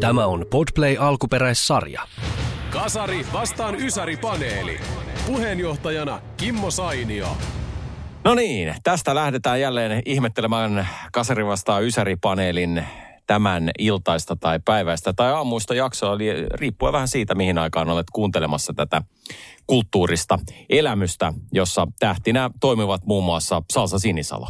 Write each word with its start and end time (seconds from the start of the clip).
Tämä 0.00 0.26
on 0.26 0.46
Podplay 0.50 0.96
alkuperäissarja. 0.98 2.02
Kasari 2.70 3.26
vastaan 3.32 3.74
Ysäri-paneeli. 3.74 4.80
Puheenjohtajana 5.26 6.20
Kimmo 6.36 6.70
Sainio. 6.70 7.28
No 8.24 8.34
niin, 8.34 8.74
tästä 8.82 9.14
lähdetään 9.14 9.60
jälleen 9.60 10.02
ihmettelemään 10.06 10.88
Kasari 11.12 11.46
vastaan 11.46 11.84
Ysäri-paneelin 11.84 12.84
tämän 13.26 13.70
iltaista 13.78 14.36
tai 14.36 14.60
päiväistä 14.64 15.12
tai 15.12 15.32
aamuista 15.32 15.74
jaksoa, 15.74 16.14
eli 16.14 16.46
riippuen 16.54 16.92
vähän 16.92 17.08
siitä, 17.08 17.34
mihin 17.34 17.58
aikaan 17.58 17.90
olet 17.90 18.06
kuuntelemassa 18.12 18.72
tätä 18.76 19.02
kulttuurista 19.66 20.38
elämystä, 20.68 21.32
jossa 21.52 21.86
tähtinä 21.98 22.50
toimivat 22.60 23.06
muun 23.06 23.24
muassa 23.24 23.62
Salsa 23.72 23.98
Sinisalo. 23.98 24.48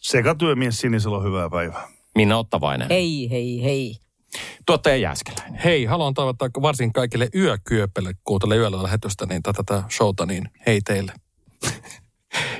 Sekatyömies 0.00 0.80
Sinisalo, 0.80 1.22
hyvää 1.22 1.50
päivää. 1.50 1.95
Minna 2.16 2.38
Ottavainen. 2.38 2.88
Hei, 2.90 3.30
hei, 3.30 3.62
hei. 3.64 3.96
Tuottaja 4.66 4.96
Jääskeläinen. 4.96 5.60
Hei, 5.64 5.84
haluan 5.84 6.14
toivottaa 6.14 6.48
varsin 6.62 6.92
kaikille 6.92 7.28
yökyöpelle 7.34 8.12
kuuntele 8.24 8.56
yöllä 8.56 8.82
lähetystä, 8.82 9.26
niin 9.26 9.42
tätä, 9.42 9.62
tätä 9.62 9.82
showta, 9.90 10.26
niin 10.26 10.50
hei 10.66 10.80
teille. 10.80 11.12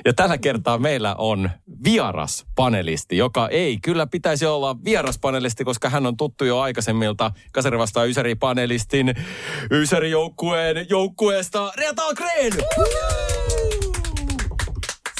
Ja 0.05 0.13
tällä 0.13 0.37
kertaa 0.37 0.77
meillä 0.77 1.15
on 1.15 1.49
vieras 1.83 2.45
panelisti, 2.55 3.17
joka 3.17 3.47
ei 3.47 3.77
kyllä 3.81 4.07
pitäisi 4.07 4.45
olla 4.45 4.77
vieras 4.85 5.19
panelisti, 5.19 5.63
koska 5.63 5.89
hän 5.89 6.05
on 6.05 6.17
tuttu 6.17 6.45
jo 6.45 6.59
aikaisemmilta 6.59 7.31
Kasari 7.51 7.77
vastaa 7.77 8.05
Ysäri-panelistin 8.05 9.13
Ysäri-joukkueen 9.71 10.85
joukkueesta 10.89 11.71
Reata 11.77 12.03
Algren! 12.03 12.53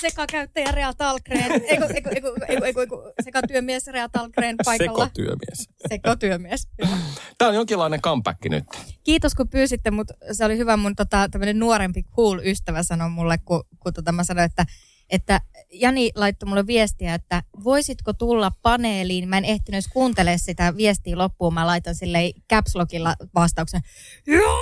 Sekakäyttäjä 0.02 0.72
Rea 0.72 0.94
Talgren, 0.94 1.52
eiku, 1.52 1.84
eiku, 1.94 2.10
eiku, 2.10 2.28
eiku, 2.48 2.64
eiku, 2.66 2.80
eiku, 2.80 2.96
sekatyömies 3.24 3.88
Rea 3.88 4.10
Talgren 4.10 4.56
paikalla. 4.66 5.06
Sekotyömies. 5.06 5.70
Sekotyömies. 5.90 6.68
joo. 6.80 6.90
Tämä 7.38 7.50
on 7.50 7.56
jonkinlainen 7.56 8.02
comeback 8.02 8.46
nyt. 8.46 8.64
Kiitos 9.04 9.36
kun 9.36 9.50
pyysitte, 9.50 9.92
mutta 9.92 10.14
se 10.32 10.46
oli 10.46 10.58
hyvä 10.58 10.78
mun 10.78 10.96
tota, 10.96 11.30
tämmöinen 11.32 11.60
nuorempi 11.60 12.04
cool 12.04 12.40
ystävä 12.44 12.84
sanoi 12.84 13.10
mulle, 13.10 13.38
kun, 13.38 13.64
kun 13.80 13.94
tota, 13.94 14.12
mä 14.12 14.24
sanoin, 14.24 14.46
että, 14.46 14.66
että 15.10 15.42
Jani 15.72 16.12
laittoi 16.16 16.50
mulle 16.50 16.68
viestiä, 16.68 17.14
että 17.14 17.44
voisitko 17.64 18.14
tulla 18.14 18.52
paneeliin. 18.62 19.30
Mä 19.30 19.38
en 19.38 19.46
ehtinyt 19.46 19.76
edes 19.76 19.88
kuuntele 19.94 20.38
sitä 20.38 20.78
viestiä 20.78 21.18
loppuun. 21.18 21.54
Mä 21.54 21.68
laitan 21.68 21.96
sille 21.96 22.32
caps 22.50 22.76
lockilla 22.76 23.16
vastauksen. 23.36 23.82
Joo! 24.28 24.58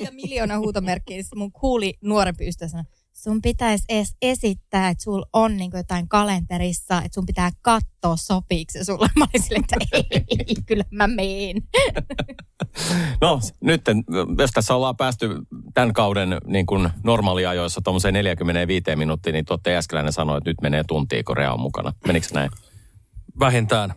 Ja 0.00 0.12
miljoona 0.12 0.58
huutomerkkiä. 0.58 1.22
Sitten 1.22 1.38
mun 1.38 1.52
kuuli 1.52 1.94
nuorempi 2.00 2.48
ystävä 2.48 2.68
sanoi, 2.68 2.84
sun 3.12 3.42
pitäisi 3.42 3.84
edes 3.88 4.16
esittää, 4.22 4.88
että 4.88 5.04
sulla 5.04 5.26
on 5.32 5.56
niin 5.56 5.70
jotain 5.74 6.08
kalenterissa, 6.08 6.98
että 6.98 7.14
sun 7.14 7.26
pitää 7.26 7.50
katsoa 7.62 8.16
sopiiko 8.16 8.70
se 8.72 8.84
sulle. 8.84 9.08
Mä 9.18 9.26
olin 9.34 9.42
silleen, 9.42 9.64
että 9.64 9.96
ei, 10.28 10.54
kyllä 10.66 10.84
mä 10.90 11.06
meen. 11.06 11.56
No 13.20 13.40
nyt, 13.60 13.82
jos 14.38 14.50
tässä 14.50 14.74
ollaan 14.74 14.96
päästy 14.96 15.28
tämän 15.74 15.92
kauden 15.92 16.36
niin 16.46 16.66
kuin 16.66 16.90
normaaliajoissa 17.04 17.80
tuommoiseen 17.84 18.14
45 18.14 18.96
minuuttiin, 18.96 19.34
niin 19.34 19.44
tuotte 19.44 19.72
Jääskeläinen 19.72 20.12
sanoi, 20.12 20.38
että 20.38 20.50
nyt 20.50 20.60
menee 20.62 20.84
tuntia, 20.88 21.22
kun 21.24 21.36
Rea 21.36 21.52
on 21.52 21.60
mukana. 21.60 21.92
Menikö 22.06 22.26
näin? 22.34 22.50
Vähintään. 23.40 23.94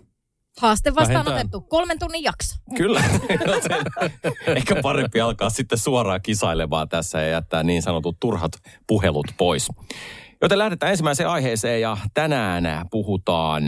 Haaste 0.61 0.95
vastaan 0.95 1.27
otettu. 1.27 1.61
Kolmen 1.61 1.99
tunnin 1.99 2.23
jakso. 2.23 2.55
Kyllä. 2.77 3.03
Ehkä 4.55 4.75
parempi 4.81 5.21
alkaa 5.21 5.49
sitten 5.49 5.77
suoraan 5.77 6.21
kisailemaan 6.21 6.89
tässä 6.89 7.21
ja 7.21 7.27
jättää 7.27 7.63
niin 7.63 7.81
sanotut 7.81 8.19
turhat 8.19 8.51
puhelut 8.88 9.27
pois. 9.38 9.69
Joten 10.41 10.59
lähdetään 10.59 10.91
ensimmäiseen 10.91 11.29
aiheeseen 11.29 11.81
ja 11.81 11.97
tänään 12.13 12.85
puhutaan 12.91 13.63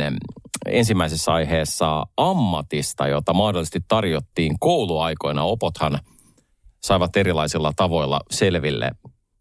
ensimmäisessä 0.66 1.34
aiheessa 1.34 2.06
ammatista, 2.18 3.08
jota 3.08 3.34
mahdollisesti 3.34 3.80
tarjottiin 3.88 4.60
kouluaikoina. 4.60 5.44
Opothan 5.44 6.00
saivat 6.84 7.18
erilaisilla 7.18 7.74
tavoilla 7.76 8.20
selville 8.32 8.92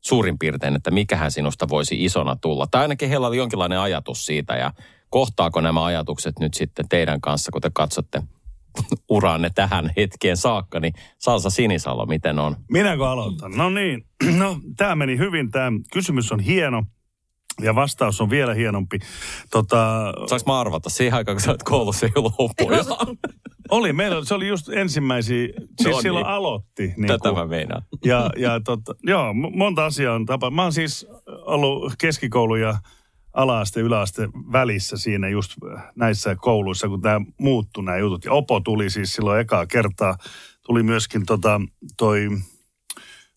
suurin 0.00 0.38
piirtein, 0.38 0.76
että 0.76 0.90
mikähän 0.90 1.30
sinusta 1.30 1.68
voisi 1.68 2.04
isona 2.04 2.36
tulla. 2.36 2.66
Tai 2.70 2.82
ainakin 2.82 3.08
heillä 3.08 3.26
oli 3.26 3.36
jonkinlainen 3.36 3.78
ajatus 3.78 4.26
siitä 4.26 4.56
ja 4.56 4.72
kohtaako 5.16 5.60
nämä 5.60 5.84
ajatukset 5.84 6.38
nyt 6.40 6.54
sitten 6.54 6.88
teidän 6.88 7.20
kanssa, 7.20 7.52
kun 7.52 7.60
te 7.62 7.70
katsotte 7.74 8.22
uraanne 9.16 9.50
tähän 9.54 9.92
hetkeen 9.96 10.36
saakka, 10.36 10.80
niin 10.80 10.92
Salsa 11.18 11.50
Sinisalo, 11.50 12.06
miten 12.06 12.38
on? 12.38 12.56
Minäkö 12.70 13.08
aloitan? 13.08 13.52
No 13.56 13.70
niin, 13.70 14.06
no 14.38 14.60
tämä 14.76 14.94
meni 14.96 15.18
hyvin. 15.18 15.50
Tämä 15.50 15.70
kysymys 15.92 16.32
on 16.32 16.40
hieno 16.40 16.82
ja 17.62 17.74
vastaus 17.74 18.20
on 18.20 18.30
vielä 18.30 18.54
hienompi. 18.54 18.98
Tota, 19.50 20.12
Saanko 20.26 20.52
mä 20.52 20.60
arvata? 20.60 20.90
Siihen 20.90 21.14
aikaan, 21.14 21.36
kun 21.36 21.42
sä 21.42 21.50
olet 21.50 21.62
koulussa, 21.62 22.06
ei 22.06 22.12
ollut 22.16 22.34
oli, 23.70 23.92
meillä 23.92 24.24
se 24.24 24.34
oli 24.34 24.48
just 24.48 24.68
ensimmäisiä, 24.68 25.48
siis 25.82 25.96
No 25.96 26.02
silloin 26.02 26.24
niin. 26.24 26.32
aloitti. 26.34 26.94
Niin 26.96 27.06
Tätä 27.06 27.28
kuin- 27.28 27.34
mä 27.38 27.46
meinaan. 27.46 27.82
Ja, 28.04 28.30
ja 28.36 28.60
tota, 28.64 28.94
joo, 29.02 29.34
monta 29.34 29.86
asiaa 29.86 30.14
on 30.14 30.26
tapa. 30.26 30.50
Mä 30.50 30.62
oon 30.62 30.72
siis 30.72 31.06
ollut 31.46 31.92
keskikoulu 31.98 32.56
ja 32.56 32.78
ala-aste, 33.36 33.80
yläaste 33.80 34.28
välissä 34.52 34.96
siinä 34.96 35.28
just 35.28 35.52
näissä 35.96 36.36
kouluissa, 36.36 36.88
kun 36.88 37.00
tämä 37.00 37.20
muuttui 37.40 37.84
nämä 37.84 37.98
jutut. 37.98 38.24
Ja 38.24 38.32
Opo 38.32 38.60
tuli 38.60 38.90
siis 38.90 39.12
silloin 39.12 39.40
ekaa 39.40 39.66
kertaa. 39.66 40.16
Tuli 40.66 40.82
myöskin 40.82 41.26
tota, 41.26 41.60
toi, 41.96 42.28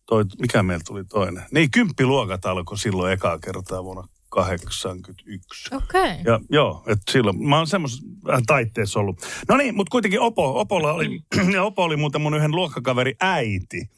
toi, 0.06 0.26
mikä 0.42 0.64
meillä 0.64 0.84
tuli 0.88 1.04
toinen? 1.06 1.44
Niin, 1.52 1.72
kymppiluokat 1.72 2.46
alkoi 2.46 2.78
silloin 2.78 3.14
ekaa 3.14 3.40
kertaa 3.40 3.84
vuonna 3.84 4.08
81. 4.30 5.76
Okei. 5.76 6.02
Okay. 6.02 6.18
Ja 6.26 6.40
joo, 6.50 6.84
että 6.88 7.12
silloin 7.12 7.48
mä 7.48 7.58
oon 7.58 7.68
semmoisessa 7.68 8.08
vähän 8.26 8.46
taitteessa 8.46 9.00
ollut. 9.00 9.22
No 9.50 9.58
niin, 9.58 9.76
mutta 9.76 9.92
kuitenkin 9.92 10.20
Opo, 10.20 10.60
Opolla 10.60 10.94
oli, 10.94 11.22
ja 11.54 11.64
Opo 11.64 11.84
oli 11.84 11.98
muuten 11.98 12.22
mun 12.22 12.36
yhden 12.36 12.52
luokkakaveri 12.52 13.16
äiti. 13.22 13.90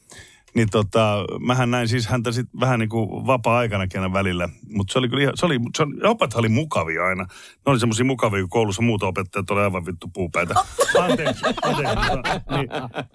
Niin 0.54 0.68
tota, 0.70 1.24
mähän 1.40 1.70
näin 1.70 1.88
siis 1.88 2.06
häntä 2.06 2.32
sit 2.32 2.46
vähän 2.60 2.80
niin 2.80 2.88
kuin 2.88 3.26
vapaa-aikanakin 3.26 4.00
aina 4.00 4.12
välillä. 4.12 4.48
Mutta 4.68 4.92
se 4.92 4.98
oli 4.98 5.08
kyllä 5.08 5.22
ihan, 5.22 5.36
se 5.36 5.46
oli, 5.46 5.58
se 5.76 5.82
oli, 5.82 6.08
opethan 6.08 6.40
oli 6.40 6.48
mukavia 6.48 7.04
aina. 7.06 7.22
Ne 7.22 7.72
oli 7.72 7.80
semmoisia 7.80 8.04
mukavia, 8.04 8.40
kun 8.40 8.48
koulussa 8.48 8.82
muut 8.82 9.02
opettajat 9.02 9.50
oli 9.50 9.60
aivan 9.60 9.86
vittu 9.86 10.10
puupäitä. 10.14 10.54
Anteeksi, 11.02 11.44
anteeksi. 11.62 11.94
Niin, 12.50 12.68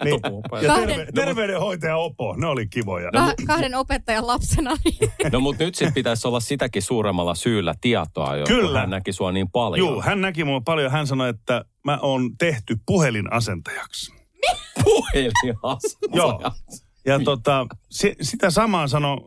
niin, 0.03 0.21
ja 0.61 0.75
terve, 0.75 1.07
terveydenhoitaja 1.15 1.97
Opo, 1.97 2.35
ne 2.37 2.47
oli 2.47 2.67
kivoja. 2.67 3.11
Ka- 3.11 3.33
kahden 3.47 3.75
opettajan 3.75 4.27
lapsena. 4.27 4.75
Niin. 4.85 5.11
No 5.33 5.39
mutta 5.39 5.63
nyt 5.63 5.75
sitten 5.75 5.93
pitäisi 5.93 6.27
olla 6.27 6.39
sitäkin 6.39 6.81
suuremmalla 6.81 7.35
syyllä 7.35 7.75
tietoa, 7.81 8.35
jos 8.35 8.49
Kyllä. 8.49 8.79
hän 8.79 8.89
näki 8.89 9.13
sua 9.13 9.31
niin 9.31 9.51
paljon. 9.51 9.87
Joo, 9.87 10.01
hän 10.01 10.21
näki 10.21 10.43
mua 10.43 10.61
paljon. 10.61 10.91
Hän 10.91 11.07
sanoi, 11.07 11.29
että 11.29 11.65
mä 11.85 11.99
oon 12.01 12.37
tehty 12.37 12.77
puhelinasentajaksi. 12.85 14.13
Puhelinas. 14.83 15.97
Joo. 16.13 16.41
Ja 17.07 17.19
tota, 17.19 17.67
se, 17.89 18.15
sitä 18.21 18.49
samaa 18.49 18.87
sano, 18.87 19.17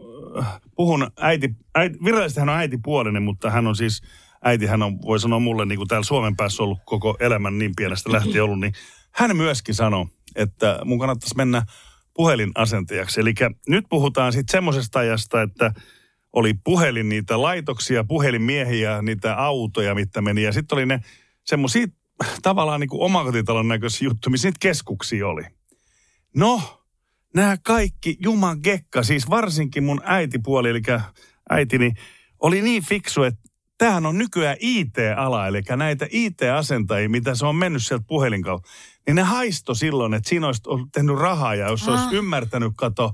puhun 0.76 1.10
äiti, 1.16 1.54
äiti, 1.74 1.98
virallisesti 2.04 2.40
hän 2.40 2.48
on 2.48 2.56
äitipuolinen, 2.56 3.22
mutta 3.22 3.50
hän 3.50 3.66
on 3.66 3.76
siis, 3.76 4.02
äiti 4.44 4.66
hän 4.66 4.82
on, 4.82 5.02
voi 5.02 5.20
sanoa 5.20 5.38
mulle, 5.38 5.66
niin 5.66 5.76
kuin 5.76 5.88
täällä 5.88 6.04
Suomen 6.04 6.36
päässä 6.36 6.62
ollut 6.62 6.78
koko 6.84 7.16
elämän 7.20 7.58
niin 7.58 7.72
pienestä 7.76 8.12
lähtien 8.12 8.44
ollut, 8.44 8.60
niin 8.60 8.72
hän 9.10 9.36
myöskin 9.36 9.74
sanoi, 9.74 10.06
että 10.36 10.78
mun 10.84 10.98
kannattaisi 10.98 11.36
mennä 11.36 11.62
puhelinasentajaksi. 12.14 13.20
Eli 13.20 13.34
nyt 13.68 13.84
puhutaan 13.88 14.32
sitten 14.32 14.52
semmoisesta 14.52 14.98
ajasta, 14.98 15.42
että 15.42 15.72
oli 16.32 16.54
puhelin 16.64 17.08
niitä 17.08 17.42
laitoksia, 17.42 18.04
puhelinmiehiä, 18.04 19.02
niitä 19.02 19.36
autoja, 19.36 19.94
mitä 19.94 20.20
meni. 20.20 20.42
Ja 20.42 20.52
sitten 20.52 20.76
oli 20.76 20.86
ne 20.86 21.00
semmoisia 21.44 21.86
tavallaan 22.42 22.80
niin 22.80 22.88
kuin 22.88 23.02
omakotitalon 23.02 23.68
näköisiä 23.68 24.06
juttuja, 24.06 24.30
missä 24.30 24.48
niitä 24.48 24.58
keskuksia 24.60 25.28
oli. 25.28 25.42
No, 26.36 26.79
nämä 27.34 27.56
kaikki 27.64 28.16
juman 28.20 28.58
gekka, 28.62 29.02
siis 29.02 29.30
varsinkin 29.30 29.84
mun 29.84 30.00
äitipuoli, 30.04 30.70
eli 30.70 30.82
äitini, 31.50 31.92
oli 32.38 32.62
niin 32.62 32.84
fiksu, 32.84 33.22
että 33.22 33.40
tämähän 33.78 34.06
on 34.06 34.18
nykyään 34.18 34.56
IT-ala, 34.60 35.46
eli 35.46 35.62
näitä 35.76 36.06
IT-asentajia, 36.10 37.08
mitä 37.08 37.34
se 37.34 37.46
on 37.46 37.56
mennyt 37.56 37.86
sieltä 37.86 38.04
puhelin 38.08 38.42
kautta, 38.42 38.70
niin 39.06 39.16
ne 39.16 39.22
haisto 39.22 39.74
silloin, 39.74 40.14
että 40.14 40.28
siinä 40.28 40.46
olisi 40.46 40.62
ollut 40.66 40.88
tehnyt 40.92 41.16
rahaa, 41.18 41.54
ja 41.54 41.68
jos 41.68 41.88
olisi 41.88 42.16
ymmärtänyt, 42.16 42.72
kato, 42.76 43.12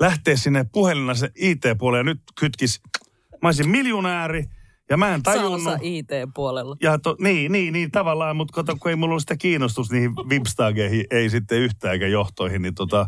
lähteä 0.00 0.36
sinne 0.36 0.66
puhelinna 0.72 1.14
se 1.14 1.30
IT-puolelle, 1.34 2.00
ja 2.00 2.14
nyt 2.14 2.20
kytkis, 2.40 2.80
mä 3.42 3.48
olisin 3.48 3.68
miljonääri, 3.68 4.44
Ja 4.90 4.96
mä 4.96 5.14
en 5.14 5.22
tajunnut. 5.22 5.62
Salsa 5.62 5.78
IT-puolella. 5.82 6.76
Ja 6.80 6.98
to, 6.98 7.16
niin, 7.20 7.52
niin, 7.52 7.72
niin, 7.72 7.90
tavallaan, 7.90 8.36
mutta 8.36 8.52
kato, 8.52 8.76
kun 8.80 8.90
ei 8.90 8.96
mulla 8.96 9.12
ollut 9.12 9.22
sitä 9.22 9.36
kiinnostus 9.36 9.90
niihin 9.90 10.16
Vipstageihin, 10.16 11.04
ei 11.10 11.30
sitten 11.30 11.58
yhtään 11.58 11.92
eikä 11.92 12.06
johtoihin, 12.06 12.62
niin 12.62 12.74
tota, 12.74 13.06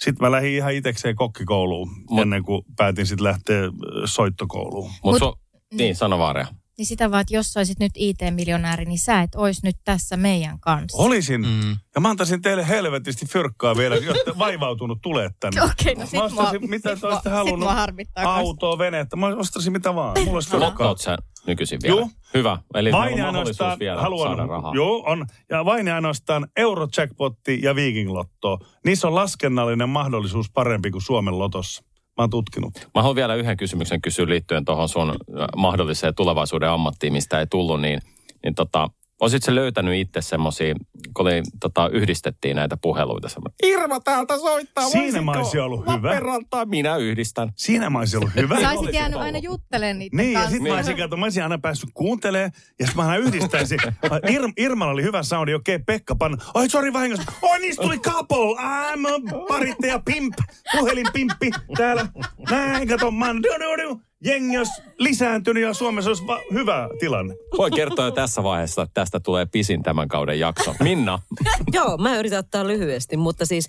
sitten 0.00 0.26
mä 0.26 0.30
lähdin 0.30 0.54
ihan 0.54 0.74
itekseen 0.74 1.16
kokkikouluun 1.16 1.88
Mut- 2.10 2.22
ennen 2.22 2.42
kuin 2.42 2.62
päätin 2.76 3.06
sitten 3.06 3.24
lähteä 3.24 3.62
soittokouluun. 4.04 4.90
Mutta 5.04 5.24
Mut- 5.26 5.38
Mut, 5.52 5.62
niin, 5.72 5.96
sano 5.96 6.18
vaan 6.18 6.34
Rea. 6.34 6.46
Niin 6.78 6.86
sitä 6.86 7.10
vaan, 7.10 7.20
että 7.20 7.34
jos 7.34 7.52
sä 7.52 7.60
olisit 7.60 7.78
nyt 7.78 7.92
IT-miljonääri, 7.94 8.84
niin 8.84 8.98
sä 8.98 9.20
et 9.22 9.34
ois 9.36 9.62
nyt 9.62 9.76
tässä 9.84 10.16
meidän 10.16 10.60
kanssa. 10.60 10.98
Olisin. 11.02 11.40
Mm. 11.40 11.76
Ja 11.94 12.00
mä 12.00 12.10
antaisin 12.10 12.42
teille 12.42 12.68
helvetisti 12.68 13.26
fyrkkaa 13.26 13.76
vielä, 13.76 13.96
jotta 14.06 14.38
vaivautunut 14.38 14.98
tulee 15.02 15.30
tänne. 15.40 15.62
Okei, 15.62 15.94
no 15.94 16.00
Mä 16.00 16.06
sit 16.06 16.14
mua, 16.14 16.24
ostaisin, 16.24 16.70
mitä 16.70 16.94
sit 16.94 17.02
mua- 17.04 17.22
halunnut? 17.30 17.58
Sit 17.58 17.58
mua 17.58 17.74
harmittaa. 17.74 18.34
Autoa, 18.36 18.78
venettä. 18.78 19.16
Mä 19.16 19.26
ostaisin 19.26 19.72
mitä 19.72 19.94
vaan. 19.94 20.16
Mulla 20.24 20.32
olisi 20.32 20.50
fyrkkaa. 20.50 20.96
Sä 20.96 21.16
nykyisin 21.46 21.78
vielä? 21.82 21.96
Joo. 21.96 22.08
Hyvä. 22.34 22.58
Eli 22.74 22.92
Vain 22.92 23.14
on 23.14 23.20
mahdollisuus 23.20 23.78
vielä 23.78 24.00
haluan, 24.00 24.28
saada 24.36 24.46
rahaa. 24.46 24.74
Joo, 24.74 25.02
on. 25.06 25.26
Ja 25.50 25.64
vain 25.64 25.86
ja 25.86 25.94
ainoastaan 25.94 26.48
Eurojackpotti 26.56 27.60
ja 27.62 27.74
Viking 27.74 28.10
Lotto. 28.10 28.58
Niissä 28.84 29.08
on 29.08 29.14
laskennallinen 29.14 29.88
mahdollisuus 29.88 30.50
parempi 30.50 30.90
kuin 30.90 31.02
Suomen 31.02 31.38
Lotossa. 31.38 31.84
Mä 32.18 32.22
oon 32.22 32.30
tutkinut. 32.30 32.74
Mä 32.94 33.02
haluan 33.02 33.16
vielä 33.16 33.34
yhden 33.34 33.56
kysymyksen 33.56 34.00
kysyä 34.02 34.28
liittyen 34.28 34.64
tuohon 34.64 34.88
sun 34.88 35.10
äh, 35.10 35.46
mahdolliseen 35.56 36.14
tulevaisuuden 36.14 36.70
ammattiin, 36.70 37.12
mistä 37.12 37.40
ei 37.40 37.46
tullut, 37.46 37.80
niin, 37.80 38.00
niin 38.44 38.54
tota, 38.54 38.90
Osit 39.20 39.42
se 39.42 39.54
löytänyt 39.54 39.94
itse 39.94 40.20
semmoisia, 40.20 40.74
kun 41.16 41.26
oli, 41.26 41.42
tota, 41.60 41.88
yhdistettiin 41.88 42.56
näitä 42.56 42.76
puheluita. 42.82 43.28
semmoinen, 43.28 43.54
Irma 43.62 44.00
täältä 44.00 44.38
soittaa. 44.38 44.88
Siinä 44.88 45.20
mä 45.22 45.32
olisin 45.32 45.60
ollut 45.62 45.80
hyvä. 45.80 45.92
Lappeenrantaa 45.92 46.64
minä 46.64 46.96
yhdistän. 46.96 47.52
Siinä 47.56 47.90
mä 47.90 47.98
olisin 47.98 48.18
ollut 48.18 48.34
hyvä. 48.36 48.60
Sä 48.60 48.70
olisit 48.70 48.94
jäänyt 48.94 49.20
aina 49.20 49.38
juttelemaan 49.38 49.98
niiden 49.98 50.16
Niin, 50.16 50.32
ja 50.32 50.38
kanssa. 50.40 50.56
sit 50.58 50.68
mä 50.68 50.74
olisin, 50.74 50.96
kato, 50.96 51.16
mä 51.16 51.24
olisin 51.24 51.42
aina 51.42 51.58
päässyt 51.58 51.90
kuuntelemaan, 51.94 52.50
ja 52.80 52.86
sit 52.86 52.94
mä 52.96 53.02
aina 53.02 53.16
yhdistäisin. 53.16 53.78
Ir, 54.32 54.42
Irmalla 54.56 54.92
oli 54.92 55.02
hyvä 55.02 55.22
soundi, 55.22 55.54
okei, 55.54 55.74
okay, 55.74 55.84
Pekka 55.86 56.14
panna. 56.14 56.44
Oi, 56.54 56.68
sori 56.68 56.92
vahingossa. 56.92 57.32
Oi, 57.42 57.58
niistä 57.58 57.82
tuli 57.82 57.98
couple. 57.98 58.56
I'm 58.60 59.06
a 59.08 59.44
parittaja 59.48 60.00
pimp. 60.04 60.34
Puhelinpimppi 60.78 61.50
täällä. 61.76 62.06
Näin, 62.50 62.88
kato, 62.88 63.10
man. 63.10 63.42
Du, 63.42 63.48
du, 63.48 63.82
du. 63.82 64.00
Jengi 64.24 64.58
olisi 64.58 64.82
lisääntynyt 64.98 65.62
ja 65.62 65.74
Suomessa 65.74 66.10
olisi 66.10 66.26
va- 66.26 66.40
hyvä 66.52 66.88
tilanne. 67.00 67.34
Voin 67.58 67.74
kertoa 67.74 68.04
jo 68.04 68.10
tässä 68.10 68.42
vaiheessa, 68.42 68.82
että 68.82 68.94
tästä 68.94 69.20
tulee 69.20 69.46
pisin 69.46 69.82
tämän 69.82 70.08
kauden 70.08 70.40
jakso. 70.40 70.74
Minna, 70.80 71.18
Joo, 71.72 71.96
mä 71.96 72.18
yritän 72.18 72.38
ottaa 72.38 72.66
lyhyesti, 72.66 73.16
mutta 73.16 73.46
siis 73.46 73.68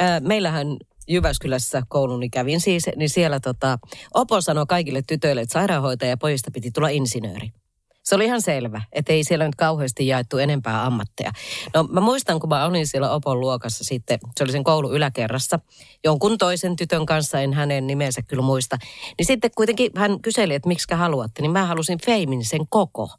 äh, 0.00 0.20
meillähän 0.20 0.66
Jyväskylässä 1.08 1.82
kouluni 1.88 2.30
kävin 2.30 2.60
siis, 2.60 2.84
niin 2.96 3.10
siellä 3.10 3.40
tota, 3.40 3.78
Opo 4.14 4.40
sanoi 4.40 4.66
kaikille 4.68 5.02
tytöille, 5.06 5.40
että 5.40 5.52
sairaanhoitaja 5.52 6.10
ja 6.10 6.16
pojista 6.16 6.50
piti 6.50 6.70
tulla 6.70 6.88
insinööri. 6.88 7.50
Se 8.10 8.14
oli 8.14 8.24
ihan 8.24 8.42
selvä, 8.42 8.82
että 8.92 9.12
ei 9.12 9.24
siellä 9.24 9.44
nyt 9.44 9.54
kauheasti 9.54 10.06
jaettu 10.06 10.38
enempää 10.38 10.84
ammatteja. 10.84 11.32
No 11.74 11.82
mä 11.82 12.00
muistan, 12.00 12.40
kun 12.40 12.48
mä 12.48 12.66
olin 12.66 12.86
siellä 12.86 13.10
Opon 13.10 13.40
luokassa 13.40 13.84
sitten, 13.84 14.18
se 14.36 14.44
oli 14.44 14.52
sen 14.52 14.64
koulun 14.64 14.94
yläkerrassa, 14.94 15.58
jonkun 16.04 16.38
toisen 16.38 16.76
tytön 16.76 17.06
kanssa, 17.06 17.40
en 17.40 17.52
hänen 17.52 17.86
nimensä 17.86 18.22
kyllä 18.22 18.42
muista. 18.42 18.76
Niin 19.18 19.26
sitten 19.26 19.50
kuitenkin 19.56 19.90
hän 19.96 20.20
kyseli, 20.20 20.54
että 20.54 20.68
miksi 20.68 20.94
haluatte, 20.94 21.42
niin 21.42 21.50
mä 21.50 21.66
halusin 21.66 21.98
Feimin 22.04 22.44
sen 22.44 22.60
koko. 22.68 23.10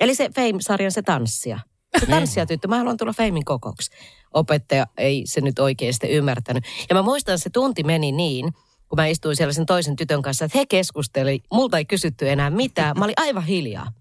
Eli 0.00 0.14
se 0.14 0.30
Fame-sarjan 0.34 0.92
se 0.92 1.02
tanssia. 1.02 1.58
Se 2.00 2.06
tanssijatyttö, 2.06 2.68
mä 2.68 2.78
haluan 2.78 2.96
tulla 2.96 3.12
Feimin 3.12 3.44
kokoksi. 3.44 3.90
Opettaja 4.34 4.86
ei 4.98 5.22
se 5.26 5.40
nyt 5.40 5.58
oikein 5.58 5.94
sitten 5.94 6.10
ymmärtänyt. 6.10 6.64
Ja 6.88 6.94
mä 6.94 7.02
muistan, 7.02 7.34
että 7.34 7.42
se 7.42 7.50
tunti 7.50 7.82
meni 7.82 8.12
niin, 8.12 8.52
kun 8.88 8.96
mä 8.96 9.06
istuin 9.06 9.36
siellä 9.36 9.52
sen 9.52 9.66
toisen 9.66 9.96
tytön 9.96 10.22
kanssa, 10.22 10.44
että 10.44 10.58
he 10.58 10.66
keskusteli. 10.66 11.40
Multa 11.52 11.78
ei 11.78 11.84
kysytty 11.84 12.30
enää 12.30 12.50
mitään. 12.50 12.98
Mä 12.98 13.04
olin 13.04 13.20
aivan 13.20 13.44
hiljaa. 13.44 13.92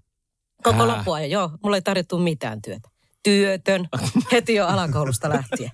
Koko 0.71 0.87
Hää? 0.87 0.97
loppuajan, 0.97 1.29
joo. 1.29 1.51
Mulla 1.63 1.77
ei 1.77 1.81
tarjottu 1.81 2.17
mitään 2.17 2.61
työtä. 2.61 2.89
Työtön. 3.23 3.87
Heti 4.31 4.55
jo 4.55 4.67
alakoulusta 4.67 5.29
lähtien. 5.29 5.69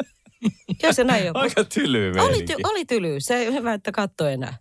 Joo, 0.84 0.94
se 0.94 1.04
näin 1.04 1.26
jo. 1.26 1.32
aika 1.36 1.64
tyly 1.64 2.12
Oli, 2.20 2.44
ty, 2.44 2.54
oli 2.64 2.86
tyly. 2.86 3.16
Se 3.20 3.36
ei 3.36 3.54
hyvä, 3.54 3.74
että 3.74 3.92
katso 3.92 4.28
enää. 4.28 4.58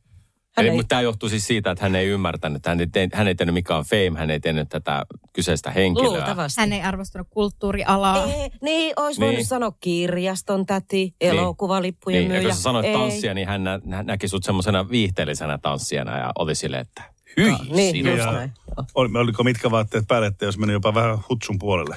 Hän 0.57 0.65
Eli, 0.67 0.69
ei, 0.71 0.77
mutta 0.77 0.89
tämä 0.89 1.01
johtuu 1.03 1.29
siis 1.29 1.47
siitä, 1.47 1.71
että 1.71 1.85
hän 1.85 1.97
ei 1.97 2.07
ymmärtänyt, 2.07 2.57
että 2.57 2.71
hän 2.71 2.81
ei, 2.81 2.87
te, 2.87 3.09
hän 3.13 3.29
ei 3.29 3.35
tiennyt 3.35 3.55
mikä 3.55 3.77
on 3.77 3.85
fame, 3.85 4.19
hän 4.19 4.31
ei 4.31 4.41
tiennyt 4.41 4.69
tätä 4.69 5.05
kyseistä 5.33 5.71
henkilöä. 5.71 6.09
luultavasti. 6.11 6.61
Hän 6.61 6.73
ei 6.73 6.83
arvostanut 6.83 7.27
kulttuurialaa. 7.31 8.25
Ei, 8.25 8.51
niin, 8.63 8.93
olisi 8.97 9.21
Niin. 9.21 9.31
voinut 9.31 9.47
sanoa 9.47 9.73
kirjaston 9.81 10.67
täti, 10.67 11.15
elokuvalippujen 11.21 12.19
Niin, 12.19 12.31
ja 12.31 12.35
myyjä. 12.39 12.49
kun 12.49 12.57
sä 12.57 12.63
sanoit 12.63 12.87
Ei. 12.87 12.93
tanssia, 12.93 13.35
niin 13.35 13.49
hän, 13.49 13.65
nä, 13.65 13.81
hän 13.91 14.07
näki 14.07 14.29
sut 14.29 14.45
semmoisena 14.45 14.89
viihteellisenä 14.89 15.59
tanssijana 15.59 16.19
ja 16.19 16.33
oli 16.39 16.55
silleen, 16.55 16.81
että 16.83 17.03
hyi, 17.37 17.53
Niin, 17.71 17.93
sinusta. 17.97 18.23
just 18.25 18.33
näin. 18.33 18.53
Ol- 18.95 19.17
Oliko 19.17 19.45
mitkä 19.45 19.71
vaatteet 19.71 20.05
päälle, 20.09 20.27
että 20.27 20.45
jos 20.45 20.59
meni 20.59 20.73
jopa 20.73 20.95
vähän 20.95 21.19
hutsun 21.29 21.59
puolelle? 21.59 21.97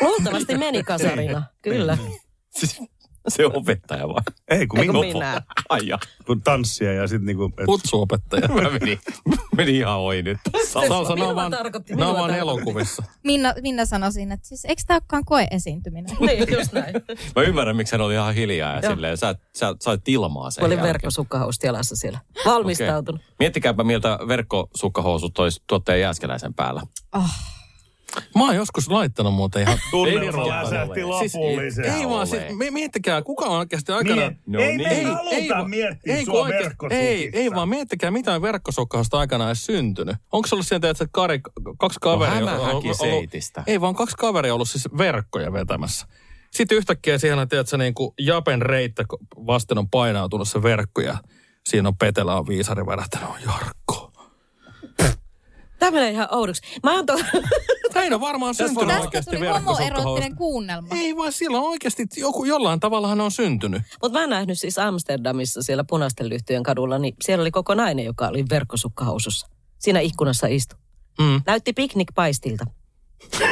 Luultavasti 0.00 0.58
meni 0.58 0.82
kasarina, 0.82 1.42
kyllä. 1.62 1.98
Siis 2.50 2.80
se 3.36 3.46
opettaja 3.46 4.08
vai? 4.08 4.22
Ei, 4.48 4.66
kun 4.66 4.80
Ei, 4.80 4.86
kun 4.86 5.00
minä. 5.00 5.42
Ai 5.68 5.80
ja. 5.86 5.98
Kun 6.26 6.42
tanssia 6.42 6.92
ja 6.92 7.08
sitten 7.08 7.26
niinku... 7.26 7.44
Et, 7.58 7.66
Kutsuopettaja. 7.66 8.48
Mä 8.62 8.70
meni, 8.70 8.98
meni 9.56 9.78
ihan 9.78 9.98
ohi 9.98 10.22
nyt. 10.22 10.38
Salsa, 10.68 11.14
Minua 11.14 11.34
vaan, 11.34 11.50
tarkoitti, 11.50 11.94
minua 11.94 12.14
vaan 12.14 12.34
elokuvissa. 12.34 13.02
Minna, 13.24 13.54
Minna 13.62 13.84
sanoi 13.84 14.12
siinä, 14.12 14.34
että 14.34 14.48
siis 14.48 14.64
eikö 14.64 14.82
tämä 14.86 14.96
olekaan 14.96 15.24
koeesiintyminen? 15.24 16.16
Niin, 16.20 16.58
just 16.58 16.72
näin. 16.72 16.94
Mä 17.36 17.42
ymmärrän, 17.42 17.76
miksi 17.76 17.92
hän 17.94 18.00
oli 18.00 18.14
ihan 18.14 18.34
hiljaa 18.34 18.76
ja 18.76 18.90
silleen, 18.90 19.16
sä, 19.16 19.34
sä 19.56 19.74
sait 19.80 20.04
tilmaa 20.04 20.50
sen 20.50 20.62
Mä 20.62 20.66
olin 20.66 20.76
jälkeen. 20.76 20.92
verkkosukkahousut 20.92 21.62
jalassa 21.62 21.96
siellä. 21.96 22.18
Valmistautunut. 22.46 23.20
Okei. 23.20 23.34
Miettikääpä, 23.38 23.84
miltä 23.84 24.18
verkkosukkahousut 24.28 25.38
olisi 25.38 25.62
tuottaja 25.66 25.98
Jääskeläisen 25.98 26.54
päällä. 26.54 26.82
Mä 28.36 28.44
oon 28.44 28.56
joskus 28.56 28.88
laittanut 28.88 29.34
muuten 29.34 29.62
ihan... 29.62 29.78
Tunnelma 29.90 30.42
Ei 30.42 30.48
läsähti 30.50 31.00
Siis, 31.18 31.34
lopullisesti. 31.34 31.90
ei 31.90 32.08
vaan, 32.08 32.26
siis, 32.26 32.42
mi- 32.56 32.70
miettikää, 32.70 33.22
kuka 33.22 33.44
on 33.44 33.58
oikeasti 33.58 33.92
aikana... 33.92 34.16
Mie- 34.16 34.36
No 34.46 34.60
ei 34.60 34.76
niin. 34.76 34.88
me 34.88 34.94
Ei, 34.94 35.04
haluta 35.04 35.54
vaan- 35.54 35.70
miettiä 35.70 36.16
ei, 36.16 36.24
sua 36.24 36.48
verkkosukista. 36.48 37.04
ei, 37.04 37.30
ei 37.32 37.50
vaan 37.50 37.68
miettikää, 37.68 38.10
mitä 38.10 38.34
on 38.34 38.42
verkkosukkahasta 38.42 39.18
aikana 39.18 39.46
edes 39.46 39.66
syntynyt. 39.66 40.16
Onko 40.32 40.48
se 40.48 40.54
ollut 40.54 40.66
sieltä, 40.66 40.90
että 40.90 41.06
kari, 41.12 41.40
kaksi 41.78 41.98
kaveria... 42.00 42.40
No, 42.40 42.70
ollut- 42.70 42.96
seitistä. 42.96 43.62
Ei 43.66 43.80
vaan 43.80 43.94
kaksi 43.94 44.16
kaveria 44.16 44.54
ollut 44.54 44.68
siis 44.70 44.88
verkkoja 44.98 45.52
vetämässä. 45.52 46.06
Sitten 46.50 46.78
yhtäkkiä 46.78 47.18
siihen 47.18 47.38
on, 47.38 47.48
tiedätkö, 47.48 47.76
niin 47.76 47.94
kuin 47.94 48.10
Japen 48.20 48.62
reittä 48.62 49.04
vasten 49.46 49.78
on 49.78 49.90
painautunut 49.90 50.48
se 50.48 50.62
verkko 50.62 51.00
ja 51.00 51.18
siinä 51.68 51.88
on 51.88 51.96
Petelä 51.96 52.34
on 52.36 52.48
viisari 52.48 52.86
värähtänyt, 52.86 53.28
on 53.28 53.36
Jarkko. 53.46 54.05
Tämä 55.78 55.90
menee 55.90 56.10
ihan 56.10 56.28
oudoksi. 56.30 56.62
Mä 56.82 56.94
oon 56.94 57.06
to... 57.06 57.14
Näin 57.94 58.14
on 58.14 58.20
varmaan 58.20 58.54
syntynyt 58.54 58.88
Tästä 58.88 59.02
oikeasti 59.02 59.36
tuli 59.36 59.48
homoeroottinen 59.48 60.36
kuunnelma. 60.36 60.88
Ei 60.94 61.16
vaan 61.16 61.32
silloin 61.32 61.64
oikeasti 61.64 62.06
joku, 62.16 62.44
jollain 62.44 62.80
tavalla 62.80 63.08
hän 63.08 63.20
on 63.20 63.30
syntynyt. 63.30 63.82
Mutta 64.02 64.18
mä 64.18 64.22
oon 64.22 64.30
nähnyt 64.30 64.58
siis 64.58 64.78
Amsterdamissa 64.78 65.62
siellä 65.62 65.84
punaisten 65.84 66.28
lyhtyjen 66.28 66.62
kadulla, 66.62 66.98
niin 66.98 67.14
siellä 67.24 67.42
oli 67.42 67.50
koko 67.50 67.74
nainen, 67.74 68.04
joka 68.04 68.28
oli 68.28 68.44
verkkosukkahousussa. 68.50 69.48
Siinä 69.78 70.00
ikkunassa 70.00 70.46
istu. 70.46 70.76
Mm. 71.18 71.42
Näytti 71.46 71.72
piknikpaistilta. 71.72 72.64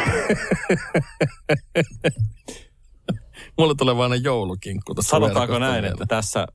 Mulle 3.59 3.75
tulee 3.75 3.97
vaan 3.97 4.11
ne 4.11 4.17
joulukinkku 4.17 4.95
Sanotaanko 5.01 5.59
näin, 5.59 5.85
että 5.85 6.07
tässä, 6.07 6.47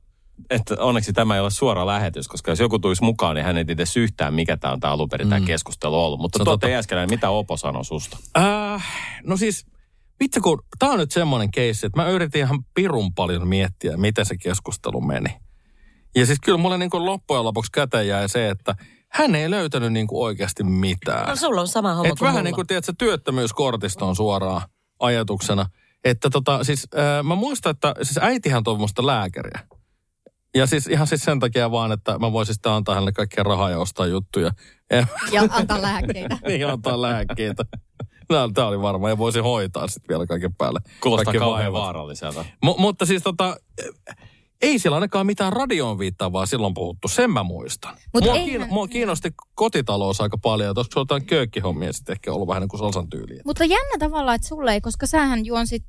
että 0.50 0.74
onneksi 0.78 1.12
tämä 1.12 1.34
ei 1.34 1.40
ole 1.40 1.50
suora 1.50 1.86
lähetys, 1.86 2.28
koska 2.28 2.50
jos 2.50 2.60
joku 2.60 2.78
tulisi 2.78 3.04
mukaan, 3.04 3.36
niin 3.36 3.44
hän 3.44 3.58
ei 3.58 3.64
tiedä 3.64 3.84
yhtään, 3.96 4.34
mikä 4.34 4.56
tämä 4.56 4.72
on 4.72 4.80
tämä 4.80 4.92
alun 4.92 5.08
perin 5.08 5.28
tämä 5.28 5.46
keskustelu 5.46 6.04
ollut. 6.04 6.20
Mutta 6.20 6.38
on 6.42 6.44
totta. 6.44 6.68
Jääskeläinen, 6.68 7.10
mitä 7.10 7.30
Opo 7.30 7.56
sanoi 7.56 7.84
susta? 7.84 8.16
Äh, 8.38 8.86
no 9.24 9.36
siis, 9.36 9.66
vitsi 10.20 10.40
kun, 10.40 10.62
tää 10.78 10.88
on 10.88 10.98
nyt 10.98 11.12
semmoinen 11.12 11.50
keissi, 11.50 11.86
että 11.86 12.02
mä 12.02 12.08
yritin 12.08 12.40
ihan 12.40 12.64
pirun 12.74 13.14
paljon 13.14 13.48
miettiä, 13.48 13.96
miten 13.96 14.26
se 14.26 14.36
keskustelu 14.36 15.00
meni. 15.00 15.36
Ja 16.16 16.26
siis 16.26 16.38
kyllä 16.44 16.58
mulle 16.58 16.78
niin 16.78 16.90
loppujen 16.92 17.44
lopuksi 17.44 17.72
käteen 17.72 18.08
jäi 18.08 18.28
se, 18.28 18.48
että 18.50 18.74
hän 19.08 19.34
ei 19.34 19.50
löytänyt 19.50 19.92
niin 19.92 20.06
kuin 20.06 20.24
oikeasti 20.24 20.64
mitään. 20.64 21.28
No 21.28 21.36
sulla 21.36 21.60
on 21.60 21.68
sama 21.68 21.94
homma 21.94 22.08
Et 22.08 22.18
kuin 22.18 22.26
vähän 22.26 22.32
mulla. 22.32 22.42
niin 22.42 22.54
kuin, 22.54 22.66
tiedätkö, 22.66 22.92
työttömyyskortista 22.98 24.04
on 24.04 24.16
suoraan 24.16 24.62
ajatuksena. 25.00 25.66
Että 26.04 26.30
tota, 26.30 26.64
siis 26.64 26.88
äh, 26.98 27.24
mä 27.24 27.34
muistan, 27.34 27.70
että 27.70 27.94
siis 28.02 28.18
äitihän 28.18 28.64
toivoi 28.64 28.80
musta 28.80 29.06
lääkäriä. 29.06 29.60
Ja 30.54 30.66
siis 30.66 30.86
ihan 30.86 31.06
siis 31.06 31.22
sen 31.22 31.40
takia 31.40 31.70
vaan, 31.70 31.92
että 31.92 32.18
mä 32.18 32.32
voisin 32.32 32.54
sitten 32.54 32.72
antaa 32.72 32.94
hänelle 32.94 33.12
kaikkea 33.12 33.44
rahaa 33.44 33.70
ja 33.70 33.78
ostaa 33.78 34.06
juttuja. 34.06 34.50
Ja, 35.32 35.42
antaa 35.50 35.82
lääkkeitä. 35.82 36.38
niin 36.48 36.66
antaa 36.66 37.02
lääkkeitä. 37.02 37.64
Tämä 38.54 38.66
oli 38.68 38.82
varma 38.82 39.08
ja 39.08 39.18
voisi 39.18 39.38
hoitaa 39.38 39.88
sitten 39.88 40.08
vielä 40.08 40.26
kaiken 40.26 40.54
päälle. 40.54 40.80
Kuulostaa 41.02 41.24
Kaikki 41.24 41.38
kauhean 41.38 41.72
vaivat. 41.72 41.82
vaaralliselta. 41.86 42.44
Mu- 42.66 42.78
mutta 42.78 43.06
siis 43.06 43.22
tota, 43.22 43.56
ei 44.62 44.78
siellä 44.78 44.94
ainakaan 44.96 45.26
mitään 45.26 45.52
radioon 45.52 45.98
viittaavaa 45.98 46.46
silloin 46.46 46.74
puhuttu, 46.74 47.08
sen 47.08 47.30
mä 47.30 47.42
muistan. 47.42 47.96
Mut 48.14 48.24
mua, 48.24 48.34
eihän- 48.34 48.46
kiin- 48.48 48.72
mua 48.74 48.88
kiinnosti 48.88 49.30
kotitalous 49.54 50.20
aika 50.20 50.38
paljon, 50.38 50.70
että 50.70 50.78
olisiko 50.80 51.00
jotain 51.00 51.26
köökkihommia 51.26 51.92
sitten 51.92 52.12
ehkä 52.12 52.32
ollut 52.32 52.48
vähän 52.48 52.60
niin 52.60 52.68
kuin 52.68 52.78
Salsan 52.80 53.10
tyyliä. 53.10 53.42
Mutta 53.44 53.64
jännä 53.64 53.98
tavalla, 53.98 54.34
että 54.34 54.48
sulle 54.48 54.72
ei, 54.72 54.80
koska 54.80 55.06
sähän 55.06 55.46
juonsit... 55.46 55.84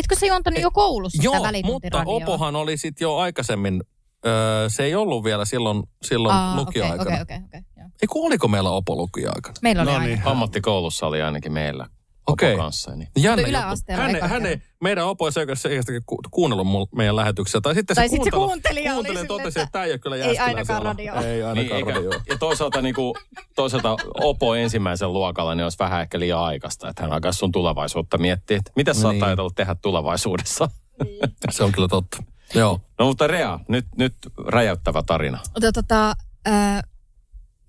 Etkö 0.00 0.14
sä 0.20 0.26
juontanut 0.26 0.60
jo 0.60 0.70
koulussa 0.70 1.22
Joo, 1.22 1.34
mutta? 1.62 2.02
Opohan 2.06 2.56
oli 2.56 2.76
sitten 2.76 3.04
jo 3.04 3.16
aikaisemmin, 3.16 3.82
öö, 4.26 4.68
se 4.68 4.82
ei 4.84 4.94
ollut 4.94 5.24
vielä 5.24 5.44
silloin, 5.44 5.82
silloin 6.02 6.34
Aa, 6.34 6.56
lukioaikana. 6.56 7.02
Okei, 7.02 7.22
okei, 7.22 7.36
okei. 7.36 7.60
okei, 7.60 7.60
joo. 7.76 7.88
Ei 8.02 8.06
kun 8.08 8.26
oliko 8.26 8.48
meillä 8.48 8.70
Opo 8.70 8.96
lukija-aikana? 8.96 9.54
Meillä 9.62 9.82
oli 9.82 9.92
No 9.92 9.98
niin. 9.98 10.22
Ammattikoulussa 10.24 11.06
oli 11.06 11.22
ainakin 11.22 11.52
meillä 11.52 11.86
Okei. 12.26 12.54
Opo 12.54 12.62
kanssa. 12.62 12.96
Niin. 12.96 13.08
Jännä 13.18 13.42
juttu. 13.70 13.92
Hän, 13.92 14.30
hän 14.30 14.46
ei, 14.46 14.62
meidän 14.80 15.04
Opo 15.06 15.26
ei 15.26 15.32
selkeästi 15.32 15.68
ku, 16.06 16.18
kuunnellut 16.30 16.66
mul, 16.66 16.86
meidän 16.94 17.16
lähetyksiä. 17.16 17.60
Tai 17.60 17.74
sitten 17.74 17.96
Tai 17.96 18.08
se, 18.08 18.12
sit 18.12 18.24
se 18.24 18.36
oli 18.36 18.46
kuuntelija 18.46 19.02
silleen, 19.02 19.26
totesi, 19.26 19.48
että 19.48 19.62
että 19.62 19.72
tämä 19.72 19.84
ei 19.84 19.90
ole 19.90 19.98
kyllä 19.98 20.16
ei 20.16 20.38
ainakaan 20.38 20.82
radio. 20.82 21.14
Ei 21.14 21.22
Niin, 21.22 21.46
ainakaan 21.46 21.76
eikä, 21.78 21.90
radio. 21.94 22.10
ja 22.28 22.38
toisaalta, 22.38 22.82
niin 22.82 22.94
kuin, 22.94 23.14
toisaalta 23.54 23.96
Opo 24.20 24.54
ensimmäisen 24.54 25.12
luokalla 25.12 25.54
niin 25.54 25.64
olisi 25.64 25.78
vähän 25.78 26.00
ehkä 26.02 26.18
liian 26.18 26.40
aikaista, 26.40 26.88
että 26.88 27.02
hän 27.02 27.12
alkaisi 27.12 27.38
sun 27.38 27.52
tulevaisuutta 27.52 28.18
miettiä, 28.18 28.56
että 28.56 28.72
mitä 28.76 28.94
sä 28.94 29.06
oot 29.06 29.14
Niin. 29.14 29.24
ajatellut 29.24 29.54
tehdä 29.54 29.74
tulevaisuudessa. 29.74 30.68
Se 31.50 31.64
on 31.64 31.72
kyllä 31.72 31.88
totta. 31.88 32.22
Joo. 32.54 32.80
No 32.98 33.06
mutta 33.06 33.26
Rea, 33.26 33.58
nyt, 33.68 33.86
nyt 33.96 34.14
räjäyttävä 34.46 35.02
tarina. 35.02 35.38
Tota, 35.74 36.14
ää, 36.44 36.82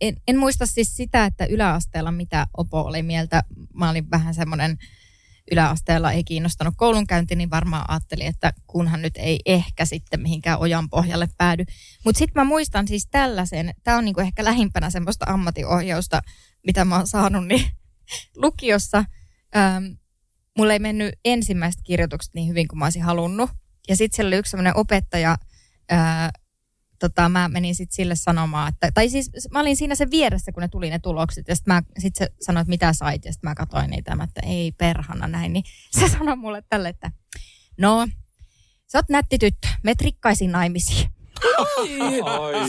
en, 0.02 0.16
en 0.28 0.38
muista 0.38 0.66
siis 0.66 0.96
sitä, 0.98 1.26
että 1.26 1.46
yläasteella 1.46 2.12
mitä 2.12 2.48
Opo 2.58 2.82
oli 2.82 3.04
mieltä. 3.04 3.44
Mä 3.74 3.90
olin 3.90 4.12
vähän 4.12 4.34
semmoinen 4.34 4.78
yläasteella 5.52 6.12
ei 6.12 6.24
kiinnostanut 6.24 6.74
koulunkäynti, 6.78 7.36
niin 7.36 7.50
varmaan 7.50 7.86
ajattelin, 7.88 8.28
että 8.28 8.54
kunhan 8.68 9.02
nyt 9.02 9.14
ei 9.18 9.40
ehkä 9.46 9.86
sitten 9.86 10.22
mihinkään 10.22 10.60
ojan 10.60 10.90
pohjalle 10.90 11.28
päädy. 11.38 11.66
Mutta 12.06 12.20
sitten 12.20 12.42
mä 12.42 12.44
muistan 12.44 12.88
siis 12.88 13.08
tällaisen, 13.12 13.74
tämä 13.84 13.98
on 13.98 14.06
niinku 14.06 14.22
ehkä 14.22 14.44
lähimpänä 14.44 14.90
semmoista 14.90 15.26
ammatinohjausta, 15.30 16.22
mitä 16.66 16.86
mä 16.86 16.96
oon 16.98 17.08
saanut, 17.08 17.48
niin 17.48 17.66
lukiossa 18.44 19.06
ähm, 19.56 19.86
mulla 20.58 20.74
ei 20.74 20.80
mennyt 20.80 21.16
ensimmäiset 21.26 21.82
kirjoitukset 21.84 22.34
niin 22.34 22.48
hyvin 22.48 22.68
kuin 22.68 22.80
mä 22.80 22.86
olisin 22.86 23.02
halunnut. 23.02 23.50
Ja 23.88 23.96
sitten 23.96 24.16
siellä 24.16 24.30
oli 24.30 24.38
yksi 24.38 24.52
semmoinen 24.52 24.78
opettaja, 24.78 25.38
ää, 25.90 26.32
tota, 27.02 27.30
mä 27.30 27.48
menin 27.48 27.76
sitten 27.76 27.96
sille 27.96 28.16
sanomaan, 28.16 28.70
että, 28.70 28.92
tai 28.94 29.10
siis 29.10 29.32
mä 29.52 29.60
olin 29.60 29.76
siinä 29.76 29.96
sen 29.96 30.12
vieressä, 30.12 30.52
kun 30.52 30.62
ne 30.62 30.68
tuli 30.68 30.90
ne 30.90 31.00
tulokset, 31.00 31.48
ja 31.48 31.56
sitten 31.56 31.84
sit 32.00 32.16
se 32.16 32.30
sanoi, 32.42 32.62
että 32.62 32.70
mitä 32.70 32.94
sait, 32.94 33.26
ja 33.26 33.34
sitten 33.34 33.50
mä 33.50 33.56
katsoin 33.56 33.90
niitä, 33.90 34.16
mä, 34.16 34.24
että 34.24 34.42
ei 34.44 34.72
perhana 34.72 35.28
näin, 35.28 35.54
niin 35.54 35.64
se 36.00 36.10
sanoi 36.10 36.36
mulle 36.36 36.64
tälle, 36.70 36.90
että 36.90 37.12
no, 37.78 38.08
sä 38.92 38.98
oot 38.98 39.10
nätti 39.10 39.38
tyttö, 39.38 39.68
me 39.84 39.96
trikkaisiin 39.96 40.52
naimisiin. 40.52 41.10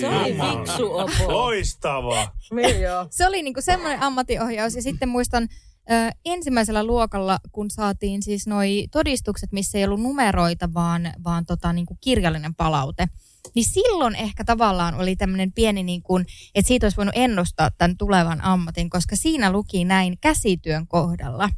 Se 0.01 0.09
oli 0.09 0.35
fiksu 0.35 0.93
Opo. 0.93 1.33
Loistavaa. 1.33 2.37
Niin 2.55 2.81
joo. 2.81 3.07
Se 3.11 3.27
oli 3.27 3.43
niinku 3.43 3.61
semmoinen 3.61 4.03
ammattiohjaus, 4.03 4.75
ja 4.75 4.83
sitten 4.83 5.09
muistan 5.09 5.49
ö, 5.91 5.95
ensimmäisellä 6.25 6.85
luokalla, 6.85 7.39
kun 7.53 7.71
saatiin 7.71 8.23
siis 8.23 8.47
noi 8.47 8.87
todistukset, 8.93 9.53
missä 9.53 9.79
ei 9.79 9.85
ollut 9.85 10.01
numeroita, 10.01 10.75
vaan, 10.75 11.12
vaan 11.25 11.47
tota, 11.47 11.73
niinku 11.73 11.99
kirjallinen 12.01 12.55
palaute, 12.55 13.09
niin 13.55 13.65
silloin 13.65 14.15
ehkä 14.17 14.45
tavallaan 14.45 14.95
oli 14.95 15.17
tämmöinen 15.17 15.53
pieni, 15.53 15.83
niin 15.83 16.03
kuin, 16.03 16.27
että 16.55 16.69
siitä 16.69 16.87
olisi 16.87 16.97
voinut 16.97 17.15
ennustaa 17.17 17.71
tämän 17.71 17.97
tulevan 17.97 18.41
ammatin, 18.45 18.91
koska 18.91 19.17
siinä 19.17 19.53
luki 19.53 19.85
näin 19.85 20.19
käsityön 20.21 20.87
kohdalla, 20.87 21.49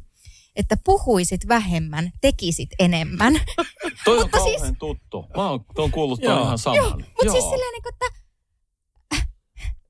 että 0.55 0.77
puhuisit 0.85 1.47
vähemmän, 1.47 2.11
tekisit 2.21 2.69
enemmän. 2.79 3.33
Toi 4.05 4.17
on 4.17 4.23
Mutta 4.23 4.43
siis- 4.43 4.55
kauhean 4.55 4.75
tuttu. 4.75 5.25
Mä 5.37 5.49
oon, 5.49 5.65
oon 5.77 5.91
kuullut 5.91 6.21
Joo. 6.21 6.41
ihan 6.43 6.57
saman. 6.59 6.91
Mutta 6.99 7.31
siis 7.31 7.43
silleen, 7.43 7.73
niin 7.73 7.83
kuin, 7.83 7.93
että 7.93 8.05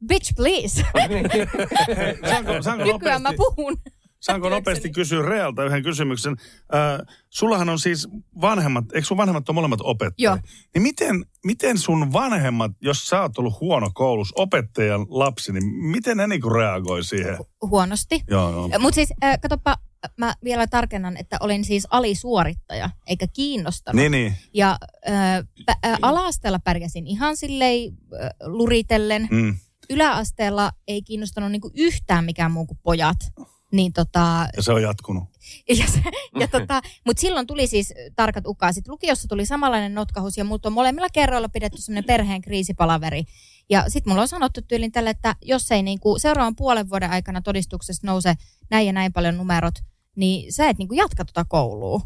bitch 0.08 0.36
please, 0.36 0.84
Saanko, 2.30 2.62
saanko 2.62 2.84
nykyään 2.86 3.22
mä 3.22 3.34
puhun. 3.38 3.78
Saanko 4.20 4.50
nopeasti 4.50 4.90
kysyä 4.90 5.22
Realta 5.22 5.66
yhden 5.66 5.84
kysymyksen? 5.84 6.36
Äh, 6.74 7.16
sullahan 7.30 7.70
on 7.70 7.80
siis 7.80 8.08
vanhemmat, 8.42 8.86
eikö 8.94 9.08
sun 9.08 9.18
vanhemmat 9.18 9.50
ole 9.50 9.56
molemmat 9.56 9.82
opettajia? 9.84 10.30
Joo. 10.30 10.38
Niin 10.74 10.82
miten, 10.82 11.26
miten 11.46 11.78
sun 11.78 12.14
vanhemmat, 12.14 12.72
jos 12.82 13.08
sä 13.08 13.22
oot 13.22 13.38
ollut 13.38 13.60
huono 13.62 13.92
koulussa, 13.94 14.34
opettajan 14.38 15.06
lapsi, 15.10 15.54
niin 15.54 15.66
miten 15.66 16.18
ne 16.18 16.28
niinku 16.28 16.50
reagoi 16.50 17.04
siihen? 17.04 17.38
Huonosti. 17.62 18.22
Joo, 18.28 18.52
no. 18.52 18.80
Mutta 18.80 18.96
siis, 18.96 19.14
äh, 19.24 19.40
katsopa, 19.42 19.78
mä 20.18 20.34
vielä 20.44 20.68
tarkennan, 20.68 21.18
että 21.18 21.38
olin 21.40 21.66
siis 21.66 21.88
alisuorittaja, 21.90 22.90
eikä 23.08 23.28
kiinnostanut. 23.34 24.02
Niin, 24.02 24.12
niin. 24.12 24.36
Ja 24.54 24.78
äh, 25.10 25.36
äh, 25.70 26.00
ala-asteella 26.02 26.60
pärjäsin 26.60 27.08
ihan 27.08 27.38
silleen 27.38 27.94
äh, 28.24 28.30
luritellen. 28.46 29.28
Mm. 29.32 29.56
Yläasteella 29.90 30.72
ei 30.88 31.02
kiinnostanut 31.02 31.52
niinku 31.52 31.72
yhtään 31.76 32.26
mikään 32.26 32.52
muu 32.52 32.66
kuin 32.66 32.80
pojat. 32.84 33.18
Niin 33.76 33.94
tota, 33.94 34.48
Ja 34.56 34.64
se 34.64 34.72
on 34.72 34.82
jatkunut. 34.82 35.24
ja 35.80 35.88
se, 35.88 36.02
ja 36.40 36.48
tota, 36.48 36.82
mutta 37.06 37.22
silloin 37.22 37.48
tuli 37.48 37.68
siis 37.68 37.94
tarkat 38.16 38.48
ukaasit. 38.48 38.88
Lukiossa 38.88 39.28
tuli 39.28 39.46
samanlainen 39.46 39.94
notkahus 39.94 40.38
ja 40.38 40.44
mut 40.44 40.66
on 40.66 40.74
molemmilla 40.74 41.08
kerroilla 41.14 41.50
pidetty 41.50 41.82
semmoinen 41.82 42.08
perheen 42.08 42.42
kriisipalaveri. 42.42 43.24
Ja 43.70 43.84
sitten 43.88 44.12
mulla 44.12 44.22
on 44.22 44.28
sanottu 44.28 44.62
tyylin 44.62 44.92
tälle, 44.92 45.10
että 45.10 45.36
jos 45.42 45.72
ei 45.72 45.84
niinku 45.84 46.20
seuraavan 46.20 46.56
puolen 46.56 46.90
vuoden 46.90 47.12
aikana 47.12 47.42
todistuksesta 47.42 48.08
nouse 48.08 48.34
näin 48.70 48.88
ja 48.88 48.94
näin 48.94 49.14
paljon 49.14 49.38
numerot, 49.38 49.76
niin 50.16 50.54
sä 50.54 50.70
et 50.70 50.78
niinku 50.78 50.94
jatka 50.94 51.26
tota 51.26 51.46
koulua 51.46 52.02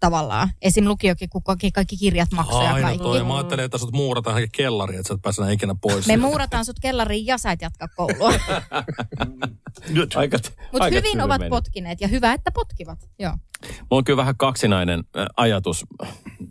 tavallaan. 0.00 0.50
Esim. 0.62 0.88
lukiokin, 0.88 1.28
kun 1.28 1.42
kaikki, 1.42 1.70
kaikki 1.70 1.96
kirjat 1.96 2.32
maksaa 2.32 2.64
ja 2.64 2.74
Aina 2.74 2.86
kaikki. 2.86 3.02
toi. 3.02 3.24
Mä 3.24 3.36
ajattelin, 3.36 3.64
että 3.64 3.78
sut 3.78 3.92
muurataan 3.92 4.32
johonkin 4.32 4.52
kellariin, 4.52 4.98
että 5.00 5.08
sä 5.08 5.14
et 5.14 5.22
pääse 5.22 5.52
ikinä 5.52 5.74
pois. 5.80 6.06
Me 6.06 6.16
muurataan 6.16 6.64
sut 6.64 6.76
kellariin 6.80 7.26
ja 7.26 7.38
sä 7.38 7.52
et 7.52 7.62
jatka 7.62 7.88
koulua. 7.96 8.32
Mutta 10.72 10.88
hyvin 10.92 11.20
ovat 11.20 11.38
meni. 11.38 11.50
potkineet 11.50 12.00
ja 12.00 12.08
hyvä, 12.08 12.32
että 12.32 12.50
potkivat. 12.50 12.98
Joo. 13.18 13.32
Mulla 13.62 13.78
on 13.90 14.04
kyllä 14.04 14.16
vähän 14.16 14.36
kaksinainen 14.36 15.04
ajatus 15.36 15.86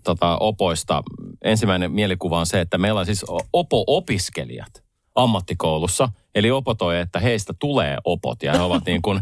tota, 0.03 0.37
opoista. 0.37 1.03
Ensimmäinen 1.43 1.91
mielikuva 1.91 2.39
on 2.39 2.45
se, 2.45 2.61
että 2.61 2.77
meillä 2.77 2.99
on 2.99 3.05
siis 3.05 3.25
opo-opiskelijat 3.53 4.83
ammattikoulussa. 5.15 6.09
Eli 6.35 6.51
opo 6.51 6.73
toi, 6.73 6.99
että 6.99 7.19
heistä 7.19 7.53
tulee 7.59 7.97
opot 8.03 8.43
ja 8.43 8.53
he 8.53 8.59
ovat 8.59 8.85
niin 8.85 9.01
kuin 9.01 9.21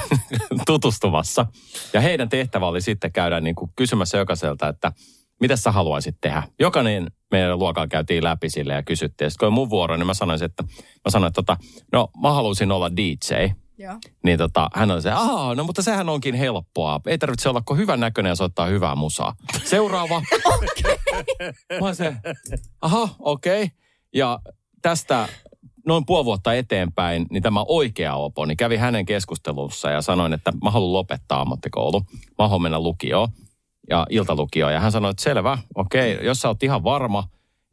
tutustumassa. 0.66 1.46
Ja 1.92 2.00
heidän 2.00 2.28
tehtävä 2.28 2.66
oli 2.66 2.80
sitten 2.80 3.12
käydä 3.12 3.40
niin 3.40 3.54
kuin 3.54 3.70
kysymässä 3.76 4.18
jokaiselta, 4.18 4.68
että 4.68 4.92
mitä 5.40 5.56
sä 5.56 5.72
haluaisit 5.72 6.16
tehdä. 6.20 6.42
Jokainen 6.58 7.10
meidän 7.30 7.58
luokalla 7.58 7.88
käytiin 7.88 8.24
läpi 8.24 8.50
sille 8.50 8.72
ja 8.72 8.82
kysyttiin. 8.82 9.30
Sitten 9.30 9.46
kun 9.46 9.48
oli 9.48 9.54
mun 9.54 9.70
vuoro, 9.70 9.96
niin 9.96 10.06
mä 10.06 10.14
sanoin, 10.14 10.44
että, 10.44 10.62
mä 11.04 11.10
sanoin, 11.10 11.28
että 11.28 11.42
tota, 11.42 11.56
no 11.92 12.08
mä 12.22 12.32
haluaisin 12.32 12.72
olla 12.72 12.96
DJ. 12.96 13.34
Joo. 13.78 13.94
Niin 14.24 14.38
tota, 14.38 14.70
hän 14.74 14.90
on 14.90 15.02
se, 15.02 15.10
aa, 15.10 15.54
no 15.54 15.64
mutta 15.64 15.82
sehän 15.82 16.08
onkin 16.08 16.34
helppoa. 16.34 17.00
Ei 17.06 17.18
tarvitse 17.18 17.48
olla 17.48 17.62
kuin 17.64 17.78
hyvän 17.78 18.00
näköinen 18.00 18.30
ja 18.30 18.34
soittaa 18.34 18.66
hyvää 18.66 18.94
musaa. 18.94 19.34
Seuraava. 19.64 20.22
Mä 21.80 21.86
oon 21.86 21.96
se, 21.96 22.16
aha, 22.80 23.08
okei. 23.18 23.62
Okay. 23.62 23.76
Ja 24.14 24.38
tästä 24.82 25.28
noin 25.86 26.06
puoli 26.06 26.24
vuotta 26.24 26.54
eteenpäin, 26.54 27.26
niin 27.30 27.42
tämä 27.42 27.64
oikea 27.68 28.14
opo, 28.14 28.44
niin 28.46 28.56
kävi 28.56 28.76
hänen 28.76 29.06
keskustelussa 29.06 29.90
ja 29.90 30.02
sanoin, 30.02 30.32
että 30.32 30.52
mä 30.64 30.70
haluan 30.70 30.92
lopettaa 30.92 31.40
ammattikoulu. 31.40 32.02
Mä 32.38 32.48
haluan 32.48 32.62
mennä 32.62 32.80
lukioon 32.80 33.28
ja 33.90 34.06
iltalukioon. 34.10 34.72
Ja 34.72 34.80
hän 34.80 34.92
sanoi, 34.92 35.10
että 35.10 35.22
selvä, 35.22 35.58
okei, 35.74 36.14
okay, 36.14 36.26
jos 36.26 36.40
sä 36.40 36.48
oot 36.48 36.62
ihan 36.62 36.84
varma, 36.84 37.24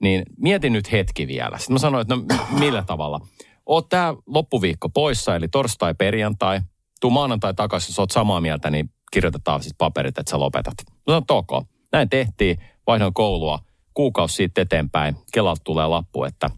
niin 0.01 0.23
mieti 0.37 0.69
nyt 0.69 0.91
hetki 0.91 1.27
vielä. 1.27 1.57
Sitten 1.57 1.73
mä 1.73 1.79
sanoin, 1.79 2.01
että 2.01 2.15
no 2.15 2.23
millä 2.59 2.83
tavalla. 2.83 3.19
Oot 3.65 3.89
tää 3.89 4.13
loppuviikko 4.25 4.89
poissa, 4.89 5.35
eli 5.35 5.47
torstai, 5.47 5.93
perjantai. 5.93 6.61
Tuu 7.01 7.09
maanantai 7.11 7.53
takaisin, 7.53 7.91
jos 7.91 7.99
oot 7.99 8.11
samaa 8.11 8.41
mieltä, 8.41 8.69
niin 8.69 8.89
kirjoitetaan 9.11 9.63
siis 9.63 9.75
paperit, 9.77 10.17
että 10.17 10.29
sä 10.29 10.39
lopetat. 10.39 10.73
Mä 10.87 10.93
sanoin, 11.07 11.23
ok. 11.29 11.67
Näin 11.91 12.09
tehtiin, 12.09 12.57
vaihdoin 12.87 13.13
koulua. 13.13 13.59
Kuukausi 13.93 14.35
siitä 14.35 14.61
eteenpäin, 14.61 15.15
Kelalta 15.33 15.61
tulee 15.63 15.87
lappu, 15.87 16.23
että 16.23 16.49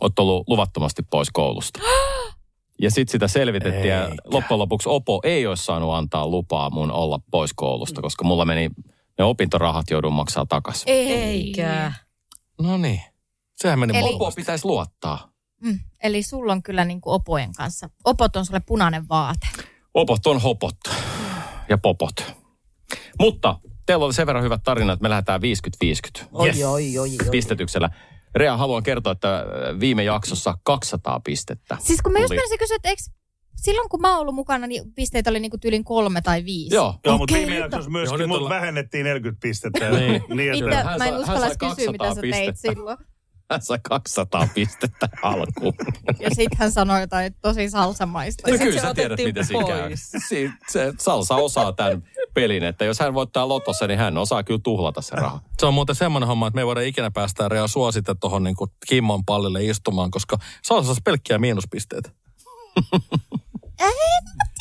oot 0.00 0.18
ollut 0.18 0.48
luvattomasti 0.48 1.02
pois 1.10 1.30
koulusta. 1.32 1.80
Ja 2.82 2.90
sitten 2.90 3.12
sitä 3.12 3.28
selvitettiin 3.28 3.88
ja 3.88 4.08
loppujen 4.24 4.58
lopuksi 4.58 4.88
Opo 4.88 5.20
ei 5.24 5.46
olisi 5.46 5.64
saanut 5.64 5.94
antaa 5.94 6.26
lupaa 6.26 6.70
mun 6.70 6.90
olla 6.90 7.20
pois 7.30 7.50
koulusta, 7.54 8.02
koska 8.02 8.24
mulla 8.24 8.44
meni 8.44 8.70
ne 9.18 9.24
opintorahat 9.24 9.90
joudun 9.90 10.12
maksaa 10.12 10.46
takaisin. 10.46 10.88
Eikä. 10.88 11.92
No 12.62 12.76
niin. 12.76 13.00
Sehän 13.56 13.78
meni 13.78 13.98
Eli-. 13.98 14.14
Opo 14.14 14.32
pitäisi 14.36 14.64
luottaa. 14.64 15.32
Mm, 15.62 15.78
eli 16.02 16.22
sulla 16.22 16.52
on 16.52 16.62
kyllä 16.62 16.84
niin 16.84 17.00
kuin 17.00 17.14
opojen 17.14 17.52
kanssa. 17.52 17.90
Opot 18.04 18.36
on 18.36 18.46
sulle 18.46 18.60
punainen 18.66 19.08
vaate. 19.08 19.48
Opot 19.94 20.26
on 20.26 20.40
hopot 20.40 20.76
ja 21.68 21.78
popot. 21.78 22.34
Mutta 23.20 23.58
teillä 23.86 24.04
oli 24.04 24.12
sen 24.12 24.26
verran 24.26 24.44
hyvät 24.44 24.62
tarinat, 24.64 24.94
että 24.94 25.02
me 25.02 25.08
lähdetään 25.10 25.40
50-50 26.22 26.24
Oi, 26.32 26.64
oi, 26.64 26.64
oi, 26.64 26.98
oi. 26.98 27.08
pistetyksellä. 27.30 27.90
Rea, 28.36 28.56
haluan 28.56 28.82
kertoa, 28.82 29.12
että 29.12 29.44
viime 29.80 30.04
jaksossa 30.04 30.54
200 30.64 31.20
pistettä. 31.20 31.76
Siis 31.80 32.02
kun 32.02 32.12
mä 32.12 32.18
just 32.18 32.30
menisin 32.34 32.58
kysyä, 32.58 32.76
että 32.76 32.88
eikö 32.88 33.02
silloin 33.56 33.88
kun 33.88 34.00
mä 34.00 34.10
oon 34.12 34.20
ollut 34.20 34.34
mukana, 34.34 34.66
niin 34.66 34.82
pisteitä 34.94 35.30
oli 35.30 35.40
niinku 35.40 35.58
tyylin 35.58 35.84
kolme 35.84 36.20
tai 36.20 36.44
viisi. 36.44 36.74
Joo. 36.74 36.94
Joo, 37.04 37.18
mutta 37.18 37.34
viime 37.34 37.50
nyt 37.52 37.60
jaksossa 37.60 37.84
Joo, 37.84 37.92
myöskin 37.92 38.18
nyt 38.18 38.28
mut 38.28 38.36
ollaan- 38.38 38.60
vähennettiin 38.60 39.04
40 39.04 39.40
pistettä. 39.42 39.90
Niin. 39.90 40.22
niin 40.36 40.52
että, 40.52 40.64
Mitä? 40.64 40.94
Mä 40.98 41.06
en 41.06 41.16
uskalla 41.16 41.46
kysyä, 41.58 41.92
mitä 41.92 42.04
sä 42.04 42.20
200 42.20 42.20
teit 42.22 42.46
pistettä. 42.46 42.74
silloin. 42.74 42.98
Hän 43.50 43.62
sai 43.62 43.78
200 43.82 44.48
pistettä 44.54 45.08
alkuun. 45.22 45.74
Ja 46.20 46.30
sit 46.34 46.54
hän 46.54 46.72
sanoi 46.72 47.00
jotain 47.00 47.34
tosi 47.42 47.70
salsamaista. 47.70 48.50
No 48.50 48.58
kyllä 48.58 48.80
sä 48.80 48.94
tiedät, 48.94 49.18
miten 49.24 49.44
siinä 49.44 49.64
käy. 49.66 49.80
pois. 49.82 50.10
Si- 50.28 50.50
se 50.68 50.92
salsa 50.98 51.34
osaa 51.34 51.72
tämän 51.72 52.02
pelin, 52.34 52.62
että 52.64 52.84
jos 52.84 53.00
hän 53.00 53.14
voittaa 53.14 53.48
lotossa, 53.48 53.86
niin 53.86 53.98
hän 53.98 54.18
osaa 54.18 54.42
kyllä 54.42 54.60
tuhlata 54.62 55.02
se 55.02 55.16
raha. 55.16 55.40
Se 55.60 55.66
on 55.66 55.74
muuten 55.74 55.94
semmoinen 55.94 56.26
homma, 56.28 56.46
että 56.46 56.54
me 56.54 56.60
ei 56.60 56.66
voida 56.66 56.80
ikinä 56.80 57.10
päästä 57.10 57.48
Rea 57.48 57.66
suosita 57.68 58.14
tuohon 58.14 58.42
niin 58.44 58.56
Kimmon 58.88 59.24
pallille 59.24 59.64
istumaan, 59.64 60.10
koska 60.10 60.36
Salsa 60.62 60.86
saisi 60.86 61.00
pelkkiä 61.04 61.38
miinuspisteitä. 61.38 62.10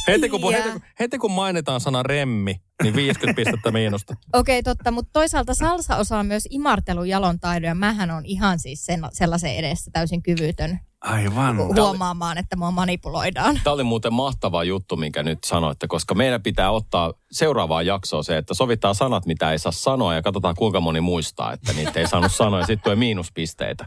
heti, 0.08 0.30
kun, 0.30 0.54
heti, 0.54 0.70
kun- 0.72 0.82
heti 1.00 1.18
kun 1.18 1.32
mainitaan 1.32 1.82
sana 1.82 2.04
remmi, 2.04 2.62
niin 2.84 2.96
50 2.96 3.36
pistettä 3.36 3.72
miinusta. 3.72 4.16
Okei, 4.34 4.64
totta, 4.64 4.92
mutta 4.92 5.10
toisaalta 5.14 5.54
salsa 5.54 5.98
osaa 5.98 6.24
myös 6.24 6.48
imartelun 6.50 7.10
jalon 7.10 7.40
taidon, 7.40 7.68
ja 7.68 7.76
mähän 7.76 8.12
on 8.12 8.26
ihan 8.26 8.60
siis 8.60 8.86
sen, 8.86 9.02
sellaisen 9.12 9.56
edessä 9.56 9.92
täysin 9.94 10.24
kyvytön 10.24 10.80
Aivan. 11.02 11.58
huomaamaan, 11.58 12.38
että 12.38 12.56
mua 12.56 12.72
manipuloidaan. 12.72 13.60
Tämä 13.64 13.74
oli 13.74 13.84
muuten 13.84 14.14
mahtava 14.14 14.64
juttu, 14.64 14.98
minkä 14.98 15.24
nyt 15.24 15.44
sanoitte, 15.44 15.88
koska 15.88 16.16
meidän 16.16 16.44
pitää 16.44 16.72
ottaa 16.72 17.14
seuraavaa 17.32 17.82
jaksoa 17.82 18.24
se, 18.24 18.38
että 18.38 18.54
sovitaan 18.54 18.96
sanat, 18.96 19.26
mitä 19.26 19.52
ei 19.52 19.60
saa 19.60 19.72
sanoa 19.72 20.16
ja 20.16 20.22
katsotaan 20.22 20.56
kuinka 20.56 20.80
moni 20.80 21.02
muistaa, 21.02 21.54
että 21.54 21.74
niitä 21.74 22.00
ei 22.00 22.08
saanut 22.08 22.32
sanoa 22.32 22.60
ja 22.60 22.66
sitten 22.66 22.84
tulee 22.84 22.96
miinuspisteitä. 22.96 23.86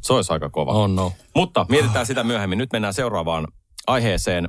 Se 0.00 0.12
olisi 0.12 0.32
aika 0.32 0.50
kova. 0.50 0.72
Oh 0.72 0.88
no. 0.88 1.12
Mutta 1.34 1.66
mietitään 1.68 2.06
sitä 2.06 2.24
myöhemmin. 2.24 2.58
Nyt 2.58 2.72
mennään 2.72 2.94
seuraavaan 2.94 3.48
aiheeseen. 3.86 4.48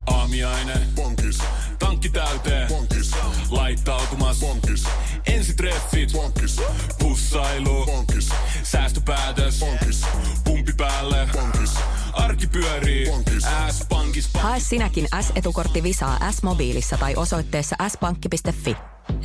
Ensitreffit. 5.31 6.11
Bonkis. 6.11 6.57
Pussailu. 6.99 7.85
Bonkis. 7.85 8.29
Säästöpäätös. 8.63 9.59
Bonkis. 9.59 10.01
Pumpi 10.43 10.73
päälle. 10.77 11.29
Bonkis. 11.33 11.73
Arki 12.13 12.47
pyörii. 12.47 13.05
Bonkis. 13.05 13.43
S-pankis. 13.71 14.29
Hae 14.33 14.59
sinäkin 14.59 15.07
S-etukortti 15.21 15.83
Visaa 15.83 16.31
S-mobiilissa 16.31 16.97
tai 16.97 17.15
osoitteessa 17.15 17.75
s-pankki.fi. 17.87 18.75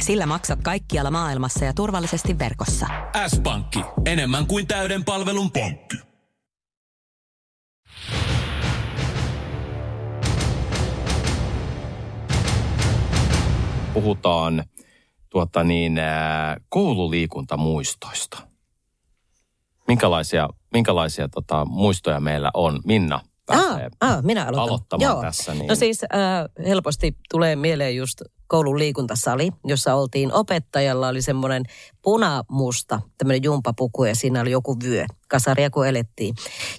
Sillä 0.01 0.27
maksat 0.27 0.59
kaikkialla 0.63 1.11
maailmassa 1.11 1.65
ja 1.65 1.73
turvallisesti 1.73 2.39
verkossa. 2.39 2.87
S-pankki. 3.29 3.81
Enemmän 4.07 4.47
kuin 4.47 4.67
täyden 4.67 5.05
palvelun 5.05 5.51
pankki. 5.51 5.97
Puhutaan 13.95 14.65
tuota 15.37 15.65
niin, 15.65 15.99
ää, 15.99 16.57
koululiikuntamuistoista. 16.69 18.39
Minkälaisia, 19.89 20.49
minkälaisia 20.73 21.29
tota, 21.29 21.65
muistoja 21.65 22.21
meillä 22.21 22.51
on? 22.55 22.81
Minna 22.85 23.21
Ah, 23.49 23.65
pääsee 23.65 23.89
ah, 24.01 24.23
minä 24.23 24.43
aloitan. 24.43 24.63
aloittamaan 24.69 25.13
Joo. 25.13 25.23
tässä. 25.23 25.55
Niin. 25.55 25.67
No 25.67 25.75
siis 25.75 26.05
äh, 26.05 26.67
helposti 26.67 27.17
tulee 27.31 27.57
mieleen 27.57 27.97
just 27.97 28.23
koulun 28.47 28.79
liikuntasali, 28.79 29.51
jossa 29.65 29.95
oltiin 29.95 30.33
opettajalla 30.33 31.09
oli 31.09 31.23
semmoinen 31.23 31.63
punamusta 32.03 33.01
tämmöinen 33.19 33.45
jumpapuku 33.45 34.05
ja 34.05 34.15
siinä 34.15 34.41
oli 34.41 34.51
joku 34.51 34.77
vyö, 34.85 35.07
kasaria 35.29 35.71
kun 35.71 35.87
elettiin. 35.87 36.35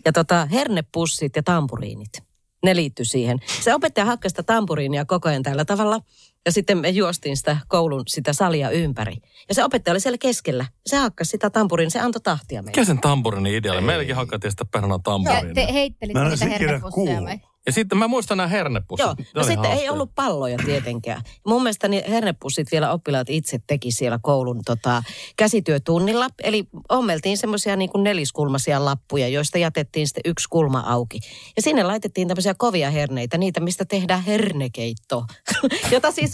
Ja 0.05 0.11
tota, 0.13 0.45
hernepussit 0.45 1.35
ja 1.35 1.43
tampuriinit, 1.43 2.23
ne 2.63 2.75
liittyi 2.75 3.05
siihen. 3.05 3.39
Se 3.61 3.73
opettaja 3.75 4.05
hakkasi 4.05 4.33
sitä 4.33 4.43
tampuriinia 4.43 5.05
koko 5.05 5.29
ajan 5.29 5.43
tällä 5.43 5.65
tavalla 5.65 5.99
ja 6.47 6.51
sitten 6.51 6.77
me 6.77 6.89
juostiin 6.89 7.37
sitä 7.37 7.57
koulun 7.67 8.03
sitä 8.07 8.33
salia 8.33 8.69
ympäri. 8.69 9.15
Ja 9.49 9.55
se 9.55 9.63
opettaja 9.63 9.93
oli 9.93 9.99
siellä 9.99 10.17
keskellä. 10.17 10.65
Se 10.85 10.97
hakkasi 10.97 11.31
sitä 11.31 11.49
tampuriin, 11.49 11.91
se 11.91 11.99
antoi 11.99 12.21
tahtia 12.21 12.61
meille. 12.61 12.71
Mikä 12.71 12.85
sen 12.85 12.99
tampurin 13.01 13.45
idea 13.47 13.73
oli? 13.73 13.81
Meilläkin 13.81 14.15
hakattiin 14.15 14.51
sitä 14.51 14.65
perhana 14.65 14.93
Ja 14.93 14.99
tampuriin. 14.99 15.55
te 15.55 15.67
heittelitte 15.73 16.23
niitä 16.23 16.45
hernepusseja 16.45 17.21
vai? 17.23 17.39
Ja 17.67 17.73
sitten 17.73 17.97
mä 17.97 18.07
muistan 18.07 18.37
nämä 18.37 18.47
hernepussit. 18.47 19.05
Joo, 19.05 19.15
no 19.35 19.43
sitten 19.43 19.65
ei 19.65 19.69
hauskoja. 19.69 19.91
ollut 19.91 20.15
palloja 20.15 20.57
tietenkään. 20.65 21.21
Mun 21.45 21.63
mielestä 21.63 21.87
niin 21.87 22.03
hernepussit 22.09 22.71
vielä 22.71 22.91
oppilaat 22.91 23.29
itse 23.29 23.59
teki 23.67 23.91
siellä 23.91 24.19
koulun 24.21 24.61
tota, 24.65 25.03
käsityötunnilla. 25.37 26.27
Eli 26.43 26.63
ommeltiin 26.89 27.37
semmoisia 27.37 27.75
niin 27.75 27.89
kuin 27.89 28.03
neliskulmaisia 28.03 28.85
lappuja, 28.85 29.27
joista 29.27 29.57
jätettiin 29.57 30.07
sitten 30.07 30.21
yksi 30.25 30.49
kulma 30.49 30.79
auki. 30.79 31.19
Ja 31.55 31.61
sinne 31.61 31.83
laitettiin 31.83 32.27
tämmöisiä 32.27 32.53
kovia 32.57 32.91
herneitä, 32.91 33.37
niitä 33.37 33.59
mistä 33.59 33.85
tehdään 33.85 34.23
hernekeitto, 34.23 35.25
jota 35.91 36.11
siis 36.11 36.31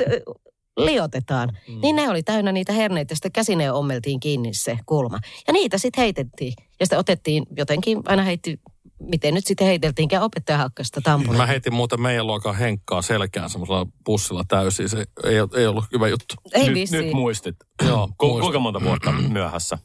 liotetaan. 0.77 1.49
Mm. 1.67 1.81
Niin 1.81 1.95
ne 1.95 2.09
oli 2.09 2.23
täynnä 2.23 2.51
niitä 2.51 2.73
herneitä, 2.73 3.11
ja 3.11 3.15
sitten 3.15 3.31
käsineen 3.31 3.73
ommeltiin 3.73 4.19
kiinni 4.19 4.53
se 4.53 4.77
kulma. 4.85 5.19
Ja 5.47 5.53
niitä 5.53 5.77
sitten 5.77 6.01
heitettiin. 6.01 6.53
Ja 6.79 6.85
sitten 6.85 6.99
otettiin 6.99 7.43
jotenkin, 7.57 8.01
aina 8.05 8.23
heitti, 8.23 8.59
miten 8.99 9.33
nyt 9.33 9.45
sitten 9.45 9.67
heiteltiinkään 9.67 10.23
opettaja 10.23 10.57
hakkasi 10.57 10.87
sitä 10.87 11.01
tampuria. 11.01 11.37
Mä 11.41 11.45
heitin 11.45 11.73
muuten 11.73 12.01
meidän 12.01 12.27
luokan 12.27 12.55
henkkaa 12.55 13.01
selkään 13.01 13.49
semmoisella 13.49 13.87
pussilla 14.05 14.43
täysin. 14.47 14.89
Se 14.89 15.05
ei, 15.23 15.35
ei 15.55 15.67
ollut 15.67 15.85
hyvä 15.93 16.07
juttu. 16.07 16.35
Ei 16.53 16.65
nyt, 16.65 16.73
vissiin. 16.73 17.03
nyt 17.05 17.13
muistit. 17.13 17.55
Joo, 17.85 18.09
Ku, 18.17 18.25
muistan. 18.25 18.41
kuinka 18.41 18.59
monta 18.59 18.81
vuotta 18.83 19.11
myöhässä? 19.11 19.77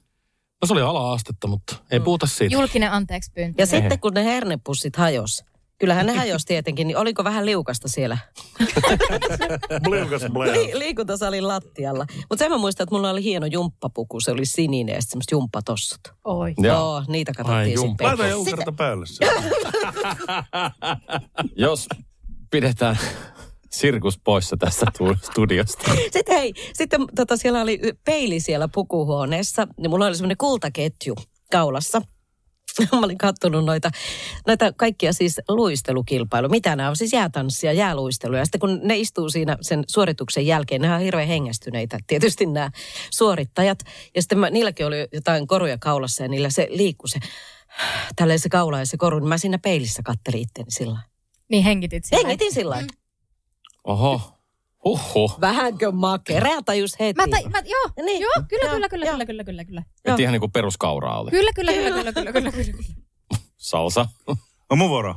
No 0.63 0.67
se 0.67 0.73
oli 0.73 0.83
ala-astetta, 0.83 1.47
mutta 1.47 1.77
ei 1.91 2.01
puhuta 2.01 2.27
siitä. 2.27 2.55
Julkinen 2.55 2.93
anteeksi 2.93 3.33
pyyntö. 3.35 3.63
Ja 3.63 3.67
sitten 3.67 4.01
kun 4.01 4.15
ne 4.15 4.25
hernepussit 4.25 4.97
hajos, 4.97 5.45
kyllähän 5.79 6.07
ne 6.07 6.15
hajos 6.15 6.45
tietenkin, 6.45 6.87
niin 6.87 6.97
oliko 6.97 7.25
vähän 7.25 7.47
liukasta 7.47 7.89
siellä 7.89 8.19
Bliukas 9.89 10.23
bleu. 10.33 10.53
Li- 10.53 10.79
liikuntasalin 10.79 11.49
lattialla. 11.49 12.07
Mutta 12.31 12.39
sen 12.45 12.51
mä 12.53 12.59
muistan, 12.59 12.85
että 12.85 12.95
mulla 12.95 13.11
oli 13.11 13.23
hieno 13.23 13.47
jumppapuku, 13.47 14.21
se 14.21 14.31
oli 14.31 14.47
sininen 14.47 14.95
ja 14.95 15.03
semmoiset 15.03 15.31
jumppatossut. 15.31 16.01
Oi. 16.25 16.55
Joo, 16.59 17.03
niitä 17.09 17.33
katsottiin 17.37 17.79
sitten. 17.79 18.07
Laita 18.07 18.27
joku 18.27 18.45
kerta 18.45 18.73
päälle. 18.73 19.05
Jos 21.57 21.87
pidetään 22.51 22.99
sirkus 23.71 24.19
poissa 24.25 24.57
tästä 24.57 24.87
tu- 24.99 25.17
studiosta. 25.23 25.91
Sitten 26.13 26.37
hei, 26.37 26.55
sitten 26.73 27.01
tota, 27.17 27.37
siellä 27.37 27.61
oli 27.61 27.81
peili 28.05 28.41
siellä 28.41 28.69
pukuhuoneessa, 28.69 29.67
niin 29.77 29.91
mulla 29.91 30.07
oli 30.07 30.15
semmoinen 30.15 30.37
kultaketju 30.37 31.15
kaulassa. 31.53 32.03
Mä 32.93 32.99
olin 32.99 33.19
kattonut 33.19 33.65
noita, 33.65 33.91
noita 34.47 34.73
kaikkia 34.73 35.13
siis 35.13 35.41
luistelukilpailuja. 35.49 36.51
Mitä 36.51 36.77
nämä 36.77 36.89
on? 36.89 36.97
Siis 36.97 37.13
jäätanssia, 37.13 37.73
jääluisteluja. 37.73 38.41
Ja 38.41 38.45
sitten 38.45 38.61
kun 38.61 38.81
ne 38.83 38.97
istuu 38.97 39.31
siinä 39.31 39.57
sen 39.61 39.85
suorituksen 39.89 40.47
jälkeen, 40.47 40.81
ne 40.81 40.95
on 40.95 41.01
hirveän 41.01 41.29
hengästyneitä. 41.29 41.99
Tietysti 42.07 42.47
nämä 42.47 42.71
suorittajat. 43.11 43.79
Ja 44.15 44.23
sitten 44.23 44.39
mä, 44.39 44.51
niilläkin 44.51 44.87
oli 44.87 45.09
jotain 45.13 45.47
koruja 45.47 45.79
kaulassa 45.79 46.23
ja 46.23 46.29
niillä 46.29 46.51
se 46.51 46.69
liikkui 46.71 47.09
se, 47.09 47.19
tälleen 48.17 48.39
se 48.39 48.49
kaula 48.49 48.79
ja 48.79 48.87
se 48.87 48.97
koru. 48.97 49.19
Niin 49.19 49.29
mä 49.29 49.39
siinä 49.39 49.59
peilissä 49.59 50.03
kattelin 50.03 50.41
itteeni 50.41 50.71
sillä. 50.71 50.99
Niin 51.51 51.65
hengitit 51.65 52.05
siellä. 52.05 52.29
Hengitin 52.29 52.55
sillä 52.55 52.71
lailla. 52.71 52.93
Oho. 53.85 54.38
Huhhuh. 54.85 55.41
Vähänkö 55.41 55.93
makea? 55.93 56.41
Rea 56.41 56.63
tajus 56.65 57.01
heti. 57.01 57.17
Mä, 57.17 57.37
ta, 57.37 57.49
mä, 57.49 57.59
joo, 57.65 58.07
Niin, 58.07 58.21
joo, 58.21 58.33
kyllä, 58.49 58.65
joo, 58.65 58.75
kyllä, 58.75 58.89
kyllä, 58.89 59.07
joo. 59.07 59.13
kyllä, 59.13 59.27
kyllä, 59.27 59.45
kyllä, 59.45 59.65
kyllä. 59.65 59.83
Et 60.05 60.21
ihan 60.21 60.33
niin 60.33 60.41
kuin 60.41 60.53
peruskauraa 60.53 61.21
oli. 61.21 61.31
Kyllä, 61.31 61.51
kyllä, 61.55 61.73
kyllä, 61.73 61.91
kyllä, 61.91 62.13
kyllä, 62.13 62.33
kyllä, 62.33 62.51
kyllä, 62.53 62.73
kyllä. 62.73 62.95
Salsa. 63.57 64.07
On 64.71 64.79
mun 64.79 64.89
vuoro. 64.89 65.15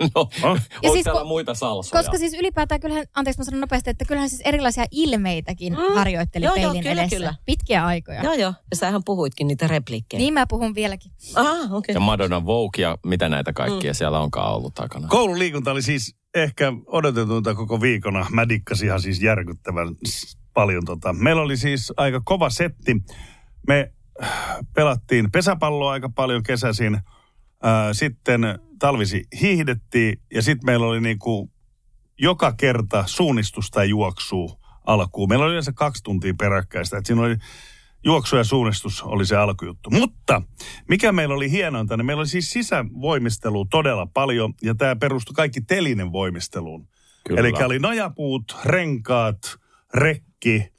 no, 0.14 0.28
On? 0.42 0.50
onko 0.50 0.92
siis 0.92 1.06
muita 1.24 1.54
salsoja? 1.54 2.02
Koska 2.02 2.18
siis 2.18 2.34
ylipäätään 2.34 2.80
kyllähän, 2.80 3.06
anteeksi 3.14 3.40
mä 3.40 3.44
sanon 3.44 3.60
nopeasti, 3.60 3.90
että 3.90 4.04
kyllähän 4.04 4.30
siis 4.30 4.42
erilaisia 4.44 4.84
ilmeitäkin 4.90 5.72
Mm. 5.72 5.94
harjoitteli 5.94 6.44
Joo, 6.44 6.54
joo, 6.54 6.64
peilin 6.64 6.82
kyllä, 6.82 7.02
edessä. 7.02 7.16
kyllä. 7.16 7.34
Pitkiä 7.46 7.86
aikoja. 7.86 8.22
Joo, 8.22 8.34
joo. 8.34 8.54
Ja 8.70 8.76
sähän 8.76 9.04
puhuitkin 9.04 9.46
niitä 9.46 9.66
repliikkejä. 9.66 10.18
Niin 10.18 10.34
mä 10.34 10.46
puhun 10.46 10.74
vieläkin. 10.74 11.12
Ah, 11.34 11.46
okei. 11.46 11.66
Okay. 11.72 11.94
Ja 11.94 12.00
Madonna 12.00 12.46
Vogue 12.46 12.82
ja 12.82 12.98
mitä 13.06 13.28
näitä 13.28 13.52
kaikkia 13.52 13.90
mm. 13.92 13.94
siellä 13.94 14.20
onkaan 14.20 14.54
ollut 14.54 14.74
takana. 14.74 15.08
Koululiikunta 15.08 15.70
oli 15.70 15.82
siis 15.82 16.16
ehkä 16.34 16.72
odotetunta 16.86 17.54
koko 17.54 17.80
viikona. 17.80 18.26
Mä 18.30 18.48
dikkasin 18.48 18.86
ihan 18.86 19.00
siis 19.00 19.22
järkyttävän 19.22 19.88
paljon. 20.54 20.84
Tota. 20.84 21.12
Meillä 21.12 21.42
oli 21.42 21.56
siis 21.56 21.92
aika 21.96 22.20
kova 22.24 22.50
setti. 22.50 22.96
Me 23.68 23.92
äh, 24.22 24.56
pelattiin 24.74 25.30
pesäpalloa 25.32 25.92
aika 25.92 26.08
paljon 26.14 26.42
kesäisin. 26.42 27.00
Sitten 27.92 28.40
talvisi 28.78 29.24
hiihdettiin 29.40 30.20
ja 30.34 30.42
sitten 30.42 30.66
meillä 30.66 30.86
oli 30.86 31.00
niinku 31.00 31.50
joka 32.18 32.52
kerta 32.52 33.04
suunnistusta 33.06 33.80
ja 33.80 33.84
juoksua 33.84 34.56
alkuun. 34.86 35.28
Meillä 35.28 35.44
oli 35.44 35.52
yleensä 35.52 35.72
kaksi 35.72 36.02
tuntia 36.02 36.34
peräkkäistä. 36.38 36.98
Et 36.98 37.06
siinä 37.06 37.22
oli 37.22 37.36
juoksu 38.04 38.36
ja 38.36 38.44
suunnistus 38.44 39.02
oli 39.02 39.26
se 39.26 39.36
alkujuttu. 39.36 39.90
Mutta 39.90 40.42
mikä 40.88 41.12
meillä 41.12 41.34
oli 41.34 41.50
hienointa, 41.50 41.96
niin 41.96 42.06
meillä 42.06 42.20
oli 42.20 42.28
siis 42.28 42.50
sisävoimistelu 42.50 43.64
todella 43.64 44.06
paljon 44.14 44.54
ja 44.62 44.74
tämä 44.74 44.96
perustui 44.96 45.34
kaikki 45.34 45.60
telinen 45.60 46.12
voimisteluun. 46.12 46.88
Eli 47.36 47.52
oli 47.64 47.78
nojapuut, 47.78 48.56
renkaat, 48.64 49.38
rekki, 49.94 50.72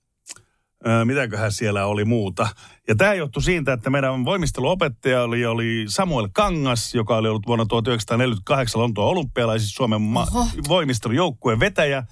mitäköhän 1.06 1.52
siellä 1.52 1.86
oli 1.86 2.06
muuta. 2.06 2.48
Ja 2.88 2.96
tämä 2.96 3.13
johtui 3.13 3.44
siitä, 3.44 3.74
että 3.74 3.90
meidän 3.90 4.26
voimisteluopettaja 4.26 5.24
oli, 5.24 5.46
oli 5.46 5.86
Samuel 5.88 6.30
Kangas, 6.34 6.96
joka 6.96 7.18
oli 7.18 7.30
ollut 7.30 7.48
vuonna 7.48 7.66
1948 7.66 8.82
Lontoon 8.82 9.12
olympialaisissa 9.12 9.76
Suomen 9.76 10.02
ma- 10.02 10.28
voimistelujoukkueen 10.68 11.60
vetäjä. 11.60 12.04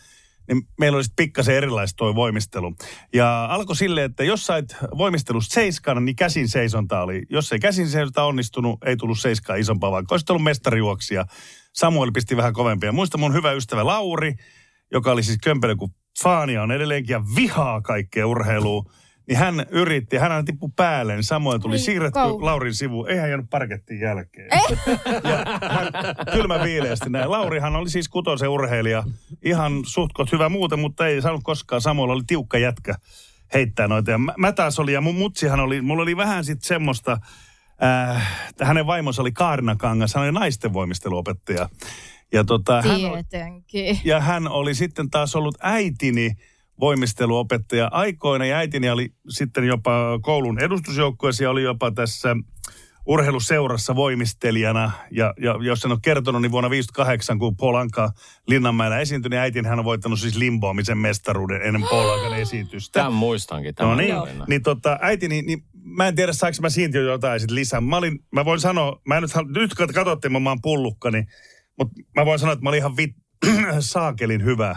Niin 0.48 0.62
meillä 0.80 0.96
oli 0.96 1.04
sitten 1.04 1.24
pikkasen 1.24 1.56
erilaista 1.56 1.98
toi 1.98 2.16
voimistelu. 2.16 2.76
Ja 3.14 3.46
alkoi 3.46 3.76
silleen, 3.76 4.06
että 4.06 4.24
jos 4.24 4.46
sait 4.46 4.76
voimistelusta 4.98 5.54
seiskana, 5.54 6.02
niin 6.02 6.16
käsin 6.16 6.50
seisonta 6.50 7.02
oli. 7.02 7.24
Jos 7.30 7.52
ei 7.52 7.60
käsin 7.60 7.90
seisonta 7.90 8.24
onnistunut, 8.24 8.84
ei 8.86 8.98
tullut 8.98 9.20
seiskaa 9.20 9.56
isompaa, 9.56 9.92
vaikka 9.92 10.14
olisi 10.14 10.26
ollut 10.30 10.44
mestarijuoksija. 10.44 11.26
Samuel 11.74 12.12
pisti 12.14 12.38
vähän 12.38 12.54
kovempia. 12.54 12.92
Muista 12.92 13.18
mun 13.18 13.34
hyvä 13.34 13.52
ystävä 13.52 13.86
Lauri, 13.86 14.34
joka 14.92 15.12
oli 15.12 15.24
siis 15.24 15.38
kömpelö 15.44 15.76
kuin 15.76 15.92
faania 16.24 16.64
on 16.64 16.72
edelleenkin 16.72 17.14
ja 17.14 17.24
vihaa 17.36 17.82
kaikkea 17.82 18.28
urheilua. 18.28 18.84
Niin 19.28 19.38
hän 19.38 19.66
yritti, 19.70 20.18
hän 20.18 20.46
tippui 20.46 20.70
päälle, 20.76 21.14
niin 21.14 21.24
Samuel 21.24 21.58
tuli 21.58 21.76
Ei 21.76 21.80
siirretty 21.80 22.14
kauan. 22.14 22.46
Laurin 22.46 22.74
sivuun. 22.74 23.10
Ei 23.10 23.18
hän 23.18 23.30
jäänyt 23.30 23.50
parkettiin 23.50 24.00
jälkeen. 24.00 24.50
Ja 25.24 25.38
hän 25.70 25.88
kylmä 26.34 26.64
viileästi 26.64 27.10
näin. 27.10 27.32
Laurihan 27.32 27.76
oli 27.76 27.90
siis 27.90 28.10
kutosen 28.10 28.50
urheilija. 28.50 29.04
Ihan 29.44 29.72
suhtkot 29.86 30.32
hyvä 30.32 30.50
muuten, 30.50 30.80
mutta 30.80 31.08
ei 31.08 31.22
saanut 31.22 31.44
koskaan. 31.44 31.82
Samuel 31.82 32.10
oli 32.10 32.24
tiukka 32.28 32.58
jätkä 32.58 32.96
heittää 33.54 33.88
noita. 33.88 34.12
Ja 34.12 34.18
mä, 34.18 34.34
mä 34.38 34.52
taas 34.52 34.80
oli, 34.80 34.94
ja 34.94 35.02
mun 35.02 35.16
mutsihan 35.16 35.60
oli, 35.60 35.82
mulla 35.82 36.04
oli 36.04 36.18
vähän 36.18 36.46
sitten 36.46 36.68
semmoista, 36.68 37.18
äh, 37.84 38.28
hänen 38.62 38.88
vaimonsa 38.88 39.22
oli 39.22 39.32
Kaarina 39.32 39.76
Kangas, 39.76 40.14
hän 40.14 40.24
oli 40.24 40.32
naisten 40.32 40.74
voimisteluopettaja. 40.74 41.70
Ja 42.34 42.44
tota, 42.44 42.82
hän, 42.82 43.06
oli- 43.06 43.24
Tietenkin. 43.24 44.00
ja 44.04 44.20
hän 44.20 44.48
oli 44.48 44.76
sitten 44.76 45.10
taas 45.10 45.36
ollut 45.36 45.56
äitini 45.62 46.32
voimisteluopettaja 46.80 47.88
aikoina. 47.92 48.46
Ja 48.46 48.58
äitini 48.58 48.90
oli 48.90 49.10
sitten 49.30 49.64
jopa 49.64 50.20
koulun 50.22 50.60
edustusjoukkueessa 50.60 51.44
ja 51.44 51.50
oli 51.50 51.64
jopa 51.64 51.92
tässä 51.92 52.36
urheiluseurassa 53.06 53.96
voimistelijana. 53.96 54.92
Ja, 55.12 55.34
ja 55.42 55.56
jos 55.62 55.86
en 55.86 55.92
ole 55.92 56.00
kertonut, 56.02 56.42
niin 56.42 56.52
vuonna 56.52 56.70
58, 56.70 57.40
kun 57.40 57.56
Paul 57.58 57.76
Anka 57.76 58.12
Linnanmäellä 58.48 59.00
esiintyi, 59.00 59.30
niin 59.30 59.40
äitini 59.40 59.68
hän 59.68 59.80
on 59.80 59.86
voittanut 59.86 60.20
siis 60.20 60.36
limboamisen 60.36 60.98
mestaruuden 60.98 61.62
ennen 61.62 61.84
Paul 61.90 62.10
Ankan 62.10 62.40
esitystä. 62.42 63.00
Tämän 63.00 63.14
muistankin. 63.14 63.70
No 63.70 63.74
Tämän 63.86 63.98
niin, 63.98 64.16
tarinan. 64.16 64.46
niin 64.50 64.64
tota, 64.64 64.98
äiti, 65.02 65.28
niin, 65.28 65.46
niin 65.46 65.64
mä 65.74 66.08
en 66.08 66.16
tiedä 66.16 66.34
saanko 66.34 66.58
mä 66.62 66.70
siitä 66.70 66.98
jo 66.98 67.04
jotain 67.04 67.40
sit 67.40 67.52
lisää. 67.52 67.82
Mä, 67.82 67.98
olin, 67.98 68.20
mä 68.32 68.46
voin 68.46 68.60
sanoa, 68.60 69.02
mä 69.08 69.18
en 69.18 69.22
nyt, 69.24 69.32
nyt 69.56 69.74
kun 69.74 69.88
katsotte, 69.94 70.30
mä 70.30 70.50
oon 70.50 70.62
pullukka, 70.62 71.12
niin, 71.12 71.28
mutta 71.78 72.02
mä 72.16 72.26
voin 72.26 72.40
sanoa, 72.40 72.54
että 72.54 72.64
mä 72.64 72.70
olin 72.70 72.78
ihan 72.78 72.98
vit, 72.98 73.16
saakelin 73.80 74.44
hyvä 74.44 74.76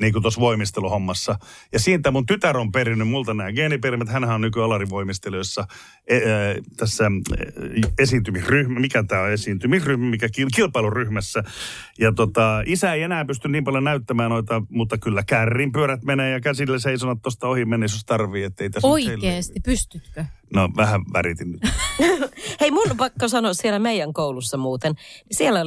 niin 0.00 0.22
tuossa 0.22 0.40
voimisteluhommassa. 0.40 1.38
Ja 1.72 1.78
siitä 1.78 2.10
mun 2.10 2.26
tytär 2.26 2.56
on 2.56 2.72
perinnyt 2.72 3.08
multa 3.08 3.34
nämä 3.34 3.52
geeniperimät. 3.52 4.08
Hänhän 4.08 4.34
on 4.34 4.40
nykyään 4.40 4.64
alarivoimistelijoissa 4.64 5.66
e, 6.06 6.16
e, 6.16 6.22
tässä 6.76 7.04
e, 7.38 7.80
esiintymisryhmä. 7.98 8.80
Mikä 8.80 9.02
tämä 9.02 9.22
on 9.22 9.32
esiintymisryhmä, 9.32 10.10
mikä 10.10 10.28
kil, 10.28 10.48
kilpailuryhmässä. 10.56 11.44
Ja 11.98 12.12
tota, 12.12 12.62
isä 12.66 12.92
ei 12.92 13.02
enää 13.02 13.24
pysty 13.24 13.48
niin 13.48 13.64
paljon 13.64 13.84
näyttämään 13.84 14.30
noita, 14.30 14.62
mutta 14.70 14.98
kyllä 14.98 15.22
kärrin 15.22 15.72
pyörät 15.72 16.02
menee 16.02 16.30
ja 16.30 16.40
käsillä 16.40 16.78
seisonat 16.78 17.22
tuosta 17.22 17.48
ohi 17.48 17.64
menee, 17.64 17.84
jos 17.84 18.04
tarvii. 18.06 18.44
Ettei 18.44 18.70
tässä 18.70 18.88
Oikeesti, 18.88 19.60
pystytkö? 19.64 20.24
No 20.54 20.68
vähän 20.76 21.00
väritin 21.12 21.52
nyt. 21.52 21.60
Hei, 22.60 22.70
mun 22.70 22.90
on 22.90 22.96
pakko 22.96 23.28
sanoa 23.28 23.54
siellä 23.54 23.78
meidän 23.78 24.12
koulussa 24.12 24.56
muuten, 24.56 24.92
niin 24.94 25.36
siellä 25.36 25.60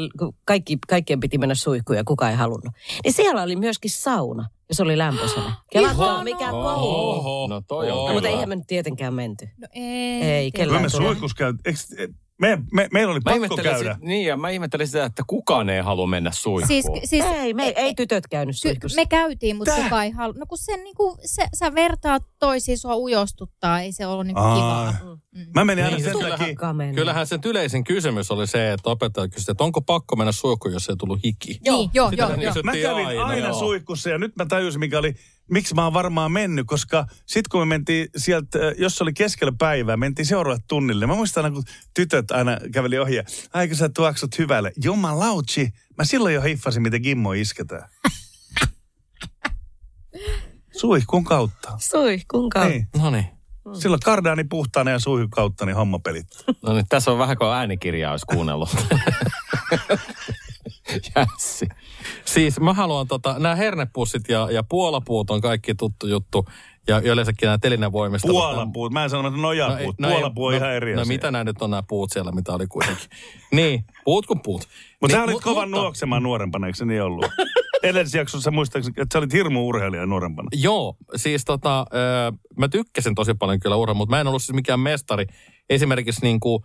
kaikki, 0.46 0.78
kaikkien 0.88 1.20
piti 1.20 1.38
mennä 1.38 1.56
suihkuun 1.56 1.98
ja 1.98 2.04
kukaan 2.04 2.32
ei 2.32 2.38
halunnut. 2.38 2.74
Niin 3.04 3.14
siellä 3.14 3.44
oli 3.44 3.56
myöskin 3.56 3.92
sauna, 3.92 4.50
ja 4.70 4.76
se 4.76 4.84
oli 4.84 4.98
lämpöisenä. 4.98 5.54
Kelatkaa 5.72 6.24
mikä 6.24 6.52
koulu. 6.52 7.10
Oho. 7.10 7.48
No 7.48 7.62
toi 7.68 7.92
on 7.92 7.98
No, 7.98 8.02
kyllä. 8.02 8.14
mutta 8.14 8.30
eihän 8.30 8.50
me 8.50 8.56
nyt 8.56 8.68
tietenkään 8.68 9.14
menty. 9.14 9.50
No 9.58 9.68
ei. 9.74 9.84
Ei, 10.24 10.52
Kyllä 10.52 10.64
kellään 10.66 10.82
me 10.84 10.90
tule. 10.90 11.04
suihkus 11.08 11.34
käy. 11.34 11.54
Eiks, 11.66 11.88
me, 12.42 12.58
me, 12.74 12.88
meillä 12.94 13.12
oli 13.12 13.20
Mä 13.26 13.32
pakko 13.40 13.58
käydä. 13.64 13.94
Sit, 13.94 14.04
niin, 14.04 14.26
ja 14.28 14.38
mä 14.38 14.50
ihmettelin 14.50 14.88
sitä, 14.88 15.06
että 15.06 15.24
kukaan 15.28 15.70
ei 15.70 15.82
halua 15.82 16.08
mennä 16.08 16.32
suihkuun. 16.32 16.68
Siis, 16.68 16.86
siis 17.10 17.26
Ei, 17.26 17.54
me, 17.54 17.74
ei 17.76 17.94
tytöt 17.96 18.28
käynyt 18.28 18.58
suihkussa. 18.58 19.02
me 19.02 19.06
käytiin, 19.06 19.56
mutta 19.56 19.74
kukaan 19.84 20.04
ei 20.06 20.12
halua. 20.12 20.36
No 20.40 20.46
kun 20.46 20.58
se, 20.58 20.78
niinku, 20.78 21.18
se, 21.26 21.48
sä 21.54 21.76
vertaat 21.76 22.24
toisiin, 22.40 22.78
sua 22.78 22.96
ujostuttaa, 22.96 23.82
ei 23.82 23.92
se 23.92 24.08
ollut 24.08 24.28
niinku 24.28 24.42
kivaa. 24.42 24.94
Mä 25.56 25.66
menin 25.66 25.86
aina 25.86 25.98
Niin, 25.98 26.04
sen 26.06 26.14
kyllähän- 26.14 26.40
takia. 26.40 26.94
Kyllähän 26.96 27.28
sen 27.28 27.40
yleisin 27.46 27.84
kysymys 27.84 28.32
oli 28.32 28.48
se, 28.48 28.74
että 28.74 28.90
opettaja 28.90 29.28
kysyi, 29.28 29.52
että 29.52 29.64
onko 29.64 29.82
pakko 29.82 30.16
mennä 30.16 30.32
suihkuun, 30.32 30.74
jos 30.74 30.90
ei 30.90 30.96
tullut 30.96 31.20
hiki. 31.26 31.60
Niin, 31.70 31.90
joo, 31.94 32.10
Sitä 32.10 32.24
joo, 32.24 32.30
joo. 32.30 32.38
kysyttiin 32.40 32.66
Mä 32.66 32.72
kävin 32.72 33.08
aina, 33.08 33.26
aina 33.26 33.48
joo. 33.48 33.60
suihkussa 33.60 34.10
ja 34.10 34.18
nyt 34.18 34.36
mä 34.36 34.46
tajusin, 34.46 34.80
mikä 34.80 35.00
oli, 35.00 35.16
miksi 35.52 35.76
mä 35.76 35.84
oon 35.84 35.94
varmaan 35.94 36.32
mennyt, 36.32 36.68
koska 36.68 37.06
sit 37.26 37.48
kun 37.48 37.62
me 37.62 37.66
mentiin 37.66 38.08
sieltä, 38.18 38.68
äh, 38.68 38.74
jos 38.78 38.96
se 38.96 39.04
oli 39.04 39.14
keskellä 39.14 39.54
päivää, 39.60 39.98
mentiin 39.98 40.26
seuraavalle 40.26 40.64
tunnille. 40.68 41.08
Mä 41.08 41.16
muistan 41.16 41.46
aina, 41.46 41.54
kun 41.54 41.64
tytöt 41.94 42.32
aina 42.32 42.58
käveli 42.74 43.00
ohi 43.00 43.24
aika 43.54 43.76
sä 43.76 43.90
tuoksut 43.90 44.38
hyvälle. 44.38 44.72
Jumalauchi, 44.84 45.70
mä 45.98 46.04
silloin 46.04 46.36
jo 46.36 46.42
hiffasin, 46.42 46.82
miten 46.82 47.02
gimmo 47.02 47.34
isketään. 47.34 47.90
Suihkun 50.80 51.24
kautta. 51.24 51.72
Suihkun 51.78 52.50
kautta. 52.50 52.70
Niin. 52.70 52.88
No 52.98 53.10
niin. 53.10 53.26
Silloin 53.74 54.00
kardaani 54.00 54.44
puhtaana 54.44 54.92
ja 54.92 55.00
suihkun 55.00 55.30
kautta, 55.30 55.66
niin 55.66 55.76
homma 55.76 56.00
pelit. 56.00 56.28
No 56.62 56.74
niin, 56.74 56.86
tässä 56.90 57.12
on 57.12 57.18
vähän 57.18 57.38
kuin 57.38 57.50
äänikirjaa 57.50 58.12
olisi 58.12 58.26
kuunnellut. 58.26 58.70
Jässi. 61.16 61.68
Siis 62.26 62.60
mä 62.60 62.74
haluan 62.74 63.08
tota, 63.08 63.36
nämä 63.40 63.56
hernepussit 63.56 64.30
ja, 64.30 64.48
ja 64.52 64.64
puolapuut 64.64 65.30
on 65.30 65.42
kaikki 65.42 65.76
tuttu 65.76 66.08
juttu. 66.08 66.46
Ja 66.88 67.00
yleensäkin 67.00 67.48
nämä 67.48 67.58
telinävoimistelut. 67.58 68.36
Puolapuut. 68.38 68.94
Mä 68.94 69.04
en 69.04 69.10
sano, 69.10 69.28
että 69.28 69.42
nojapuut. 69.42 70.00
No 70.00 70.08
ei- 70.10 70.14
Puolapuu 70.14 70.46
on 70.46 70.52
no, 70.52 70.58
ihan 70.58 70.72
eri 70.74 70.96
No 70.96 71.02
asia. 71.02 71.14
mitä 71.14 71.32
nämä 71.32 71.44
nyt 71.44 71.62
on 71.62 71.70
nämä 71.70 71.84
puut 71.88 72.12
siellä, 72.12 72.32
mitä 72.32 72.54
oli 72.54 72.68
kuitenkin. 72.68 73.08
niin, 73.52 73.86
puut 74.06 74.26
kuin 74.26 74.40
puut. 74.44 74.68
Mutta 75.02 75.12
sä 75.14 75.18
niin, 75.18 75.24
olit 75.24 75.34
mut- 75.34 75.44
kovan 75.44 75.70
mutta- 75.70 75.82
nuoksemaan 75.82 76.24
nuorempana, 76.24 76.68
eikö 76.68 76.78
se 76.78 76.86
niin 76.86 77.04
ollut? 77.04 77.26
Edellisessä 77.84 78.18
jaksossa 78.18 78.52
muistaakseni, 78.52 78.94
että 79.02 79.14
sä 79.14 79.20
olit 79.20 79.34
hirmu 79.34 79.68
urheilija 79.68 80.06
nuorempana. 80.06 80.50
Joo, 80.56 80.98
siis 81.16 81.46
tota, 81.46 81.80
ö, 81.80 82.32
mä 82.58 82.68
tykkäsin 82.68 83.16
tosi 83.16 83.34
paljon 83.34 83.60
kyllä 83.60 83.76
urheilua, 83.76 83.98
mutta 83.98 84.16
mä 84.16 84.22
en 84.22 84.28
ollut 84.28 84.44
siis 84.44 84.56
mikään 84.56 84.80
mestari. 84.80 85.26
Esimerkiksi 85.70 86.22
niin 86.22 86.40
kuin, 86.40 86.64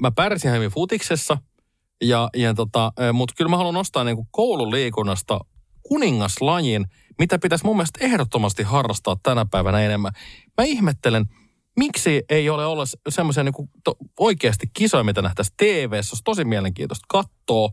mä 0.00 0.10
pärsin 0.10 0.52
hyvin 0.52 0.70
futiksessa, 0.70 1.38
ja, 2.02 2.28
ja 2.36 2.54
tota, 2.54 2.92
mutta 3.12 3.34
kyllä 3.36 3.48
mä 3.48 3.56
haluan 3.56 3.74
nostaa 3.74 4.04
niin 4.04 4.16
kuin 4.16 4.28
koululiikunnasta 4.30 5.40
kuningaslajin, 5.82 6.86
mitä 7.18 7.38
pitäisi 7.38 7.64
mun 7.64 7.76
mielestä 7.76 8.04
ehdottomasti 8.04 8.62
harrastaa 8.62 9.16
tänä 9.22 9.46
päivänä 9.50 9.80
enemmän. 9.80 10.12
Mä 10.58 10.64
ihmettelen, 10.64 11.24
miksi 11.76 12.22
ei 12.28 12.50
ole 12.50 12.66
olla 12.66 12.84
semmoisia 13.08 13.44
niin 13.44 13.52
kuin 13.52 13.68
oikeasti 14.20 14.66
kisoja, 14.72 15.04
mitä 15.04 15.22
nähtäisiin 15.22 15.54
TV-ssä, 15.56 16.14
olisi 16.14 16.24
tosi 16.24 16.44
mielenkiintoista 16.44 17.06
katsoa. 17.08 17.70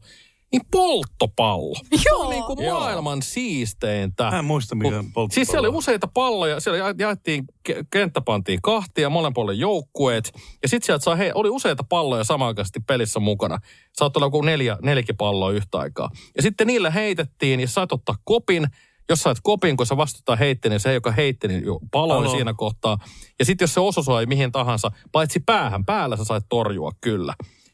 Niin 0.53 0.61
polttopallo. 0.71 1.75
Se 2.03 2.13
on 2.13 2.29
niin 2.29 2.43
kuin 2.43 2.65
Joo. 2.65 2.79
maailman 2.79 3.21
siisteintä. 3.21 4.31
Mä 4.31 4.39
en 4.39 4.45
muista, 4.45 4.75
mikä 4.75 4.87
on 4.87 4.93
polttopallo. 4.95 5.29
Siis 5.31 5.47
siellä 5.47 5.67
oli 5.69 5.77
useita 5.77 6.07
palloja, 6.13 6.59
siellä 6.59 6.77
ja- 6.77 6.95
jaettiin, 6.99 7.43
ke- 7.69 7.85
kenttä 7.91 8.21
pantiin 8.21 8.59
kahtia, 8.61 9.09
molemmin 9.09 9.33
puolin 9.33 9.59
joukkueet. 9.59 10.31
Ja 10.61 10.67
sitten 10.69 10.85
sieltä 10.85 11.03
saa, 11.03 11.15
hei, 11.15 11.31
oli 11.35 11.49
useita 11.49 11.83
palloja 11.83 12.23
samanaikaisesti 12.23 12.79
pelissä 12.79 13.19
mukana. 13.19 13.59
Saattoi 13.93 14.19
olla 14.19 14.25
joku 14.27 14.41
neljä, 14.41 14.77
neljäkin 14.81 15.17
palloa 15.17 15.51
yhtä 15.51 15.77
aikaa. 15.77 16.09
Ja 16.35 16.41
sitten 16.41 16.67
niillä 16.67 16.89
heitettiin, 16.89 17.59
ja 17.59 17.67
sait 17.67 17.91
ottaa 17.91 18.15
kopin. 18.23 18.67
Jos 19.09 19.21
sait 19.21 19.37
kopin, 19.43 19.77
kun 19.77 19.85
sä 19.85 19.97
vastuuttaa 19.97 20.35
heitti, 20.35 20.69
niin 20.69 20.79
se, 20.79 20.93
joka 20.93 21.11
heitti, 21.11 21.47
niin 21.47 21.65
jo 21.65 21.79
paloi 21.91 22.23
Palo. 22.23 22.35
siinä 22.35 22.53
kohtaa. 22.53 22.97
Ja 23.39 23.45
sitten 23.45 23.63
jos 23.63 23.73
se 23.73 23.79
osui 23.79 24.25
mihin 24.25 24.51
tahansa, 24.51 24.91
paitsi 25.11 25.39
päähän, 25.39 25.85
päällä 25.85 26.17
sä 26.17 26.23
sait 26.23 26.43
torjua 26.49 26.91
kyllä. 27.01 27.33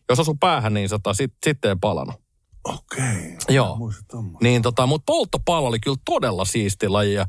Jos 0.09 0.19
osu 0.19 0.35
päähän, 0.39 0.73
niin 0.73 0.89
sata, 0.89 1.13
sit, 1.13 1.33
sitten 1.45 1.69
ei 1.69 1.75
palannut. 1.81 2.28
Okei. 2.73 3.38
Joo. 3.49 3.77
Niin 4.41 4.62
tota, 4.62 4.88
mutta 4.88 5.03
polttopallo 5.05 5.67
oli 5.67 5.79
kyllä 5.79 5.97
todella 6.05 6.45
siisti 6.45 6.88
laji 6.88 7.13
ja 7.13 7.25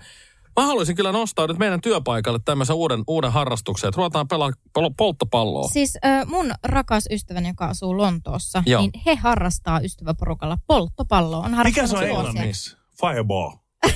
mä 0.61 0.67
haluaisin 0.67 0.97
kyllä 0.97 1.13
nostaa 1.13 1.47
nyt 1.47 1.59
meidän 1.59 1.81
työpaikalle 1.81 2.39
tämmöisen 2.45 2.77
uuden, 2.77 3.05
uuden 3.07 3.33
harrastuksen, 3.33 3.89
että 3.89 3.97
ruvetaan 3.97 4.29
pelaa 4.29 4.51
pol- 4.79 4.91
polttopalloa. 4.97 5.69
Siis 5.69 5.99
äh, 6.05 6.27
mun 6.27 6.53
rakas 6.65 7.05
ystäväni, 7.11 7.49
joka 7.49 7.67
asuu 7.67 7.97
Lontoossa, 7.97 8.63
Joo. 8.67 8.81
niin 8.83 8.91
he 9.07 9.15
harrastaa 9.15 9.81
ystäväporukalla 9.81 10.59
polttopalloa. 10.67 11.45
On 11.47 11.57
Mikä 11.65 11.87
se 11.87 11.97
on 11.97 12.03
englanniksi? 12.05 12.77
Fireball. 13.01 13.51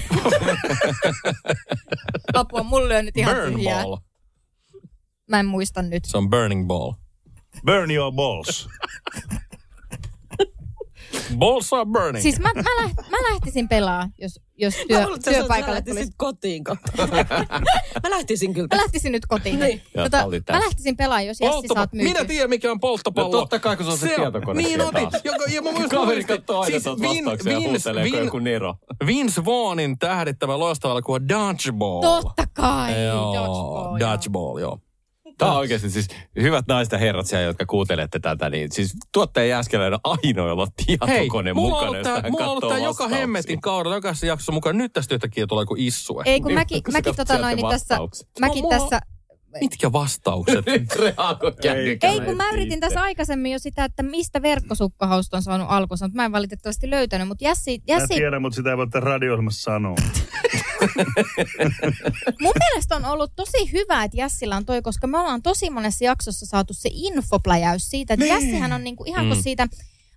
Apua, 2.35 2.62
mulle 2.62 2.98
on 2.98 3.04
nyt 3.04 3.16
ihan 3.16 3.37
Burn 3.37 3.52
tyhjää. 3.54 3.83
ball. 3.83 3.96
Mä 5.30 5.40
en 5.40 5.46
muista 5.46 5.83
nyt. 5.83 6.04
Se 6.04 6.16
on 6.18 6.30
burning 6.30 6.66
ball. 6.66 6.92
Burn 7.66 7.90
your 7.90 8.12
balls. 8.12 8.68
Balls 11.38 11.72
are 11.72 11.85
burning. 11.85 12.22
Siis 12.22 12.38
mä, 12.40 12.50
mä, 12.55 12.83
läht, 12.83 12.96
mä 13.11 13.16
lähtisin 13.33 13.68
pelaa, 13.68 14.09
jos, 14.18 14.40
jos 14.57 14.74
työ, 14.88 14.98
Mä 15.00 15.07
luulen, 15.07 15.22
työpaikalle 15.22 15.79
sä 15.79 15.85
tulisi. 15.85 16.12
kotiin 16.16 16.64
mä 18.03 18.11
lähtisin 18.11 18.55
kyllä. 18.55 18.68
Mä 18.74 18.81
lähtisin 18.83 19.12
nyt 19.12 19.27
kotiin. 19.27 19.61
Niin. 19.61 19.83
Tota, 19.96 20.27
mä 20.53 20.61
lähtisin 20.61 20.96
pelaa, 20.96 21.22
jos 21.22 21.40
Jessi 21.40 21.57
Polttapa- 21.57 21.74
saat 21.74 21.92
myyty. 21.92 22.09
Minä 22.12 22.24
tiedän, 22.24 22.50
mikä 22.50 22.70
on 22.70 22.81
polttopallo. 22.81 23.31
No 23.33 23.38
totta 23.38 23.59
kai, 23.59 23.77
kun 23.77 23.87
se 23.87 23.92
on 23.92 23.98
se 23.98 24.07
tietokone 24.16 24.57
Niin 24.62 24.68
siellä 24.68 24.85
otin. 24.85 25.11
taas. 25.11 25.24
Joka, 25.24 25.44
ja 25.44 25.62
mä 25.62 25.70
muistan 25.72 26.00
Kaveri 26.00 26.24
katsoo 26.24 26.61
aina 26.61 26.70
siis 26.70 26.85
ja 27.46 27.61
huutelee 27.61 28.11
kuin 28.11 28.24
joku 28.24 28.38
Nero. 28.38 28.74
Vince 29.07 29.44
Vaughnin 29.44 29.98
tähdittävä 29.98 30.59
loistava 30.59 30.92
elokuva 30.92 31.20
Dodgeball. 31.29 32.00
Totta 32.00 32.44
kai. 32.53 33.05
Joo, 33.05 33.35
Dodgeball, 33.35 33.98
joo. 33.98 34.12
Dodgeball, 34.12 34.59
joo. 34.59 34.79
Tämä 35.38 35.51
on 35.51 35.59
oikeasti 35.59 35.90
siis 35.90 36.09
hyvät 36.40 36.64
naiset 36.68 36.92
ja 36.92 36.99
herrat 36.99 37.27
siellä, 37.27 37.44
jotka 37.44 37.66
kuuntelette 37.66 38.18
tätä, 38.18 38.51
niin 38.51 38.73
siis 38.73 38.97
tuottaja 39.12 39.47
Jääskeläinen 39.47 40.01
on 40.05 40.16
ainoa, 40.25 40.49
jolla 40.49 40.62
on 40.62 40.68
Hei, 40.88 40.97
tietokone 40.97 41.53
mulla 41.53 41.92
mukana, 41.92 42.20
hän 42.23 42.33
mulla 42.33 42.44
on 42.44 42.51
ollut 42.51 42.68
tää 42.68 42.79
joka 42.79 43.09
hemmetin 43.09 43.61
kaudella, 43.61 43.97
jokaisessa 43.97 44.27
jaksossa 44.27 44.53
mukaan. 44.53 44.79
Nyt 44.79 44.92
tästä 44.92 45.14
yhtäkkiä 45.14 45.47
tulee 45.47 45.66
kuin 45.66 45.81
issue. 45.81 46.23
Ei 46.27 46.40
kun 46.40 46.53
mäkin, 46.53 46.83
mäkin 46.92 47.16
tota 47.16 47.38
noin, 47.38 47.57
niin 47.57 47.68
tässä, 47.68 47.99
mäkin 48.40 48.64
tässä, 48.68 49.01
Mitkä 49.61 49.92
vastaukset? 49.92 50.64
Ei 52.03 52.20
kun 52.25 52.37
mä 52.37 52.51
yritin 52.51 52.81
tässä 52.81 53.01
aikaisemmin 53.03 53.53
jo 53.53 53.59
sitä, 53.59 53.85
että 53.85 54.03
mistä 54.03 54.42
verkkosukkahousut 54.42 55.35
on 55.35 55.42
saanut 55.42 55.66
alkunsa, 55.70 56.05
mutta 56.05 56.16
mä 56.16 56.25
en 56.25 56.33
valitettavasti 56.33 56.90
löytänyt, 56.90 57.29
mutta 57.29 57.44
Jassi, 57.44 57.79
Mä 57.79 57.94
Jassi 57.94 58.14
tiedän, 58.14 58.42
mutta 58.42 58.57
sitä 58.57 58.70
ei 58.70 58.77
voi 58.77 58.87
tässä 58.87 59.01
radio-ohjelmassa 59.01 59.62
sanoa. 59.62 59.97
mun 62.42 62.53
mielestä 62.59 62.97
on 62.97 63.05
ollut 63.05 63.33
tosi 63.37 63.73
hyvä, 63.73 64.05
että 64.05 64.16
Jassilla 64.16 64.57
on 64.57 64.64
toi, 64.66 64.83
koska 64.83 65.07
me 65.07 65.18
ollaan 65.18 65.42
tosi 65.42 65.70
monessa 65.70 66.05
jaksossa 66.05 66.47
saatu 66.47 66.75
se 66.75 66.88
infopläjäys 66.92 67.90
siitä, 67.90 68.14
että 68.14 68.27
Jassihan 68.27 68.73
on 68.73 68.85
niinku 68.85 69.05
ihan 69.07 69.27
kuin 69.27 69.38
Mm. 69.38 69.42
siitä, 69.42 69.66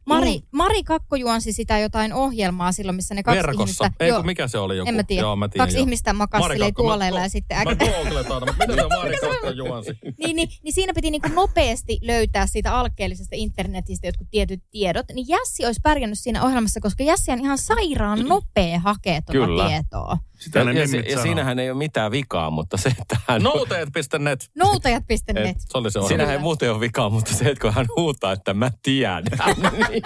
Mari, 0.06 0.40
Mari 0.52 0.84
Kakko 0.84 1.16
juonsi 1.16 1.54
sitä 1.54 1.80
jotain 1.80 2.14
ohjelmaa 2.14 2.72
silloin, 2.72 2.96
missä 2.96 3.16
ne 3.16 3.24
kaksi 3.24 3.38
Verkossa. 3.38 3.86
ihmistä... 3.86 3.92
Ei 4.00 4.10
Joo. 4.10 4.18
kun 4.18 4.26
mikä 4.26 4.48
se 4.48 4.58
oli 4.58 4.78
joku? 4.78 4.90
En 4.90 4.96
mä 4.96 5.04
tiedä. 5.04 5.22
Joo, 5.22 5.36
mä 5.36 5.48
tiedän, 5.50 5.66
Kaksi 5.68 5.78
joo. 5.78 5.82
ihmistä 5.84 6.14
mä- 6.14 6.28
tuoleilla 6.76 7.20
ja 7.20 7.30
sitten... 7.30 7.58
Mä 7.58 7.76
googletaan, 7.76 8.42
mutta 8.48 8.68
miten 8.68 8.76
se 8.90 8.96
Mari 8.98 9.18
Kakko 9.18 9.50
juonsi? 9.50 9.92
niin, 10.24 10.36
niin, 10.36 10.50
niin 10.64 10.74
siinä 10.74 10.94
piti 10.94 11.12
niinku 11.12 11.28
nopeasti 11.28 12.00
löytää 12.02 12.48
siitä 12.48 12.74
alkeellisesta 12.80 13.36
internetistä 13.36 14.08
jotkut 14.08 14.28
tietyt 14.32 14.64
tiedot. 14.72 15.06
Niin 15.14 15.26
Jassi 15.30 15.66
olisi 15.66 15.80
pärjännyt 15.84 16.20
siinä 16.20 16.44
ohjelmassa, 16.44 16.80
koska 16.82 17.04
Jassi 17.04 17.32
on 17.32 17.40
ihan 17.40 17.58
sairaan 17.58 18.20
nopea 18.30 18.80
hakea 18.80 19.22
tuota 19.22 19.32
Kyllä. 19.48 19.68
tietoa. 19.68 20.18
Sitä 20.38 20.60
Ja, 20.60 20.71
ja, 20.71 20.88
se, 20.88 20.97
ja 21.00 21.21
siinähän 21.21 21.60
ei 21.60 21.71
ole 21.71 21.78
mitään 21.78 22.12
vikaa, 22.12 22.50
mutta 22.50 22.78
se, 22.78 22.89
että 23.02 23.17
hän... 23.28 23.43
Nouteet.net. 23.43 24.52
Noutajat.net. 24.56 25.58
Se 25.60 25.78
oli 25.78 25.91
se 25.91 26.00
ohjelma. 26.00 26.08
Siinähän 26.08 26.34
ei 26.34 26.39
muuten 26.41 26.71
ole 26.71 26.80
vikaa, 26.80 27.10
mutta 27.10 27.34
se, 27.34 27.45
että 27.45 27.62
kun 27.62 27.73
hän 27.73 27.86
huutaa, 27.97 28.32
että 28.32 28.54
mä 28.54 28.71
tiedän, 28.84 29.23
niin 29.89 30.04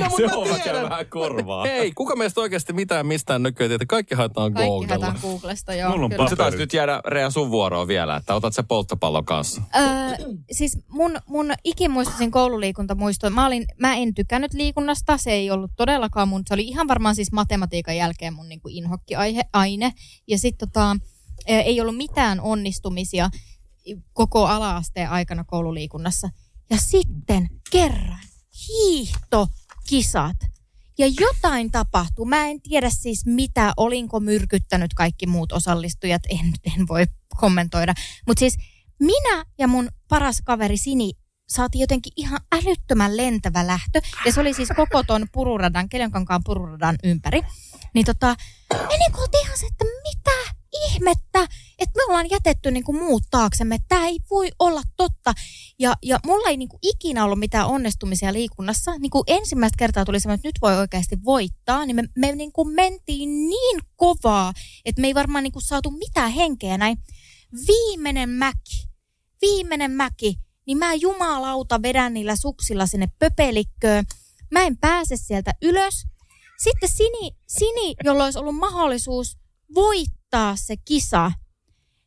No, 0.00 0.10
se 0.16 0.24
on 0.26 0.44
tiedän. 0.44 0.50
vaikka 0.74 0.90
vähän 0.90 1.06
korvaa. 1.06 1.66
Ei, 1.66 1.92
kuka 1.92 2.16
meistä 2.16 2.40
oikeasti 2.40 2.72
mitään 2.72 3.06
mistään 3.06 3.42
nykyään 3.42 3.68
tietää? 3.70 3.86
Kaikki 3.88 4.14
haetaan 4.14 4.54
Kaikki 4.54 4.68
Googlella. 4.70 5.04
haetaan 5.04 5.22
Googlesta, 5.30 5.74
joo. 5.74 5.90
Mulla 5.90 6.04
on 6.04 6.10
kyllä. 6.10 6.28
Se 6.28 6.36
taisi 6.36 6.58
nyt 6.58 6.72
jäädä 6.72 7.00
Rea 7.06 7.30
sun 7.30 7.50
vuoroon 7.50 7.88
vielä, 7.88 8.16
että 8.16 8.34
otat 8.34 8.54
se 8.54 8.62
polttopallon 8.62 9.24
kanssa. 9.24 9.62
Öö, 9.76 9.82
siis 10.52 10.78
mun, 10.88 11.16
mun 11.26 11.52
ikimuistoisin 11.64 12.30
koululiikuntamuisto, 12.30 13.30
mä, 13.30 13.46
olin, 13.46 13.64
mä 13.78 13.94
en 13.96 14.14
tykännyt 14.14 14.52
liikunnasta, 14.54 15.16
se 15.16 15.30
ei 15.30 15.50
ollut 15.50 15.70
todellakaan 15.76 16.28
mun, 16.28 16.42
se 16.46 16.54
oli 16.54 16.62
ihan 16.68 16.88
varmaan 16.88 17.14
siis 17.14 17.32
matematiikan 17.32 17.96
jälkeen 17.96 18.34
mun 18.34 18.48
niin 18.48 18.60
inhokkiaine. 18.68 19.42
Aine. 19.68 19.92
Ja 20.26 20.38
sitten 20.38 20.68
tota, 20.68 20.96
ö, 21.50 21.60
ei 21.60 21.80
ollut 21.80 21.96
mitään 21.96 22.40
onnistumisia 22.40 23.30
koko 24.12 24.46
ala-asteen 24.46 25.10
aikana 25.10 25.44
koululiikunnassa. 25.44 26.30
Ja 26.70 26.76
sitten 26.76 27.48
kerran 27.70 28.20
hiihtokisat. 28.68 30.36
Ja 30.98 31.06
jotain 31.20 31.70
tapahtui. 31.70 32.26
Mä 32.26 32.46
en 32.46 32.62
tiedä 32.62 32.90
siis 32.90 33.26
mitä, 33.26 33.72
olinko 33.76 34.20
myrkyttänyt 34.20 34.94
kaikki 34.94 35.26
muut 35.26 35.52
osallistujat, 35.52 36.22
en, 36.28 36.52
en 36.76 36.88
voi 36.88 37.04
kommentoida. 37.36 37.94
Mutta 38.26 38.40
siis 38.40 38.54
minä 38.98 39.44
ja 39.58 39.68
mun 39.68 39.88
paras 40.08 40.42
kaveri 40.44 40.76
Sini 40.76 41.12
saatiin 41.48 41.80
jotenkin 41.80 42.12
ihan 42.16 42.40
älyttömän 42.52 43.16
lentävä 43.16 43.66
lähtö. 43.66 44.00
Ja 44.24 44.32
se 44.32 44.40
oli 44.40 44.54
siis 44.54 44.68
koko 44.76 45.02
ton 45.02 45.26
pururadan, 45.32 45.88
Keljonkankaan 45.88 46.44
pururadan 46.44 46.96
ympäri. 47.04 47.42
Niin 47.94 48.06
tota, 48.06 48.36
me 48.72 48.96
niinku 48.98 49.20
oltiin 49.20 49.46
ihan 49.46 49.58
se, 49.58 49.66
että 49.66 49.84
mitä 49.84 50.58
ihmettä, 50.86 51.46
että 51.78 51.96
me 51.96 52.04
ollaan 52.08 52.30
jätetty 52.30 52.70
niinku 52.70 52.92
muut 52.92 53.22
taaksemme. 53.30 53.78
Tämä 53.88 54.06
ei 54.06 54.18
voi 54.30 54.50
olla 54.58 54.82
totta. 54.96 55.32
Ja, 55.78 55.94
ja 56.02 56.20
mulla 56.26 56.48
ei 56.48 56.56
niinku 56.56 56.78
ikinä 56.82 57.24
ollut 57.24 57.38
mitään 57.38 57.66
onnistumisia 57.66 58.32
liikunnassa. 58.32 58.98
Niinku 58.98 59.24
ensimmäistä 59.26 59.76
kertaa 59.78 60.04
tuli 60.04 60.20
semmoinen, 60.20 60.38
että 60.38 60.48
nyt 60.48 60.58
voi 60.62 60.76
oikeasti 60.76 61.18
voittaa. 61.24 61.86
Niin 61.86 61.96
me, 61.96 62.04
me 62.16 62.32
niinku 62.32 62.64
mentiin 62.64 63.48
niin 63.48 63.80
kovaa, 63.96 64.52
että 64.84 65.00
me 65.00 65.06
ei 65.06 65.14
varmaan 65.14 65.44
niinku 65.44 65.60
saatu 65.60 65.90
mitään 65.90 66.30
henkeä 66.30 66.78
näin. 66.78 66.98
Viimeinen 67.66 68.28
mäki, 68.28 68.88
viimeinen 69.40 69.90
mäki, 69.90 70.34
niin 70.68 70.78
mä 70.78 70.94
jumalauta 70.94 71.82
vedän 71.82 72.14
niillä 72.14 72.36
suksilla 72.36 72.86
sinne 72.86 73.08
pöpelikköön. 73.18 74.04
Mä 74.50 74.62
en 74.62 74.78
pääse 74.78 75.16
sieltä 75.16 75.54
ylös. 75.62 76.06
Sitten 76.62 76.88
Sini, 76.88 77.36
Sini 77.46 77.94
jolla 78.04 78.24
olisi 78.24 78.38
ollut 78.38 78.56
mahdollisuus 78.56 79.38
voittaa 79.74 80.56
se 80.56 80.76
kisa, 80.76 81.32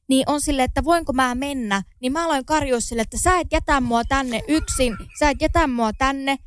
niin 0.10 0.30
on 0.30 0.41
sille, 0.41 0.63
että 0.63 0.84
voinko 0.84 1.13
mä 1.13 1.36
mennä, 1.36 1.84
niin 2.00 2.12
mä 2.12 2.26
aloin 2.26 2.45
karjua 2.45 2.80
sille, 2.80 3.02
että 3.02 3.17
sä 3.17 3.39
et 3.39 3.47
jätä 3.52 3.82
mua 3.82 4.04
tänne 4.04 4.41
yksin, 4.47 4.97
sä 5.19 5.30
et 5.30 5.41
jätä 5.41 5.67
mua 5.67 5.93
tänne. 5.93 6.38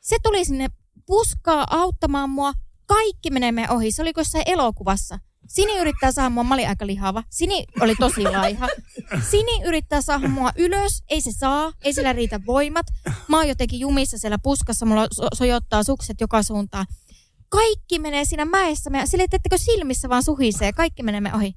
Se 0.00 0.16
tuli 0.22 0.44
sinne 0.44 0.68
puskaa 1.06 1.66
auttamaan 1.70 2.30
mua, 2.30 2.52
kaikki 2.86 3.30
menee 3.30 3.52
meidän 3.52 3.76
ohi. 3.76 3.92
Se 3.92 4.02
oli 4.02 4.12
kuin 4.12 4.20
jossain 4.22 4.44
elokuvassa. 4.46 5.18
Sini 5.52 5.78
yrittää 5.78 6.12
saada 6.12 6.30
mua, 6.30 6.44
mä 6.44 6.54
olin 6.54 6.68
aika 6.68 6.86
lihava. 6.86 7.22
Sini 7.30 7.66
oli 7.80 7.94
tosi 7.94 8.22
laiha. 8.22 8.68
Sini 9.30 9.62
yrittää 9.64 10.00
saada 10.00 10.28
mua 10.28 10.52
ylös, 10.56 11.02
ei 11.08 11.20
se 11.20 11.32
saa, 11.32 11.72
ei 11.82 11.92
sillä 11.92 12.12
riitä 12.12 12.40
voimat. 12.46 12.86
Mä 13.28 13.36
oon 13.36 13.48
jotenkin 13.48 13.80
jumissa 13.80 14.18
siellä 14.18 14.38
puskassa, 14.42 14.86
mulla 14.86 15.06
so- 15.12 15.28
sojottaa 15.34 15.82
sukset 15.82 16.20
joka 16.20 16.42
suuntaan. 16.42 16.86
Kaikki 17.48 17.98
menee 17.98 18.24
siinä 18.24 18.44
mäessä, 18.44 18.90
me, 18.90 19.06
sille 19.06 19.24
ettekö 19.32 19.58
silmissä 19.58 20.08
vaan 20.08 20.22
suhisee, 20.22 20.72
kaikki 20.72 21.02
menee 21.02 21.20
me 21.20 21.34
ohi. 21.34 21.54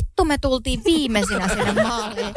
Vittu 0.00 0.24
me 0.24 0.38
tultiin 0.38 0.84
viimeisinä 0.84 1.48
sinne 1.48 1.82
maaliin. 1.82 2.34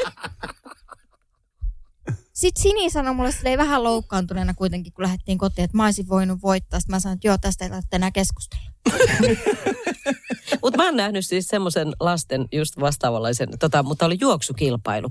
Sitten 2.41 2.63
Sini 2.63 2.89
sanoi 2.89 3.13
mulle 3.13 3.31
silleen 3.31 3.57
vähän 3.57 3.83
loukkaantuneena 3.83 4.53
kuitenkin, 4.53 4.93
kun 4.93 5.03
lähdettiin 5.03 5.37
kotiin, 5.37 5.63
että 5.63 5.77
mä 5.77 5.85
olisin 5.85 6.09
voinut 6.09 6.41
voittaa. 6.41 6.79
Sitten 6.79 6.95
mä 6.95 6.99
sanoin, 6.99 7.15
että 7.15 7.27
joo, 7.27 7.37
tästä 7.37 7.65
ei 7.65 7.69
tarvitse 7.69 7.95
enää 7.95 8.11
keskustella. 8.11 8.69
Mutta 10.61 10.77
mä 10.77 10.85
oon 10.85 10.95
nähnyt 10.95 11.25
siis 11.25 11.47
semmoisen 11.47 11.93
lasten 11.99 12.45
just 12.51 12.79
vastaavanlaisen, 12.79 13.59
tota, 13.59 13.83
mutta 13.83 14.05
oli 14.05 14.17
juoksukilpailu. 14.19 15.09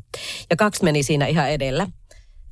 Ja 0.50 0.56
kaksi 0.56 0.84
meni 0.84 1.02
siinä 1.02 1.26
ihan 1.26 1.50
edellä. 1.50 1.86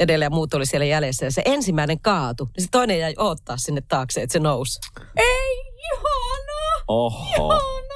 Edellä 0.01 0.25
ja 0.25 0.31
muut 0.31 0.55
oli 0.55 0.67
siellä 0.67 0.87
jäljessä. 0.87 1.27
Ja 1.27 1.33
se 1.33 1.43
ensimmäinen 1.45 2.01
kaatu, 2.01 2.49
niin 2.57 2.65
se 2.65 2.69
toinen 2.71 2.99
jäi 2.99 3.15
odottaa 3.17 3.57
sinne 3.57 3.83
taakse, 3.89 4.23
että 4.23 4.33
se 4.33 4.39
nousi. 4.39 4.81
Ei, 5.17 5.63
ihanaa! 5.93 6.85
Oho. 6.89 7.25
Ihanaa! 7.35 7.88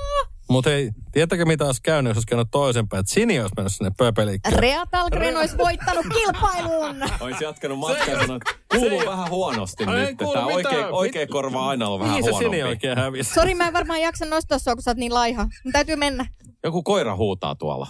Mutta 0.53 0.73
ei, 0.73 0.91
tietääkö 1.13 1.45
mitä 1.45 1.65
olisi 1.65 1.83
käynyt, 1.83 2.11
jos 2.11 2.17
olisi 2.17 2.27
käynyt 2.27 2.49
toisenpäin, 2.51 3.01
että 3.01 3.13
Sini 3.13 3.41
olisi 3.41 3.55
mennyt 3.57 3.73
sinne 3.73 3.93
pöpelikköön. 3.99 4.59
Rea 4.59 4.87
Talgren 4.87 5.37
olisi 5.37 5.59
voittanut 5.59 6.07
kilpailun! 6.15 6.97
Olisi 7.21 7.45
jatkanut 7.45 7.79
matkaa 7.79 8.07
ja 8.07 8.21
sanonut, 8.21 8.43
kuuluu 8.71 9.03
vähän 9.07 9.31
huonosti 9.31 9.85
Ei 9.85 10.07
nyt. 10.07 10.17
Tämä 10.33 10.47
oikea, 10.47 10.89
oikea 10.89 11.27
korva 11.27 11.69
aina 11.69 11.89
on 11.89 12.01
vähän 12.01 12.25
se 12.25 12.31
huonompi. 12.31 12.57
Sini 12.57 12.63
oikein 12.63 12.99
hävisi? 12.99 13.35
Sori, 13.35 13.55
mä 13.55 13.67
en 13.67 13.73
varmaan 13.73 14.01
jaksa 14.01 14.25
nostaa 14.25 14.59
sua, 14.59 14.75
kun 14.75 14.83
sä 14.83 14.91
oot 14.91 14.99
niin 14.99 15.15
laiha. 15.15 15.47
Mun 15.65 15.73
täytyy 15.73 15.97
mennä. 15.97 16.27
Joku 16.65 16.83
koira 16.83 17.17
huutaa 17.17 17.55
tuolla. 17.55 17.87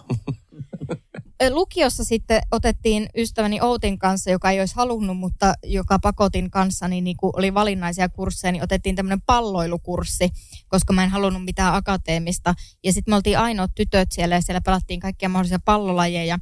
Lukiossa 1.50 2.04
sitten 2.04 2.42
otettiin 2.50 3.08
ystäväni 3.16 3.60
Outin 3.60 3.98
kanssa, 3.98 4.30
joka 4.30 4.50
ei 4.50 4.60
olisi 4.60 4.76
halunnut, 4.76 5.18
mutta 5.18 5.54
joka 5.64 5.98
pakotin 5.98 6.50
kanssa, 6.50 6.88
niin, 6.88 7.04
niin 7.04 7.16
oli 7.22 7.54
valinnaisia 7.54 8.08
kursseja, 8.08 8.52
niin 8.52 8.62
otettiin 8.62 8.96
tämmöinen 8.96 9.22
palloilukurssi, 9.22 10.28
koska 10.68 10.92
mä 10.92 11.04
en 11.04 11.10
halunnut 11.10 11.44
mitään 11.44 11.74
akateemista. 11.74 12.54
Ja 12.84 12.92
sitten 12.92 13.12
me 13.12 13.16
oltiin 13.16 13.38
ainoat 13.38 13.70
tytöt 13.74 14.12
siellä 14.12 14.34
ja 14.34 14.40
siellä 14.40 14.60
pelattiin 14.60 15.00
kaikkia 15.00 15.28
mahdollisia 15.28 15.58
pallolajeja. 15.64 16.38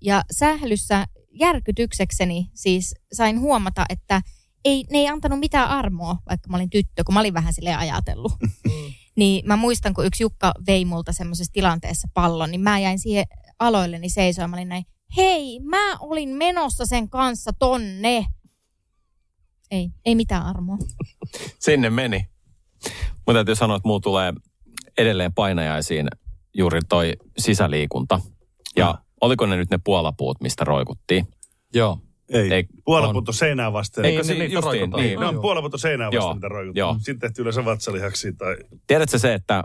Ja 0.00 0.22
sählyssä 0.30 1.06
järkytyksekseni 1.30 2.50
siis 2.54 2.94
sain 3.12 3.40
huomata, 3.40 3.84
että 3.88 4.22
ei, 4.64 4.84
ne 4.90 4.98
ei 4.98 5.08
antanut 5.08 5.40
mitään 5.40 5.68
armoa, 5.68 6.16
vaikka 6.28 6.50
mä 6.50 6.56
olin 6.56 6.70
tyttö, 6.70 7.04
kun 7.04 7.14
mä 7.14 7.20
olin 7.20 7.34
vähän 7.34 7.52
silleen 7.52 7.78
ajatellut. 7.78 8.32
Niin 9.16 9.46
mä 9.46 9.56
muistan, 9.56 9.94
kun 9.94 10.06
yksi 10.06 10.22
Jukka 10.22 10.52
vei 10.66 10.84
multa 10.84 11.12
semmoisessa 11.12 11.52
tilanteessa 11.52 12.08
pallon, 12.14 12.50
niin 12.50 12.60
mä 12.60 12.78
jäin 12.78 12.98
siihen 12.98 13.24
aloilleni 13.60 14.08
seisomaan. 14.08 14.50
Mä 14.50 14.56
olin 14.56 14.68
näin, 14.68 14.84
hei, 15.16 15.60
mä 15.60 15.96
olin 16.00 16.28
menossa 16.28 16.86
sen 16.86 17.10
kanssa 17.10 17.50
tonne. 17.58 18.26
Ei, 19.70 19.90
ei 20.04 20.14
mitään 20.14 20.46
armoa. 20.46 20.76
Sinne 21.58 21.90
meni. 21.90 22.28
Mun 23.26 23.34
täytyy 23.34 23.54
sanoa, 23.54 23.76
että 23.76 23.88
muu 23.88 24.00
tulee 24.00 24.32
edelleen 24.98 25.34
painajaisiin 25.34 26.08
juuri 26.54 26.80
toi 26.88 27.12
sisäliikunta. 27.38 28.20
Ja 28.76 28.98
oliko 29.20 29.46
ne 29.46 29.56
nyt 29.56 29.70
ne 29.70 29.78
puolapuut, 29.84 30.40
mistä 30.40 30.64
roikuttiin? 30.64 31.26
Joo. 31.74 31.98
Ei, 32.28 32.52
Ei, 32.52 32.66
puolaputto 32.84 33.32
seinää 33.32 33.72
vasten. 33.72 34.04
Eikö 34.04 34.16
niin, 34.16 34.24
se 34.26 34.32
niin, 34.32 34.52
justiin, 34.52 34.64
roikutaan. 34.64 35.02
niin. 35.02 35.20
Ne 35.20 35.26
on 35.26 35.40
puolaputto 35.40 35.78
seinää 35.78 36.08
Joo, 36.12 36.22
vasten, 36.24 36.36
mitä 36.36 36.48
roikutaan. 36.48 36.76
joo. 36.78 36.96
Sitten 36.98 37.18
tehty 37.18 37.42
yleensä 37.42 37.64
vatsalihaksi 37.64 38.32
tai... 38.32 38.56
Tiedätkö 38.86 39.18
se, 39.18 39.34
että 39.34 39.64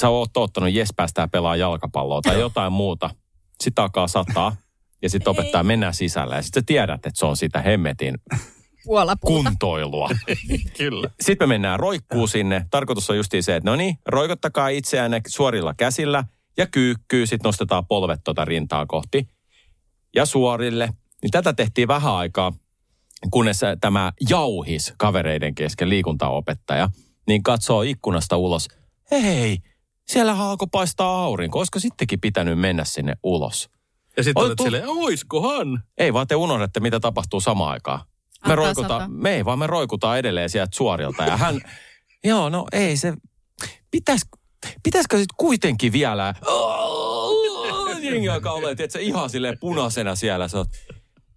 sä 0.00 0.08
oot 0.08 0.30
tottunut, 0.32 0.72
jes 0.72 0.88
päästään 0.96 1.30
pelaa 1.30 1.56
jalkapalloa 1.56 2.22
tai 2.22 2.40
jotain 2.40 2.72
muuta. 2.72 3.10
Sitten 3.60 3.82
alkaa 3.82 4.08
sataa 4.08 4.56
ja 5.02 5.10
sitten 5.10 5.30
opettaa 5.30 5.62
mennä 5.62 5.92
sisälle. 5.92 6.36
Ja 6.36 6.42
sitten 6.42 6.62
sä 6.62 6.66
tiedät, 6.66 7.06
että 7.06 7.18
se 7.18 7.26
on 7.26 7.36
sitä 7.36 7.62
hemmetin 7.62 8.14
Puolapuuta. 8.84 9.50
kuntoilua. 9.50 10.08
Kyllä. 10.78 11.10
Sitten 11.20 11.48
me 11.48 11.54
mennään 11.54 11.80
roikkuu 11.80 12.26
sinne. 12.26 12.66
Tarkoitus 12.70 13.10
on 13.10 13.16
justiin 13.16 13.42
se, 13.42 13.56
että 13.56 13.70
no 13.70 13.76
niin, 13.76 13.98
roikottakaa 14.06 14.68
itseään 14.68 15.20
suorilla 15.28 15.74
käsillä 15.74 16.24
ja 16.56 16.66
kyykkyy. 16.66 17.26
Sitten 17.26 17.48
nostetaan 17.48 17.86
polvet 17.86 18.20
tuota 18.24 18.44
rintaa 18.44 18.86
kohti 18.86 19.28
ja 20.16 20.26
suorille. 20.26 20.88
Niin 21.22 21.30
tätä 21.30 21.52
tehtiin 21.52 21.88
vähän 21.88 22.14
aikaa, 22.14 22.52
kunnes 23.30 23.60
tämä 23.80 24.12
jauhis 24.30 24.94
kavereiden 24.98 25.54
kesken 25.54 25.88
liikuntaopettaja, 25.88 26.88
niin 27.26 27.42
katsoo 27.42 27.82
ikkunasta 27.82 28.36
ulos. 28.36 28.68
Hei, 29.10 29.58
siellä 30.08 30.32
alkoi 30.32 30.68
paistaa 30.72 31.24
aurinko. 31.24 31.58
Olisiko 31.58 31.78
sittenkin 31.78 32.20
pitänyt 32.20 32.58
mennä 32.58 32.84
sinne 32.84 33.14
ulos? 33.22 33.70
Ja 34.16 34.22
sitten 34.22 34.42
olet 34.44 34.56
tu- 34.56 34.62
silleen, 34.64 34.88
oiskohan? 34.88 35.82
Ei 35.98 36.12
vaan 36.12 36.26
te 36.26 36.36
unohdatte, 36.36 36.80
mitä 36.80 37.00
tapahtuu 37.00 37.40
samaan 37.40 37.72
aikaan. 37.72 38.00
Me 38.46 38.54
sataa. 38.74 39.08
me 39.08 39.34
ei 39.34 39.44
vaan 39.44 39.58
me 39.58 39.66
roikutaan 39.66 40.18
edelleen 40.18 40.50
sieltä 40.50 40.76
suorilta. 40.76 41.24
Ja 41.24 41.36
hän, 41.36 41.60
joo 42.24 42.48
no 42.48 42.66
ei 42.72 42.96
se, 42.96 43.12
pitäis, 43.90 44.22
pitäisikö 44.82 45.16
sitten 45.16 45.36
kuitenkin 45.36 45.92
vielä, 45.92 46.34
jengi 48.02 48.28
alkaa 48.28 48.52
olemaan, 48.52 48.76
tiedätkö, 48.76 48.98
ihan 49.00 49.30
silleen 49.30 49.58
punaisena 49.58 50.14
siellä. 50.14 50.48
Sä 50.48 50.58
oot, 50.58 50.68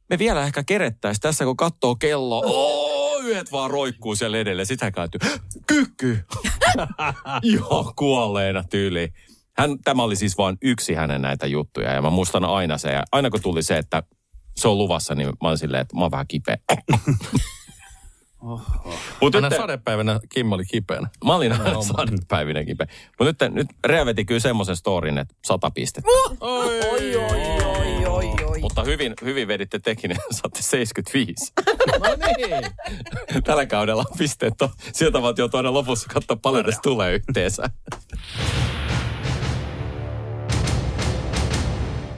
me 0.10 0.20
vielä 0.20 0.46
ehkä 0.46 0.64
kerettäis 0.64 1.20
tässä, 1.20 1.46
kun 1.46 1.58
katsoo 1.58 1.96
kello. 1.96 2.42
Oo, 2.46 2.85
yhdet 3.26 3.52
vaan 3.52 3.72
roikkuu 3.72 4.16
siellä 4.16 4.38
edelleen. 4.38 4.66
Sitten 4.66 4.86
hän 4.86 4.94
kääntyy, 4.94 5.20
kyky. 5.68 6.20
Joo, 7.56 7.94
kuolleena 7.96 8.64
tyyliin. 8.64 9.14
Hän, 9.58 9.80
tämä 9.84 10.04
oli 10.04 10.16
siis 10.16 10.38
vain 10.38 10.58
yksi 10.62 10.94
hänen 10.94 11.22
näitä 11.22 11.48
juttuja 11.48 11.94
ja 11.94 12.02
mä 12.02 12.10
muistan 12.10 12.46
aina 12.46 12.78
se. 12.78 12.92
Ja 12.92 13.04
aina 13.12 13.30
kun 13.30 13.42
tuli 13.42 13.64
se, 13.64 13.78
että 13.78 14.04
se 14.58 14.68
on 14.68 14.78
luvassa, 14.78 15.16
niin 15.16 15.28
mä 15.28 15.48
oon 15.48 15.58
silleen, 15.58 15.82
että 15.82 15.96
mä 15.96 16.02
oon 16.02 16.12
vähän 16.12 16.28
kipeä. 16.28 16.58
Mut 19.22 19.36
Aina 19.36 19.50
nyt, 19.50 19.60
sadepäivänä 19.60 20.20
Kim 20.30 20.52
oli 20.52 20.66
kipeänä. 20.66 21.10
mä 21.26 21.36
olin 21.36 21.52
aina 21.52 22.64
kipeä. 22.66 22.88
Mutta 23.20 23.46
nyt, 23.46 23.56
nyt 23.56 23.68
Rea 23.86 24.06
veti 24.06 24.26
kyllä 24.26 24.40
semmoisen 24.40 24.76
storin, 24.76 25.18
että 25.18 25.36
sata 25.46 25.72
pistettä. 25.72 26.10
Oi, 26.40 26.80
oi, 26.82 27.16
oi, 27.16 27.66
oi. 27.66 27.95
Mutta 28.76 28.92
hyvin, 28.92 29.14
hyvin 29.24 29.48
veditte 29.48 29.80
tekin, 29.80 30.10
niin 30.10 30.20
saatte 30.42 30.62
75. 30.62 31.54
No 32.00 32.16
niin. 32.38 32.64
Tällä 33.44 33.66
kaudella 33.66 34.06
pisteet 34.18 34.62
on. 34.62 34.70
Sieltä 34.94 35.22
voit 35.22 35.38
jo 35.38 35.48
tuoda 35.48 35.74
lopussa 35.74 36.08
katsoa 36.14 36.38
paljon 36.42 36.66
tässä 36.66 36.82
tulee 36.82 37.14
yhteensä. 37.14 37.70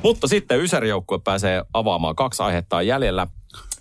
Mutta 0.04 0.28
sitten 0.28 0.62
Ysärijoukkue 0.62 1.20
pääsee 1.24 1.64
avaamaan 1.74 2.16
kaksi 2.16 2.44
aihetta 2.44 2.82
jäljellä 2.82 3.28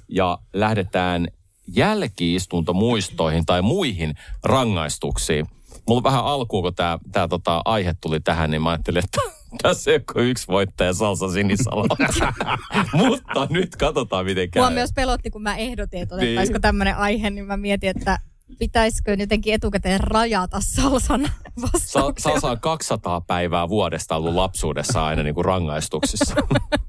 ja 0.08 0.38
lähdetään 0.52 1.28
jälkiistuntomuistoihin 1.66 3.46
tai 3.46 3.62
muihin 3.62 4.14
rangaistuksiin. 4.44 5.46
Mulla 5.88 6.02
vähän 6.02 6.24
alkuun, 6.24 6.62
kun 6.62 6.74
tämä 6.74 6.98
tää 7.12 7.28
tota 7.28 7.62
aihe 7.64 7.94
tuli 8.00 8.20
tähän, 8.20 8.50
niin 8.50 8.62
mä 8.62 8.70
ajattelin, 8.70 9.04
että 9.04 9.36
tässä 9.62 9.90
ei 9.90 10.00
ole 10.14 10.24
yksi 10.24 10.48
voittaja 10.48 10.92
Salsa 10.92 11.32
Sinisalo. 11.32 11.87
Mutta 12.92 13.46
nyt 13.50 13.76
katsotaan, 13.76 14.24
miten 14.24 14.50
käy. 14.50 14.61
Mua 14.62 14.70
myös 14.70 14.90
pelotti, 14.94 15.30
kun 15.30 15.42
mä 15.42 15.56
ehdotin, 15.56 16.02
että 16.02 16.16
Niin. 16.16 16.24
otettaisiko 16.28 16.59
tämmöinen 16.59 16.96
aihe, 16.96 17.30
niin 17.30 17.44
mä 17.46 17.56
mietin, 17.56 17.90
että 17.90 18.18
pitäisikö 18.59 19.16
jotenkin 19.18 19.54
etukäteen 19.54 20.00
rajata 20.00 20.59
Salsan 20.61 21.24
Sa- 21.59 21.68
vastauksia. 21.72 22.32
Salsa 22.32 22.50
on 22.50 22.61
200 22.61 23.20
päivää 23.20 23.68
vuodesta 23.68 24.16
ollut 24.16 24.35
lapsuudessa 24.35 25.06
aina 25.06 25.22
niin 25.22 25.35
kuin 25.35 25.44
rangaistuksissa. 25.44 26.35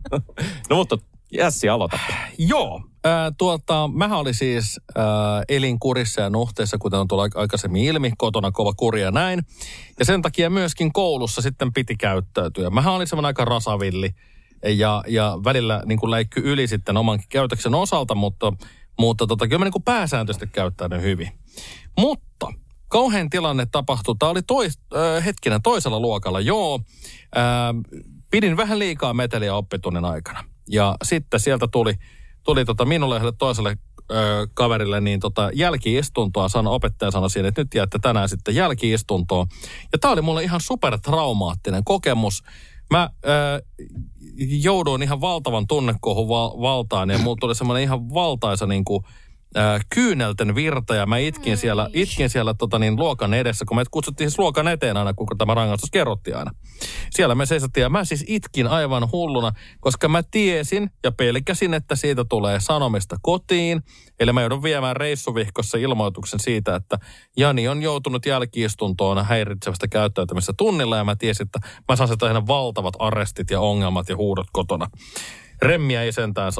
no 0.70 0.76
mutta 0.76 0.98
Jässi, 1.34 1.70
aloita. 1.70 2.00
Joo. 2.38 2.82
Tuota, 3.38 3.90
mähän 3.94 4.18
oli 4.18 4.34
siis 4.34 4.80
äh, 4.98 5.04
elinkurissa 5.50 6.22
ja 6.22 6.30
nuhteessa, 6.30 6.78
kuten 6.78 7.00
on 7.00 7.08
tullut 7.08 7.26
aik- 7.26 7.40
aikaisemmin 7.40 7.84
ilmi, 7.84 8.12
kotona 8.18 8.52
kova 8.52 8.74
kuri 8.74 9.02
ja 9.02 9.12
näin. 9.12 9.44
Ja 10.00 10.06
sen 10.06 10.22
takia 10.22 10.50
myöskin 10.50 10.94
koulussa 10.94 11.42
sitten 11.42 11.74
piti 11.74 11.96
käyttäytyä. 11.96 12.70
Mähän 12.70 12.94
olin 12.94 13.08
semmoinen 13.08 13.28
aika 13.28 13.46
rasavilli 13.46 14.10
ja, 14.64 15.04
ja 15.08 15.38
välillä 15.44 15.84
niin 15.86 16.00
kuin 16.00 16.12
läikky 16.12 16.42
yli 16.44 16.68
sitten 16.68 16.98
oman 16.98 17.20
käytöksen 17.30 17.76
osalta, 17.76 18.16
mutta, 18.16 18.54
mutta 19.00 19.28
tota, 19.28 19.48
kyllä 19.48 19.60
mä 19.60 19.66
niin 19.66 19.72
kuin 19.72 19.84
pääsääntöisesti 19.84 20.48
käyttäydyn 20.48 21.02
hyvin. 21.02 21.32
Mutta 21.98 22.48
kauhean 22.88 23.30
tilanne 23.30 23.66
tapahtui. 23.66 24.16
Tämä 24.20 24.30
oli 24.30 24.42
tois, 24.42 24.80
äh, 24.96 25.26
hetkinen 25.26 25.62
toisella 25.62 26.00
luokalla, 26.00 26.40
joo. 26.40 26.80
Äh, 27.38 27.44
pidin 28.32 28.58
vähän 28.58 28.80
liikaa 28.80 29.14
meteliä 29.14 29.56
oppitunnin 29.56 30.06
aikana. 30.06 30.44
Ja 30.70 30.96
sitten 31.04 31.40
sieltä 31.40 31.68
tuli, 31.72 31.94
tuli 32.48 32.66
tota 32.66 32.86
minulle 32.86 33.16
ja 33.16 33.32
toiselle 33.32 33.78
ö, 34.12 34.48
kaverille 34.54 35.02
niin 35.02 35.20
tota 35.20 35.50
jälkiistuntoa. 35.54 36.50
Sano, 36.50 36.74
opettaja 36.74 37.12
sanoi 37.12 37.30
siinä, 37.30 37.48
että 37.48 37.62
nyt 37.62 37.74
jäätte 37.74 38.00
tänään 38.02 38.30
sitten 38.30 38.56
jälkiistuntoon. 38.56 39.48
Ja 39.92 40.00
tämä 40.00 40.12
oli 40.12 40.22
mulle 40.22 40.44
ihan 40.44 40.62
supertraumaattinen 40.62 41.84
kokemus. 41.84 42.44
Mä 42.92 43.10
ö, 43.26 43.62
jouduin 44.38 45.04
ihan 45.04 45.22
valtavan 45.22 45.68
tunnekohun 45.68 46.30
val- 46.30 46.62
valtaan 46.62 47.10
ja 47.10 47.18
mulla 47.18 47.38
tuli 47.40 47.56
semmoinen 47.56 47.84
ihan 47.84 48.10
valtaisa 48.10 48.66
niin 48.66 48.86
kuin, 48.86 49.04
äh, 49.58 49.86
kyynelten 49.96 50.56
virta 50.56 50.96
ja 50.96 51.06
mä 51.06 51.18
itkin 51.18 51.58
siellä, 51.58 51.90
itkin 51.94 52.30
siellä 52.30 52.54
tota 52.54 52.80
niin, 52.80 52.96
luokan 52.96 53.34
edessä, 53.34 53.66
kun 53.68 53.78
me 53.78 53.84
kutsuttiin 53.92 54.30
siis 54.30 54.40
luokan 54.40 54.68
eteen 54.68 54.98
aina, 54.98 55.14
kun 55.14 55.28
tämä 55.38 55.54
rangaistus 55.54 55.92
kerrottiin 55.92 56.38
aina. 56.38 56.52
Siellä 57.12 57.36
me 57.36 57.46
seisottiin 57.46 57.82
ja 57.82 57.90
mä 57.90 58.06
siis 58.06 58.26
itkin 58.28 58.68
aivan 58.68 59.12
hulluna, 59.12 59.52
koska 59.80 60.08
mä 60.08 60.24
tiesin 60.32 60.90
ja 61.04 61.12
pelkäsin, 61.12 61.74
että 61.74 61.96
siitä 61.96 62.26
tulee 62.30 62.60
sanomista 62.60 63.16
kotiin. 63.22 63.82
Eli 64.20 64.34
mä 64.34 64.42
joudun 64.42 64.64
viemään 64.64 64.96
reissuvihkossa 64.96 65.78
ilmoituksen 65.78 66.40
siitä, 66.40 66.76
että 66.76 67.00
Jani 67.38 67.68
on 67.68 67.82
joutunut 67.82 68.26
jälkiistuntoon 68.26 69.26
häiritsevästä 69.26 69.88
käyttäytymistä 69.88 70.54
tunnilla 70.58 70.98
ja 70.98 71.04
mä 71.04 71.16
tiesin, 71.16 71.46
että 71.46 71.60
mä 71.90 71.96
saan 71.96 72.10
ihan 72.30 72.48
valtavat 72.48 72.94
arrestit 73.00 73.50
ja 73.52 73.62
ongelmat 73.62 74.10
ja 74.10 74.16
huudot 74.16 74.48
kotona. 74.54 74.88
Remmiä 75.62 76.04
ei 76.04 76.12
sentään 76.12 76.52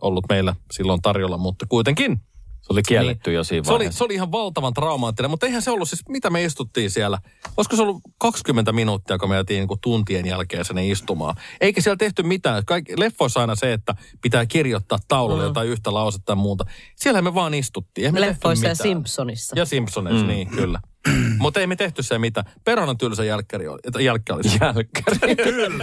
ollut 0.00 0.24
meillä 0.28 0.54
silloin 0.72 1.02
tarjolla, 1.02 1.38
mutta 1.38 1.66
kuitenkin. 1.68 2.20
Se 2.60 2.72
oli 2.72 2.82
kielletty 2.82 3.32
jo 3.32 3.44
siinä 3.44 3.64
Se 3.64 3.72
oli, 3.72 3.92
se 3.92 4.04
oli 4.04 4.14
ihan 4.14 4.32
valtavan 4.32 4.74
traumaattinen, 4.74 5.30
mutta 5.30 5.46
eihän 5.46 5.62
se 5.62 5.70
ollut 5.70 5.88
siis, 5.88 6.02
mitä 6.08 6.30
me 6.30 6.44
istuttiin 6.44 6.90
siellä. 6.90 7.18
Olisiko 7.56 7.76
se 7.76 7.82
ollut 7.82 8.02
20 8.18 8.72
minuuttia, 8.72 9.18
kun 9.18 9.28
me 9.28 9.34
jäätiin 9.34 9.68
niin 9.68 9.78
tuntien 9.80 10.26
jälkeen 10.26 10.64
sinne 10.64 10.88
istumaan. 10.88 11.36
Eikä 11.60 11.80
siellä 11.80 11.96
tehty 11.96 12.22
mitään. 12.22 12.64
Kaikki, 12.64 13.00
leffoissa 13.00 13.40
aina 13.40 13.54
se, 13.54 13.72
että 13.72 13.94
pitää 14.22 14.46
kirjoittaa 14.46 14.98
taululle 15.08 15.42
mm. 15.42 15.46
jotain 15.46 15.68
yhtä 15.68 15.94
lausetta 15.94 16.26
tai 16.26 16.36
muuta. 16.36 16.64
Siellä 16.96 17.22
me 17.22 17.34
vaan 17.34 17.54
istuttiin. 17.54 18.02
Eihän 18.04 18.14
me 18.14 18.20
Leffoissa 18.20 18.68
ja. 18.68 18.74
Simpsonissa. 18.74 19.58
Ja 19.58 19.64
Simpsoneissa, 19.64 20.24
mm. 20.24 20.28
niin 20.28 20.48
kyllä. 20.48 20.80
Mutta 21.38 21.60
ei 21.60 21.66
me 21.66 21.76
tehty 21.76 22.02
se 22.02 22.18
mitä. 22.18 22.44
Perhonan 22.64 22.98
tylsä 22.98 23.24
jälkkäri 23.24 23.68
oli. 23.68 23.78
että 23.86 24.02
Jälkkä 24.02 24.34
oli. 24.34 24.42
Jälkkäri. 24.60 25.36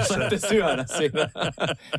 Saatte 0.07 0.37
syödä 0.47 0.85
siinä. 0.97 1.29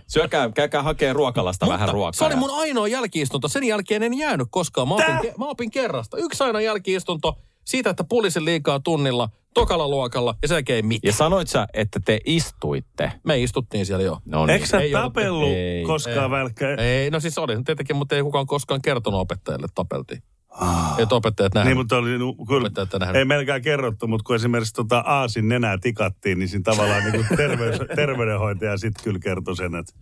Syökää, 0.07 0.51
käykää 0.55 0.83
hakee 0.83 1.13
ruokalasta 1.13 1.67
vähän 1.69 1.89
ruokaa. 1.89 2.13
Se 2.13 2.25
oli 2.25 2.37
mun 2.37 2.51
ainoa 2.51 2.89
jälkiistunto. 2.89 3.49
Sen 3.49 3.65
jälkeen 3.65 4.03
en 4.03 4.19
jäänyt 4.19 4.49
koskaan. 4.51 4.89
Mä 4.89 4.95
opin, 4.95 5.07
ke- 5.31 5.35
mä 5.39 5.45
opin 5.47 5.71
kerrasta. 5.71 6.17
Yksi 6.17 6.45
ainoa 6.45 6.61
jälkiistunto 6.61 7.39
siitä, 7.65 7.91
että 7.91 8.05
pulisin 8.09 8.45
liikaa 8.45 8.81
tunnilla, 8.81 9.29
tokalla 9.55 9.89
luokalla 9.89 10.35
ja 10.43 10.49
sen 10.49 10.55
jälkeen 10.55 10.77
ei 10.77 10.83
mitään. 10.83 11.09
Ja 11.09 11.13
sanoit 11.13 11.49
sä, 11.49 11.67
että 11.75 12.01
te 12.05 12.21
istuitte. 12.27 13.13
Me 13.25 13.39
istuttiin 13.43 13.87
siellä 13.87 14.05
jo. 14.05 14.19
No 14.25 14.47
niin. 14.47 14.55
Eikö 14.55 14.67
sä 14.67 14.81
Ei 14.81 14.95
ollut- 14.95 15.13
tapellut 15.13 15.49
ei, 15.49 15.85
koskaan 15.85 16.25
ei. 16.25 16.31
välkkäin? 16.31 16.79
Ei, 16.81 17.11
no 17.11 17.21
siis 17.21 17.39
oli 17.39 17.63
tietenkin, 17.65 17.97
mutta 17.97 18.17
ei 18.17 18.23
kukaan 18.23 18.47
koskaan 18.47 18.83
kertonut 18.83 19.21
opettajalle, 19.21 19.65
että 19.65 19.75
tapeltiin. 19.75 20.23
Että 20.99 21.15
opettajat 21.15 21.55
nähnyt. 21.55 21.69
Niin, 21.69 21.77
mutta 21.77 21.97
oli, 21.97 22.11
kyllä, 22.49 22.67
Opettajat 22.67 23.17
ei 23.17 23.25
melkein 23.25 23.63
kerrottu, 23.63 24.07
mutta 24.07 24.25
kun 24.25 24.37
esimerkiksi 24.37 24.75
tota 24.75 24.99
aasin 24.99 25.49
nenää 25.49 25.79
tikattiin, 25.79 26.39
niin 26.39 26.49
siinä 26.49 26.63
tavallaan 26.63 27.13
niin 27.13 27.27
terveys, 27.37 27.81
terveydenhoitaja 27.97 28.77
sitten 28.77 29.05
kyllä 29.05 29.19
kertoi 29.19 29.57
sen, 29.57 29.75
että 29.75 29.93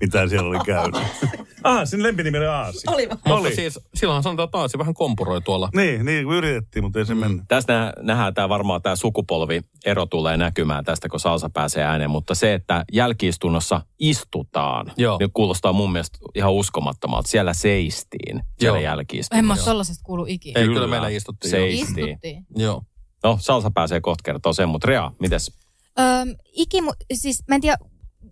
mitä 0.00 0.28
siellä 0.28 0.48
oli 0.48 0.58
käynyt. 0.66 1.00
Aasin 1.64 2.02
lempinimi 2.02 2.38
oli 2.38 2.46
Aasi. 2.46 2.78
Oli 2.86 3.08
vai? 3.08 3.16
Mutta 3.16 3.34
oli. 3.34 3.54
siis 3.54 3.78
silloinhan 3.94 4.22
sanotaan 4.22 4.50
taas 4.50 4.72
vähän 4.78 4.94
kompuroi 4.94 5.40
tuolla. 5.42 5.68
Niin, 5.76 6.04
niin 6.04 6.26
yritettiin, 6.30 6.84
mutta 6.84 6.98
ei 6.98 7.06
se 7.06 7.14
mennyt. 7.14 7.42
Tästä 7.48 7.72
nä- 7.72 7.92
nähdään 8.02 8.34
tämä 8.34 8.48
varmaan 8.48 8.82
tämä 8.82 8.96
sukupolviero 8.96 10.06
tulee 10.10 10.36
näkymään 10.36 10.84
tästä, 10.84 11.08
kun 11.08 11.20
Salsa 11.20 11.50
pääsee 11.50 11.84
ääneen. 11.84 12.10
Mutta 12.10 12.34
se, 12.34 12.54
että 12.54 12.84
jälkiistunnossa 12.92 13.80
istutaan, 13.98 14.92
Joo. 14.96 15.18
niin 15.18 15.30
kuulostaa 15.32 15.72
mun 15.72 15.92
mielestä 15.92 16.18
ihan 16.34 16.52
uskomattomalta. 16.52 17.28
Siellä 17.28 17.54
seistiin, 17.54 18.42
siellä 18.60 18.78
Joo. 18.78 18.84
jälkiistunnossa. 18.84 19.38
En 19.38 19.44
mä 19.44 19.54
ole 19.54 19.62
tollaisesta 19.64 20.02
kuullut 20.04 20.28
ikinä. 20.28 20.60
Ei, 20.60 20.66
kyllä 20.66 20.86
meillä 20.86 21.08
istuttiin. 21.08 21.50
Se 21.50 21.56
joo. 21.56 21.66
ei- 21.66 21.80
Istuttiin. 21.80 22.46
Joo. 22.56 22.82
No, 23.24 23.38
Salsa 23.40 23.70
pääsee 23.70 24.00
kohta 24.00 24.22
kertoa 24.24 24.52
sen, 24.52 24.68
mutta 24.68 24.86
Rea, 24.86 25.10
mites? 25.20 25.52
Öm, 25.98 26.34
ikimu, 26.52 26.92
siis 27.12 27.42
mä 27.48 27.54
en 27.54 27.60
tiedä, 27.60 27.76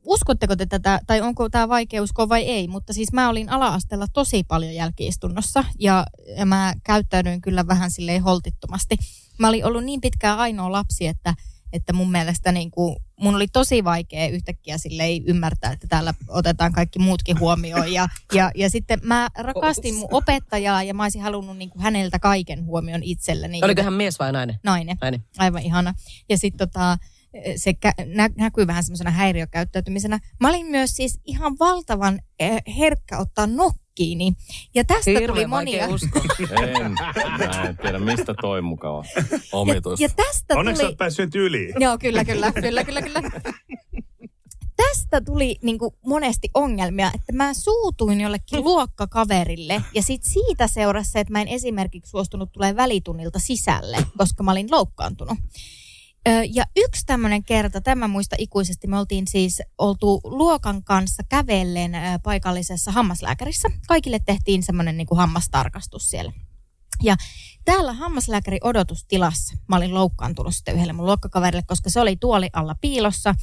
uskotteko 0.04 0.56
te 0.56 0.66
tätä, 0.66 1.00
tai 1.06 1.20
onko 1.20 1.48
tämä 1.48 1.68
vaikea 1.68 2.02
uskoa 2.02 2.28
vai 2.28 2.42
ei, 2.42 2.68
mutta 2.68 2.92
siis 2.92 3.12
mä 3.12 3.28
olin 3.28 3.48
ala-asteella 3.48 4.06
tosi 4.12 4.44
paljon 4.44 4.74
jälkiistunnossa 4.74 5.64
ja, 5.78 6.06
ja 6.36 6.46
mä 6.46 6.74
käyttäydyin 6.84 7.40
kyllä 7.40 7.66
vähän 7.66 7.90
silleen 7.90 8.22
holtittomasti. 8.22 8.96
Mä 9.38 9.48
olin 9.48 9.64
ollut 9.64 9.84
niin 9.84 10.00
pitkään 10.00 10.38
ainoa 10.38 10.72
lapsi, 10.72 11.06
että, 11.06 11.34
että 11.72 11.92
mun 11.92 12.10
mielestä 12.10 12.52
niin 12.52 12.70
kuin, 12.70 12.96
mun 13.20 13.34
oli 13.34 13.48
tosi 13.48 13.84
vaikea 13.84 14.28
yhtäkkiä 14.28 14.78
silleen 14.78 15.22
ymmärtää, 15.26 15.72
että 15.72 15.86
täällä 15.88 16.14
otetaan 16.28 16.72
kaikki 16.72 16.98
muutkin 16.98 17.40
huomioon. 17.40 17.92
Ja, 17.92 18.08
ja, 18.34 18.50
ja 18.54 18.70
sitten 18.70 19.00
mä 19.02 19.28
rakastin 19.38 19.94
mun 19.94 20.08
opettajaa 20.12 20.82
ja 20.82 20.94
mä 20.94 21.02
olisin 21.02 21.22
halunnut 21.22 21.56
niin 21.56 21.70
kuin 21.70 21.82
häneltä 21.82 22.18
kaiken 22.18 22.64
huomion 22.64 23.02
itselleni. 23.02 23.60
Oliko 23.64 23.82
hän 23.82 23.92
mies 23.92 24.18
vai 24.18 24.32
nainen? 24.32 24.60
Nainen. 24.64 24.96
Nainen. 25.00 25.24
Aivan 25.38 25.62
ihana. 25.62 25.94
Ja 26.28 26.38
sitten 26.38 26.68
tota, 26.68 26.98
se 27.56 27.70
kä- 27.86 28.06
nä- 28.06 28.30
näkyy 28.36 28.66
vähän 28.66 28.84
semmoisena 28.84 29.10
häiriökäyttäytymisenä. 29.10 30.18
Mä 30.40 30.48
olin 30.48 30.66
myös 30.66 30.96
siis 30.96 31.20
ihan 31.24 31.58
valtavan 31.58 32.20
eh, 32.40 32.62
herkkä 32.78 33.18
ottaa 33.18 33.46
nokkiini. 33.46 34.32
Ja 34.74 34.84
tästä 34.84 35.04
tuli 35.04 35.20
Hirveän 35.20 35.50
monia. 35.50 35.84
En, 35.84 36.92
mä 37.38 37.68
en 37.68 37.76
tiedä, 37.76 37.98
mistä 37.98 38.34
toi 38.40 38.62
mukava. 38.62 39.04
Omitus. 39.52 40.00
Ja 40.00 40.08
tästä 40.08 40.54
Onneksi 40.58 40.80
tuli... 40.80 40.88
olet 40.88 40.98
päässyt 40.98 41.34
yli. 41.34 41.72
Joo, 41.80 41.98
kyllä, 41.98 42.24
kyllä, 42.24 42.52
kyllä, 42.52 42.84
kyllä, 42.84 43.02
kyllä. 43.02 43.22
Tästä 44.76 45.20
tuli 45.20 45.58
niin 45.62 45.78
kuin 45.78 45.94
monesti 46.06 46.50
ongelmia, 46.54 47.10
että 47.14 47.32
mä 47.32 47.54
suutuin 47.54 48.20
jollekin 48.20 48.64
luokkakaverille 48.64 49.82
ja 49.94 50.02
sit 50.02 50.22
siitä 50.22 50.68
seurasi 50.68 51.10
se, 51.10 51.20
että 51.20 51.32
mä 51.32 51.42
en 51.42 51.48
esimerkiksi 51.48 52.10
suostunut 52.10 52.52
tulee 52.52 52.76
välitunnilta 52.76 53.38
sisälle, 53.38 53.96
koska 54.18 54.42
mä 54.42 54.50
olin 54.50 54.70
loukkaantunut. 54.70 55.38
Ja 56.50 56.64
yksi 56.76 57.06
tämmöinen 57.06 57.44
kerta, 57.44 57.80
tämä 57.80 58.08
muista 58.08 58.36
ikuisesti, 58.38 58.86
me 58.86 58.98
oltiin 58.98 59.28
siis 59.28 59.62
oltu 59.78 60.20
luokan 60.24 60.84
kanssa 60.84 61.22
kävellen 61.28 61.92
paikallisessa 62.22 62.92
hammaslääkärissä. 62.92 63.68
Kaikille 63.88 64.18
tehtiin 64.18 64.62
semmoinen 64.62 64.96
niin 64.96 65.06
kuin 65.06 65.18
hammastarkastus 65.18 66.10
siellä. 66.10 66.32
Ja 67.02 67.16
täällä 67.64 67.92
hammaslääkäri 67.92 68.58
odotustilassa 68.62 69.56
mä 69.68 69.76
olin 69.76 69.94
loukkaantunut 69.94 70.54
sitten 70.54 70.74
yhdelle 70.74 70.92
mun 70.92 71.06
luokkakaverille, 71.06 71.62
koska 71.66 71.90
se 71.90 72.00
oli 72.00 72.16
tuoli 72.16 72.48
alla 72.52 72.74
piilossa. 72.80 73.34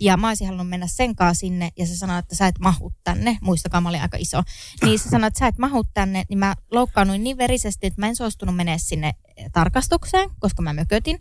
Ja 0.00 0.16
mä 0.16 0.28
olisin 0.28 0.46
halunnut 0.46 0.68
mennä 0.68 0.86
sen 0.86 1.16
kanssa 1.16 1.40
sinne 1.40 1.70
ja 1.76 1.86
se 1.86 1.96
sanoi, 1.96 2.18
että 2.18 2.34
sä 2.34 2.46
et 2.46 2.58
mahu 2.58 2.92
tänne. 3.04 3.38
Muistakaa, 3.40 3.80
mä 3.80 3.88
olin 3.88 4.02
aika 4.02 4.16
iso. 4.20 4.42
Niin 4.82 4.98
se 4.98 5.08
sanoi, 5.08 5.28
että 5.28 5.38
sä 5.38 5.46
et 5.46 5.58
mahu 5.58 5.84
tänne. 5.84 6.24
Niin 6.28 6.38
mä 6.38 6.54
loukkaannuin 6.70 7.24
niin 7.24 7.38
verisesti, 7.38 7.86
että 7.86 8.00
mä 8.00 8.06
en 8.06 8.16
suostunut 8.16 8.56
menemään 8.56 8.80
sinne 8.80 9.14
tarkastukseen, 9.52 10.30
koska 10.38 10.62
mä 10.62 10.72
mökötin. 10.72 11.18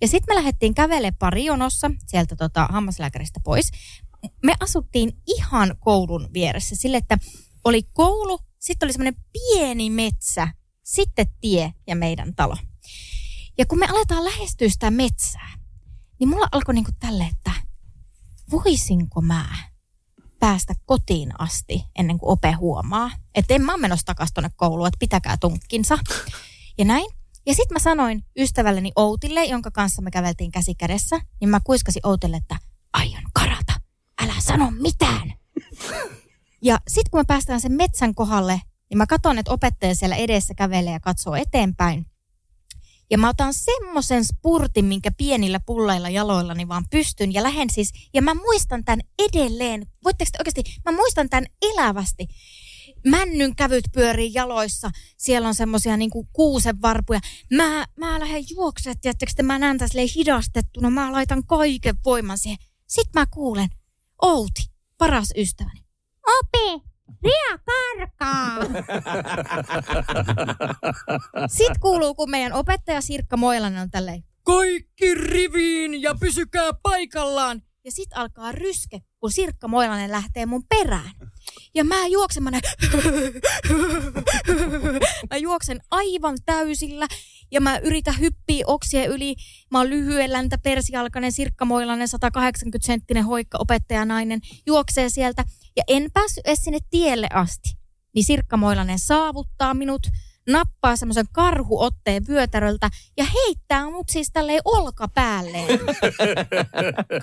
Ja 0.00 0.08
sitten 0.08 0.34
me 0.34 0.34
lähdettiin 0.34 0.74
kävelemään 0.74 1.16
pari 1.18 1.44
jonossa 1.44 1.90
sieltä 2.06 2.36
tota, 2.36 2.68
hammaslääkäristä 2.70 3.40
pois. 3.44 3.70
Me 4.42 4.54
asuttiin 4.60 5.12
ihan 5.26 5.76
koulun 5.78 6.28
vieressä 6.32 6.76
sille, 6.76 6.96
että 6.96 7.18
oli 7.64 7.82
koulu, 7.82 8.38
sitten 8.58 8.86
oli 8.86 8.92
semmoinen 8.92 9.22
pieni 9.32 9.90
metsä, 9.90 10.48
sitten 10.84 11.26
tie 11.40 11.74
ja 11.86 11.96
meidän 11.96 12.34
talo. 12.34 12.56
Ja 13.58 13.66
kun 13.66 13.78
me 13.78 13.86
aletaan 13.86 14.24
lähestyä 14.24 14.68
sitä 14.68 14.90
metsää, 14.90 15.58
niin 16.20 16.28
mulla 16.28 16.48
alkoi 16.52 16.74
niinku 16.74 16.92
tälle, 17.00 17.24
että 17.24 17.52
voisinko 18.50 19.20
mä 19.20 19.46
päästä 20.40 20.74
kotiin 20.86 21.40
asti 21.40 21.84
ennen 21.98 22.18
kuin 22.18 22.30
ope 22.30 22.52
huomaa. 22.52 23.10
Että 23.34 23.54
en 23.54 23.62
mä 23.62 23.72
ole 23.72 23.80
menossa 23.80 24.06
takaisin 24.06 24.34
tuonne 24.34 24.50
kouluun, 24.56 24.88
että 24.88 24.98
pitäkää 24.98 25.36
tunkkinsa. 25.36 25.98
Ja 26.78 26.84
näin. 26.84 27.17
Ja 27.48 27.54
sitten 27.54 27.74
mä 27.74 27.78
sanoin 27.78 28.24
ystävälleni 28.38 28.92
Outille, 28.96 29.44
jonka 29.44 29.70
kanssa 29.70 30.02
me 30.02 30.10
käveltiin 30.10 30.50
käsi 30.50 30.74
kädessä, 30.74 31.20
niin 31.40 31.48
mä 31.48 31.60
kuiskasin 31.64 32.06
Outille, 32.06 32.36
että 32.36 32.56
aion 32.92 33.22
karata. 33.34 33.72
Älä 34.22 34.34
sano 34.38 34.70
mitään. 34.70 35.32
Ja 36.62 36.78
sitten 36.88 37.10
kun 37.10 37.20
me 37.20 37.24
päästään 37.24 37.60
sen 37.60 37.72
metsän 37.72 38.14
kohdalle, 38.14 38.60
niin 38.90 38.98
mä 38.98 39.06
katson, 39.06 39.38
että 39.38 39.52
opettaja 39.52 39.94
siellä 39.94 40.16
edessä 40.16 40.54
kävelee 40.54 40.92
ja 40.92 41.00
katsoo 41.00 41.34
eteenpäin. 41.34 42.06
Ja 43.10 43.18
mä 43.18 43.28
otan 43.28 43.54
semmoisen 43.54 44.24
spurtin, 44.24 44.84
minkä 44.84 45.10
pienillä 45.10 45.60
pullailla 45.60 46.08
jaloillani 46.08 46.68
vaan 46.68 46.84
pystyn 46.90 47.34
ja 47.34 47.42
lähden 47.42 47.70
siis, 47.70 47.92
ja 48.14 48.22
mä 48.22 48.34
muistan 48.34 48.84
tämän 48.84 49.00
edelleen, 49.18 49.86
voitteko 50.04 50.30
te 50.32 50.38
oikeasti, 50.40 50.80
mä 50.84 50.92
muistan 50.92 51.28
tämän 51.28 51.46
elävästi. 51.62 52.28
Männyn 53.10 53.56
kävyt 53.56 53.84
pyörii 53.92 54.30
jaloissa, 54.34 54.90
siellä 55.16 55.48
on 55.48 55.54
semmoisia 55.54 55.96
niinku 55.96 56.28
kuusenvarpuja. 56.32 57.20
Mä, 57.52 57.84
mä 57.96 58.20
lähden 58.20 58.44
juoksemaan, 58.50 59.00
tiedättekö 59.00 59.32
te, 59.36 59.42
mä 59.42 59.58
näen 59.58 59.78
tässä 59.78 59.98
hidastettuna, 60.16 60.90
mä 60.90 61.12
laitan 61.12 61.46
kaiken 61.46 61.96
voiman 62.04 62.38
siihen. 62.38 62.58
Sitten 62.86 63.20
mä 63.20 63.26
kuulen, 63.26 63.68
Outi, 64.22 64.62
paras 64.98 65.28
ystäväni. 65.36 65.80
Opi, 66.26 66.82
Ria 67.22 67.58
karkaa! 67.66 68.58
Sitten 71.56 71.80
kuuluu, 71.80 72.14
kun 72.14 72.30
meidän 72.30 72.52
opettaja 72.52 73.00
Sirkka 73.00 73.36
Moilanen 73.36 73.82
on 73.82 73.90
tälleen, 73.90 74.24
kaikki 74.44 75.14
riviin 75.14 76.02
ja 76.02 76.14
pysykää 76.20 76.70
paikallaan. 76.82 77.62
Ja 77.88 77.92
sitten 77.92 78.18
alkaa 78.18 78.52
ryske, 78.52 79.00
kun 79.20 79.32
Sirkka 79.32 79.68
Moilanen 79.68 80.10
lähtee 80.10 80.46
mun 80.46 80.64
perään. 80.68 81.10
Ja 81.74 81.84
mä 81.84 82.06
juoksen, 82.06 82.42
mä, 82.42 82.50
näin, 82.50 82.62
mä 85.30 85.36
juoksen 85.36 85.80
aivan 85.90 86.38
täysillä 86.46 87.06
ja 87.50 87.60
mä 87.60 87.78
yritän 87.78 88.18
hyppiä 88.18 88.64
oksien 88.66 89.10
yli. 89.10 89.36
Mä 89.70 89.78
oon 89.78 89.90
lyhyelläntä 89.90 90.58
persialkainen 90.58 91.32
Sirkka 91.32 91.64
Moilanen, 91.64 92.08
180 92.08 92.86
senttinen 92.86 93.24
hoikka 93.24 93.58
opettajanainen, 93.58 94.40
juoksee 94.66 95.08
sieltä 95.08 95.44
ja 95.76 95.82
en 95.86 96.10
päässyt 96.14 96.46
edes 96.46 96.64
sinne 96.64 96.78
tielle 96.90 97.28
asti. 97.32 97.70
Niin 98.14 98.24
Sirkka 98.24 98.56
Moilanen 98.56 98.98
saavuttaa 98.98 99.74
minut, 99.74 100.06
nappaa 100.48 100.96
semmoisen 100.96 101.26
karhuotteen 101.32 102.26
vyötäröltä 102.26 102.90
ja 103.16 103.24
heittää 103.24 103.90
mut 103.90 104.08
siis 104.08 104.30
tälleen 104.32 104.60
olkapäälle. 104.64 105.58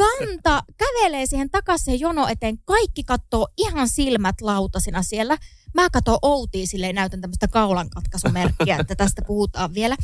Kanta 0.03 0.63
kävelee 0.77 1.25
siihen 1.25 1.49
takaisin 1.49 1.99
jono 1.99 2.27
eteen. 2.27 2.57
Kaikki 2.65 3.03
katsoo 3.03 3.47
ihan 3.57 3.89
silmät 3.89 4.41
lautasina 4.41 5.03
siellä. 5.03 5.37
Mä 5.73 5.89
katson 5.89 6.17
Outia 6.21 6.67
silleen, 6.67 6.95
näytän 6.95 7.21
tämmöistä 7.21 7.47
kaulankatkasumerkkiä, 7.47 8.77
että 8.79 8.95
tästä 8.95 9.21
puhutaan 9.27 9.73
vielä. 9.73 9.95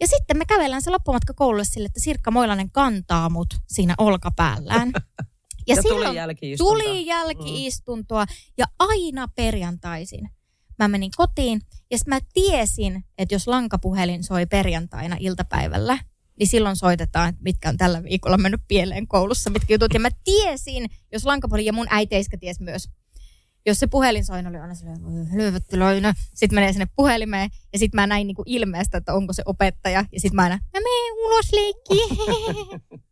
Ja 0.00 0.06
sitten 0.06 0.38
me 0.38 0.44
kävellään 0.44 0.82
se 0.82 0.90
loppumatka 0.90 1.34
koululle 1.34 1.64
sille, 1.64 1.86
että 1.86 2.00
Sirkka 2.00 2.30
Moilanen 2.30 2.70
kantaa 2.70 3.28
mut 3.28 3.54
siinä 3.66 3.94
olkapäällään. 3.98 4.92
Ja 5.66 5.76
tuli 5.82 6.16
jälki-istuntoa. 6.16 6.72
tuli 6.74 7.06
jälkiistuntoa 7.06 8.26
ja 8.58 8.66
aina 8.78 9.28
perjantaisin 9.28 10.30
mä 10.78 10.88
menin 10.88 11.10
kotiin 11.16 11.60
ja 11.94 11.98
mä 12.06 12.18
tiesin, 12.32 13.04
että 13.18 13.34
jos 13.34 13.48
lankapuhelin 13.48 14.24
soi 14.24 14.46
perjantaina 14.46 15.16
iltapäivällä, 15.20 15.98
niin 16.38 16.46
silloin 16.46 16.76
soitetaan, 16.76 17.36
mitkä 17.40 17.68
on 17.68 17.76
tällä 17.76 18.02
viikolla 18.02 18.36
mennyt 18.36 18.60
pieleen 18.68 19.08
koulussa, 19.08 19.50
mitkä 19.50 19.74
jutut. 19.74 19.94
Ja 19.94 20.00
mä 20.00 20.08
tiesin, 20.24 20.90
jos 21.12 21.26
lankapuhelin, 21.26 21.66
ja 21.66 21.72
mun 21.72 21.86
äiteiskä 21.90 22.38
ties 22.38 22.60
myös, 22.60 22.88
jos 23.66 23.78
se 23.78 23.86
puhelin 23.86 24.24
soi, 24.24 24.42
niin 24.42 24.46
oli 24.46 24.58
aina 24.58 24.74
löydettyloina. 25.36 26.14
Sitten 26.34 26.54
menee 26.54 26.72
sinne 26.72 26.88
puhelimeen, 26.96 27.50
ja 27.72 27.78
sitten 27.78 28.00
mä 28.00 28.06
näin 28.06 28.26
niinku 28.26 28.42
ilmeestä, 28.46 28.98
että 28.98 29.14
onko 29.14 29.32
se 29.32 29.42
opettaja. 29.46 30.04
Ja 30.12 30.20
sitten 30.20 30.36
mä 30.36 30.42
aina, 30.42 30.54
mä 30.54 30.80
menen 30.80 31.24
ulos 31.26 31.52
leikkiin. 31.52 32.18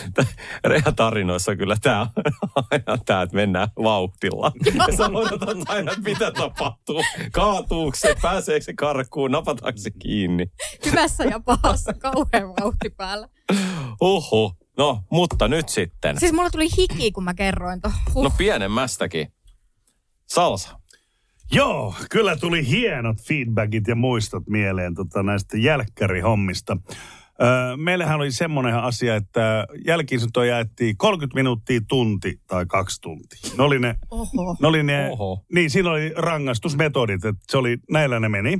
Rea 0.64 0.92
tarinoissa 0.96 1.56
kyllä 1.56 1.76
tämä 1.82 2.00
on 2.56 2.64
aina 2.70 2.98
tämä, 3.06 3.22
että 3.22 3.36
mennään 3.36 3.68
vauhtilla. 3.82 4.52
Ja 4.88 4.96
sä 4.96 5.04
odotat 5.04 5.58
aina, 5.68 5.92
mitä 6.04 6.30
tapahtuu. 6.30 7.02
Kaatuuko 7.32 7.96
se, 7.96 8.14
pääseekö 8.22 8.64
se 8.64 8.74
karkuun, 8.74 9.30
napataanko 9.30 9.78
se 9.78 9.90
kiinni. 9.90 10.46
Hyvässä 10.86 11.24
ja 11.24 11.40
pahassa, 11.40 11.92
kauhean 11.92 12.48
vauhti 12.60 12.90
päällä. 12.90 13.28
Oho, 14.00 14.52
no 14.78 15.02
mutta 15.10 15.48
nyt 15.48 15.68
sitten. 15.68 16.20
Siis 16.20 16.32
mulla 16.32 16.50
tuli 16.50 16.68
hiki, 16.78 17.12
kun 17.12 17.24
mä 17.24 17.34
kerroin 17.34 17.80
tuon. 17.80 17.94
Huh. 18.14 18.24
No 18.24 18.30
pienemmästäkin. 18.38 19.32
Salsa. 20.26 20.82
Joo, 21.52 21.94
kyllä 22.10 22.36
tuli 22.36 22.68
hienot 22.68 23.16
feedbackit 23.22 23.88
ja 23.88 23.94
muistot 23.94 24.42
mieleen 24.46 24.94
tota, 24.94 25.22
näistä 25.22 25.58
jälkkärihommista. 25.58 26.76
Öö, 26.92 26.96
meillähän 27.76 28.16
oli 28.16 28.32
semmoinen 28.32 28.74
asia, 28.74 29.16
että 29.16 29.66
jälkiistunto 29.86 30.44
jaettiin 30.44 30.96
30 30.96 31.34
minuuttia, 31.34 31.80
tunti 31.88 32.40
tai 32.46 32.66
kaksi 32.66 33.00
tuntia. 33.00 33.50
Ne 33.58 33.62
oli 33.64 33.78
ne, 33.78 33.94
Oho. 34.10 34.56
ne, 34.60 34.68
oli 34.68 34.82
ne 34.82 35.08
Oho. 35.10 35.44
niin 35.54 35.70
siinä 35.70 35.90
oli 35.90 36.12
rangaistusmetodit, 36.16 37.24
että 37.24 37.42
se 37.50 37.58
oli, 37.58 37.78
näillä 37.90 38.20
ne 38.20 38.28
meni. 38.28 38.58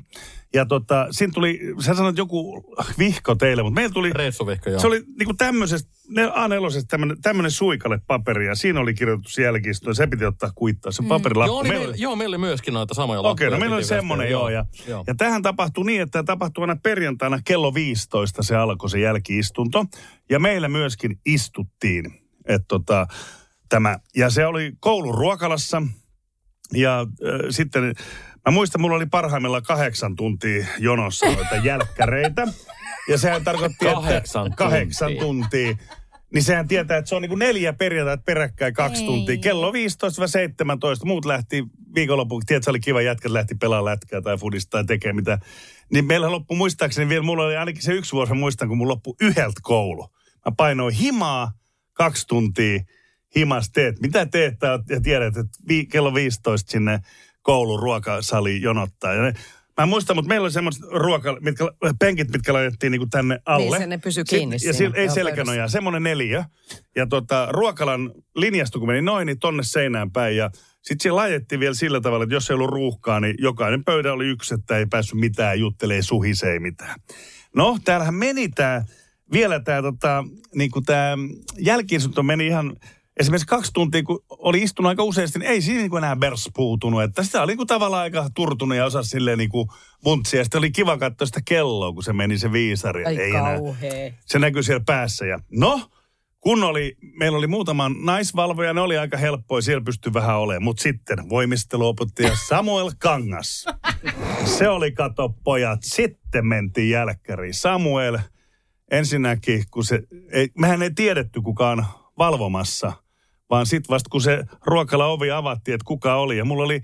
Ja 0.55 0.67
tota, 0.67 1.07
siinä 1.11 1.33
tuli, 1.35 1.61
sä 1.81 1.95
sanoit 1.95 2.19
joku 2.19 2.65
vihko 2.99 3.35
teille, 3.35 3.63
mutta 3.63 3.81
meillä 3.81 3.93
tuli, 3.93 4.13
Reissuvihko, 4.13 4.71
joo. 4.71 4.81
se 4.81 4.87
oli 4.87 5.03
niinku 5.19 5.35
tämmöisestä, 5.35 5.91
ne 6.09 6.27
A4 6.27 6.87
tämmönen, 6.89 7.23
tämmönen 7.23 7.51
suikale 7.51 7.99
paperi 8.07 8.47
ja 8.47 8.55
siinä 8.55 8.81
oli 8.81 8.95
kirjoitettu 8.95 9.31
se 9.31 9.43
jälkiistunto 9.43 9.91
ja 9.91 9.95
se 9.95 10.07
piti 10.07 10.25
ottaa 10.25 10.51
kuittaa, 10.55 10.93
se 10.93 11.03
paperilappu. 11.09 11.53
Joo, 11.53 11.59
oli, 11.59 11.69
Meillä 11.69 11.95
joo, 11.99 12.17
meillä 12.17 12.35
oli 12.35 12.39
myöskin 12.39 12.75
noita 12.75 12.95
samoja 12.95 13.21
Okei, 13.21 13.27
no 13.27 13.31
lappuja, 13.51 13.61
meillä 13.61 13.77
oli 13.77 13.85
semmoinen, 13.85 14.31
joo. 14.31 14.49
Ja, 14.49 14.65
joo. 14.89 15.05
ja 15.07 15.15
tähän 15.15 15.43
tapahtui 15.43 15.85
niin, 15.85 16.03
että 16.03 16.23
tapahtui 16.23 16.63
aina 16.63 16.77
perjantaina 16.83 17.41
kello 17.45 17.75
15 17.75 18.43
se 18.43 18.57
alkoi 18.57 18.91
se 18.91 18.99
jälkiistunto. 18.99 19.85
Ja 20.31 20.39
meillä 20.39 20.69
myöskin 20.69 21.21
istuttiin. 21.27 22.05
Että 22.49 22.65
tota, 22.69 23.07
tämä. 23.69 23.99
Ja 24.17 24.31
se 24.31 24.47
oli 24.47 24.73
koulun 24.81 25.15
ruokalassa. 25.15 25.83
Ja 26.75 27.01
äh, 27.01 27.07
sitten, 27.51 27.83
mä 28.47 28.53
muistan, 28.53 28.81
mulla 28.81 28.97
oli 28.97 29.07
parhaimmillaan 29.07 29.63
kahdeksan 29.63 30.17
tuntia 30.17 30.67
jonossa 30.79 31.27
noita 31.27 31.57
jälkkäreitä. 31.69 32.49
Ja 33.09 33.19
sehän 33.19 33.45
tarkoitti, 33.45 33.85
Kahdeksan 33.85 34.47
että 34.47 34.57
kahdeksan 34.57 35.09
tuntia. 35.19 35.77
tuntia. 35.77 35.87
Niin 36.35 36.43
sehän 36.43 36.69
tietää, 36.69 36.97
että 36.97 37.09
se 37.09 37.15
on 37.15 37.23
niin 37.23 37.29
kuin 37.29 37.39
neljä 37.39 37.73
perjantaita 37.73 38.23
peräkkäin 38.27 38.75
kaksi 38.75 39.03
Ei. 39.03 39.07
tuntia. 39.07 39.37
Kello 39.37 39.73
15-17, 39.73 39.75
muut 41.05 41.25
lähti 41.25 41.65
viikonlopuksi. 41.95 42.47
Tiedät, 42.47 42.65
se 42.65 42.71
oli 42.71 42.81
kiva 42.81 43.03
jätkät 43.03 43.33
lähti 43.33 43.55
pelaamaan 43.55 43.85
lätkää 43.93 44.21
tai 44.21 44.37
fudista 44.37 44.71
tai 44.71 44.85
tekee 44.85 45.13
mitä. 45.13 45.39
Niin 45.93 46.05
meillä 46.05 46.31
loppui 46.31 46.57
muistaakseni 46.57 47.09
vielä, 47.09 47.23
mulla 47.23 47.45
oli 47.45 47.57
ainakin 47.57 47.83
se 47.83 47.93
yksi 47.93 48.13
vuosi, 48.13 48.35
muistan, 48.35 48.69
kun 48.69 48.79
mulla 48.79 48.91
loppui 48.91 49.15
yhdeltä 49.21 49.61
koulu. 49.63 50.03
Mä 50.47 50.53
painoin 50.57 50.95
himaa 50.95 51.53
kaksi 51.93 52.27
tuntia 52.27 52.81
himas 53.37 53.71
teet. 53.71 54.01
Mitä 54.01 54.27
teet? 54.27 54.55
Ja 54.89 55.01
tiedät, 55.01 55.37
että 55.37 55.59
vi, 55.69 55.87
kello 55.87 56.15
15 56.15 56.71
sinne 56.71 57.01
koulun 57.43 57.81
ruokasaliin 57.81 58.63
jonottaa. 58.63 59.15
Ja 59.15 59.23
ne, 59.23 59.33
mä 59.79 59.83
en 59.83 59.89
muista, 59.89 60.15
mutta 60.15 60.29
meillä 60.29 60.45
oli 60.45 60.53
semmoiset 60.53 60.83
ruoka, 60.91 61.39
mitkä, 61.41 61.65
penkit, 61.99 62.31
mitkä 62.31 62.53
laitettiin 62.53 62.91
niinku 62.91 63.07
tänne 63.07 63.39
alle. 63.45 63.77
Niin, 63.77 63.83
se 63.83 63.87
ne 63.87 63.99
pysy 63.99 64.25
kiinni 64.25 64.59
Sit, 64.59 64.67
ja 64.67 64.73
siinä, 64.73 64.91
sillä, 64.91 65.01
ei 65.01 65.07
joo, 65.07 65.15
selkänojaa, 65.15 65.69
semmoinen 65.69 66.03
neljä. 66.03 66.45
Ja 66.97 67.07
tota, 67.07 67.49
ruokalan 67.51 68.13
linjasta, 68.37 68.79
kun 68.79 68.89
meni 68.89 69.03
noin, 69.03 69.27
niin 69.27 69.39
tonne 69.39 69.63
seinään 69.63 70.11
päin. 70.11 70.37
Ja 70.37 70.51
sitten 70.83 71.03
siellä 71.03 71.17
laitettiin 71.17 71.61
vielä 71.61 71.75
sillä 71.75 72.01
tavalla, 72.01 72.23
että 72.23 72.35
jos 72.35 72.51
ei 72.51 72.55
ollut 72.55 72.71
ruuhkaa, 72.71 73.21
niin 73.21 73.35
jokainen 73.39 73.85
pöydä 73.85 74.13
oli 74.13 74.27
yksi, 74.27 74.55
että 74.55 74.79
ei 74.79 74.87
päässyt 74.87 75.21
mitään 75.21 75.61
juttelee, 75.61 76.03
suhisee 76.03 76.59
mitään. 76.59 77.01
No, 77.57 77.79
täällähän 77.85 78.15
meni 78.15 78.49
tämä, 78.49 78.85
vielä 79.33 79.61
tämä 79.61 79.83
tota, 79.83 80.25
niinku 80.55 80.81
tää 80.81 81.17
meni 82.23 82.47
ihan, 82.47 82.77
esimerkiksi 83.21 83.47
kaksi 83.47 83.73
tuntia, 83.75 84.03
kun 84.03 84.25
oli 84.29 84.63
istunut 84.63 84.89
aika 84.89 85.03
useasti, 85.03 85.39
niin 85.39 85.51
ei 85.51 85.63
siinä 85.63 85.81
niinku 85.81 85.97
enää 85.97 86.17
bers 86.17 86.51
puutunut. 86.55 87.03
Että 87.03 87.23
sitä 87.23 87.43
oli 87.43 87.51
niinku 87.51 87.67
tavallaan 87.67 88.03
aika 88.03 88.27
turtunut 88.35 88.79
ja 88.79 88.85
osasi 88.85 89.11
silleen 89.11 89.39
niinku 89.39 89.69
vuntsia. 90.05 90.41
Ja 90.41 90.45
sitten 90.45 90.59
oli 90.59 90.71
kiva 90.71 90.99
katsoa 90.99 91.27
sitä 91.27 91.41
kelloa, 91.45 91.93
kun 91.93 92.03
se 92.03 92.13
meni 92.13 92.39
se 92.39 92.53
viisari. 92.53 93.05
Ai 93.05 93.17
ei 93.17 93.31
enää 93.31 93.59
se 94.27 94.39
näkyy 94.39 94.63
siellä 94.63 94.85
päässä. 94.87 95.27
Ja 95.27 95.39
no, 95.51 95.81
kun 96.41 96.65
oli, 96.65 96.97
meillä 97.19 97.39
oli 97.39 97.47
muutama 97.47 97.91
naisvalvoja, 98.05 98.75
ne 98.75 98.81
oli 98.81 98.99
aika 98.99 99.17
helppoja, 99.17 99.63
siellä 99.63 99.85
pystyi 99.85 100.15
vähän 100.15 100.39
olemaan. 100.39 100.63
Mutta 100.63 100.83
sitten 100.83 101.29
voimisteluopettaja 101.29 102.37
Samuel 102.49 102.91
Kangas. 102.99 103.65
Se 104.59 104.69
oli, 104.69 104.93
kato 104.93 105.29
pojat, 105.45 105.79
sitten 105.83 106.47
mentiin 106.47 106.91
jälkkäriin. 106.91 107.55
Samuel, 107.55 108.19
ensinnäkin, 108.91 109.65
kun 109.71 109.85
se, 109.85 110.03
ei, 110.33 110.49
mehän 110.59 110.83
ei 110.83 110.91
tiedetty 110.95 111.41
kukaan 111.41 111.87
valvomassa, 112.19 112.93
vaan 113.53 113.67
sitten 113.67 113.95
vasta 113.95 114.09
kun 114.11 114.21
se 114.21 114.45
ruokala 114.67 115.07
ovi 115.07 115.31
avattiin, 115.31 115.75
että 115.75 115.85
kuka 115.85 116.15
oli. 116.15 116.39
Ja 116.39 116.45
mulla 116.45 116.65
oli 116.65 116.83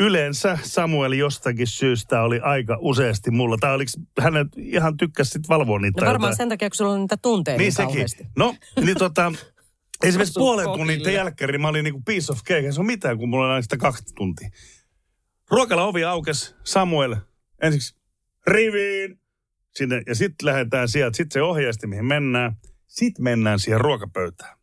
yleensä 0.00 0.58
Samuel 0.62 1.12
jostakin 1.12 1.66
syystä 1.66 2.22
oli 2.22 2.40
aika 2.40 2.78
useasti 2.80 3.30
mulla. 3.30 3.56
Tai 3.60 3.74
oliko 3.74 3.90
hänet 4.20 4.48
ihan 4.56 4.96
tykkäsi 4.96 5.30
sit 5.30 5.48
valvoa 5.48 5.78
niitä. 5.78 6.00
No 6.00 6.06
varmaan 6.06 6.30
jotain. 6.30 6.36
sen 6.36 6.48
takia, 6.48 6.70
kun 6.70 6.76
sulla 6.76 6.92
on 6.92 7.00
niitä 7.00 7.16
tunteja 7.16 7.58
niin, 7.58 7.74
Niin 7.86 8.06
sekin. 8.06 8.26
No, 8.36 8.54
niin 8.84 8.98
tota, 8.98 9.32
esimerkiksi 10.04 10.38
puolen 10.38 10.66
tunnin 10.66 11.12
jälkeen 11.12 11.50
niin 11.50 11.60
mä 11.60 11.68
olin 11.68 11.84
niinku 11.84 12.02
piece 12.06 12.32
of 12.32 12.38
cake. 12.38 12.72
Se 12.72 12.80
on 12.80 12.86
mitään, 12.86 13.18
kun 13.18 13.28
mulla 13.28 13.44
on 13.44 13.50
aina 13.50 13.62
sitä 13.62 13.76
kaksi 13.76 14.14
tuntia. 14.14 14.48
Ruokala 15.50 15.84
ovi 15.84 16.04
aukesi, 16.04 16.54
Samuel 16.64 17.16
ensiksi 17.62 17.96
riviin 18.46 19.20
sinne 19.74 20.02
ja 20.06 20.14
sitten 20.14 20.46
lähdetään 20.46 20.88
sieltä. 20.88 21.16
Sitten 21.16 21.32
se 21.32 21.42
ohjeisti, 21.42 21.86
mihin 21.86 22.04
mennään. 22.04 22.56
Sitten 22.86 23.24
mennään 23.24 23.58
siihen 23.58 23.80
ruokapöytään. 23.80 24.57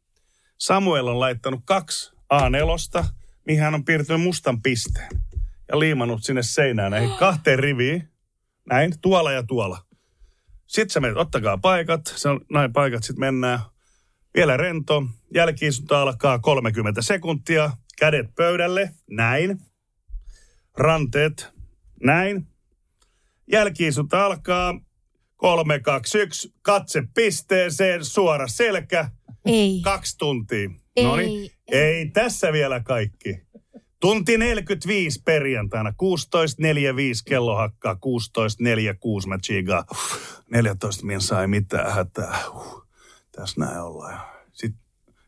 Samuel 0.57 1.07
on 1.07 1.19
laittanut 1.19 1.61
kaksi 1.65 2.13
A4, 2.33 3.05
mihin 3.45 3.61
hän 3.61 3.75
on 3.75 3.85
piirtänyt 3.85 4.21
mustan 4.21 4.61
pisteen. 4.61 5.09
Ja 5.67 5.79
liimannut 5.79 6.23
sinne 6.23 6.43
seinään 6.43 6.91
näihin 6.91 7.17
kahteen 7.19 7.59
riviin. 7.59 8.09
Näin, 8.69 8.93
tuolla 9.01 9.31
ja 9.31 9.43
tuolla. 9.43 9.85
Sitten 10.67 10.89
sä 10.89 10.99
menet, 10.99 11.17
ottakaa 11.17 11.57
paikat, 11.57 12.01
se 12.15 12.29
on 12.29 12.41
näin 12.51 12.73
paikat, 12.73 13.03
sitten 13.03 13.19
mennään. 13.19 13.59
Vielä 14.35 14.57
rento, 14.57 15.03
jälkiistunto 15.33 15.95
alkaa 15.95 16.39
30 16.39 17.01
sekuntia, 17.01 17.71
kädet 17.97 18.35
pöydälle, 18.35 18.91
näin. 19.09 19.59
Ranteet, 20.77 21.53
näin. 22.03 22.47
Jälkiistunto 23.51 24.17
alkaa, 24.17 24.79
3, 25.35 25.79
2, 25.79 26.19
1, 26.19 26.53
katse 26.61 27.03
pisteeseen, 27.13 28.05
suora 28.05 28.47
selkä, 28.47 29.09
Ei. 29.45 29.81
kaksi 29.83 30.17
tuntia. 30.17 30.69
Ei, 30.95 31.03
Noniin, 31.03 31.51
ei 31.71 32.09
tässä 32.09 32.53
vielä 32.53 32.79
kaikki. 32.79 33.45
Tunti 33.99 34.37
45 34.37 35.21
perjantaina, 35.25 35.89
16.45 35.89 35.95
kello 37.25 37.55
hakkaa, 37.55 37.93
16.46 37.93 39.27
mä 39.27 39.37
chigaa. 39.37 39.85
14 40.51 41.05
min 41.05 41.21
sai 41.21 41.47
mitään 41.47 41.93
hätää. 41.93 42.39
Huh, 42.53 42.87
tässä 43.31 43.61
näin 43.61 43.81
ollaan. 43.81 44.21
Sitten 44.51 44.81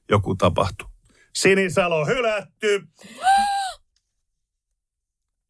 joku 0.10 0.36
tapahtui. 0.36 0.88
Sinisalo 1.36 2.06
hylätty. 2.06 2.82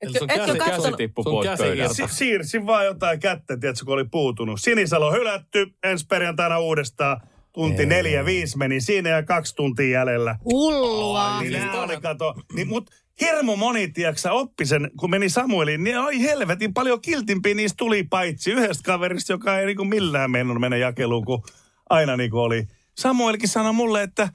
Etkö, 0.01 0.19
sun 0.19 0.27
käsi- 0.27 0.57
katsonut? 0.57 0.83
Käsi 0.83 0.93
tippui 0.97 1.23
pois. 1.23 1.49
Si- 1.93 2.15
siirsin 2.15 2.65
vaan 2.65 2.85
jotain 2.85 3.19
kättä, 3.19 3.57
tiedätkö, 3.57 3.85
kun 3.85 3.93
oli 3.93 4.05
puutunut. 4.11 4.61
Sinisalo 4.61 5.11
hylätty, 5.11 5.67
ensi 5.83 6.05
perjantaina 6.05 6.59
uudestaan. 6.59 7.21
Tunti 7.57 7.85
neljä, 7.85 8.25
viisi 8.25 8.57
meni 8.57 8.81
siinä 8.81 9.09
ja 9.09 9.23
kaksi 9.23 9.55
tuntia 9.55 9.99
jäljellä. 9.99 10.35
Hullua. 10.45 11.41
Niin 11.41 11.53
nää 11.53 11.81
oli 11.81 12.01
kato. 12.01 12.35
Niin, 12.53 12.67
mut 12.67 12.89
hirmu 13.21 13.55
moni, 13.55 13.87
tiedätkö, 13.87 14.31
oppi 14.31 14.65
sen, 14.65 14.91
kun 14.99 15.09
meni 15.09 15.29
Samueliin, 15.29 15.83
niin 15.83 15.99
oi 15.99 16.21
helvetin 16.21 16.73
paljon 16.73 17.01
kiltimpiä 17.01 17.53
niistä 17.53 17.77
tuli 17.77 18.03
paitsi 18.03 18.51
yhdestä 18.51 18.83
kaverista, 18.83 19.33
joka 19.33 19.59
ei 19.59 19.65
niinku 19.65 19.85
millään 19.85 20.31
mennyt 20.31 20.57
mennä 20.59 20.77
jakeluun, 20.77 21.25
kun 21.25 21.43
aina 21.89 22.17
niinku 22.17 22.39
oli. 22.39 22.67
Samuelkin 22.97 23.49
sanoi 23.49 23.73
mulle, 23.73 24.03
että 24.03 24.29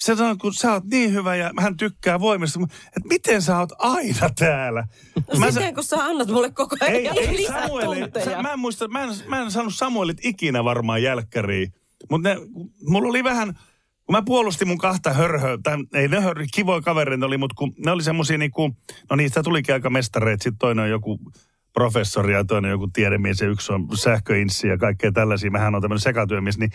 se 0.00 0.16
sanoi, 0.16 0.36
kun 0.36 0.54
sä 0.54 0.72
oot 0.72 0.84
niin 0.84 1.12
hyvä 1.12 1.36
ja 1.36 1.50
hän 1.60 1.76
tykkää 1.76 2.20
voimista, 2.20 2.60
että 2.86 3.08
miten 3.08 3.42
sä 3.42 3.58
oot 3.58 3.72
aina 3.78 4.30
täällä. 4.38 4.86
Mä 5.38 5.46
sa- 5.46 5.52
Siten, 5.52 5.74
kun 5.74 5.84
sä 5.84 5.96
annat 5.96 6.28
mulle 6.28 6.50
koko 6.50 6.76
ajan 6.80 6.94
ei, 6.94 7.08
ei 7.08 7.36
lisää 7.36 7.62
Samuel, 7.62 8.08
sa, 8.24 8.42
mä 8.42 8.52
en 8.52 8.58
muista, 8.58 8.88
mä 8.88 9.02
en, 9.02 9.10
mä 9.28 9.40
en 9.42 9.50
saanut 9.50 9.74
Samuelit 9.74 10.18
ikinä 10.24 10.64
varmaan 10.64 11.02
jälkkäriin. 11.02 11.72
Mutta 12.10 12.28
mulla 12.88 13.08
oli 13.08 13.24
vähän, 13.24 13.54
kun 14.06 14.14
mä 14.14 14.22
puolustin 14.22 14.68
mun 14.68 14.78
kahta 14.78 15.12
hörhöä, 15.12 15.58
tai 15.62 15.76
ei 15.94 16.08
ne 16.08 16.20
hörhö, 16.20 16.44
kivoja 16.54 16.80
kavereita 16.80 17.26
oli, 17.26 17.38
mutta 17.38 17.54
kun 17.58 17.74
ne 17.84 17.90
oli 17.90 18.02
semmosia 18.02 18.38
niinku, 18.38 18.76
no 19.10 19.16
niistä 19.16 19.42
tulikin 19.42 19.74
aika 19.74 19.90
mestareita, 19.90 20.42
sitten 20.42 20.58
toinen 20.58 20.82
on 20.82 20.90
joku 20.90 21.18
professori 21.72 22.32
ja 22.32 22.44
toinen 22.44 22.70
joku 22.70 22.88
tiedemies 22.92 23.40
ja 23.40 23.48
yksi 23.48 23.72
on 23.72 23.88
sähköinssi 23.94 24.68
ja 24.68 24.78
kaikkea 24.78 25.12
tällaisia. 25.12 25.50
Mähän 25.50 25.74
on 25.74 25.82
tämmöinen 25.82 26.00
sekatyömies, 26.00 26.58
niin 26.58 26.70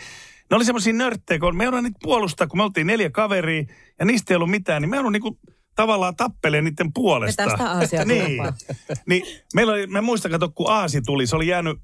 ne 0.50 0.56
oli 0.56 0.64
semmoisia 0.64 0.92
nörttejä, 0.92 1.38
kun 1.38 1.56
me 1.56 1.64
joudun 1.64 1.82
niitä 1.82 1.98
puolustaa, 2.02 2.46
kun 2.46 2.58
me 2.58 2.62
oltiin 2.62 2.86
neljä 2.86 3.10
kaveria 3.10 3.64
ja 3.98 4.04
niistä 4.04 4.34
ei 4.34 4.36
ollut 4.36 4.50
mitään, 4.50 4.82
niin 4.82 4.90
me 4.90 4.96
joudun 4.96 5.12
niinku 5.12 5.38
tavallaan 5.76 6.16
tappelee 6.16 6.62
niiden 6.62 6.92
puolesta. 6.92 7.50
Sitä 7.50 7.64
Aasia 7.64 8.04
niin. 8.14 8.42
niin. 9.06 9.22
Meillä 9.54 9.72
oli, 9.72 9.86
mä 9.86 10.00
muistan, 10.00 10.30
kato, 10.30 10.50
kun 10.54 10.70
Aasi 10.70 11.02
tuli, 11.02 11.26
se 11.26 11.36
oli 11.36 11.46
jäänyt 11.46 11.78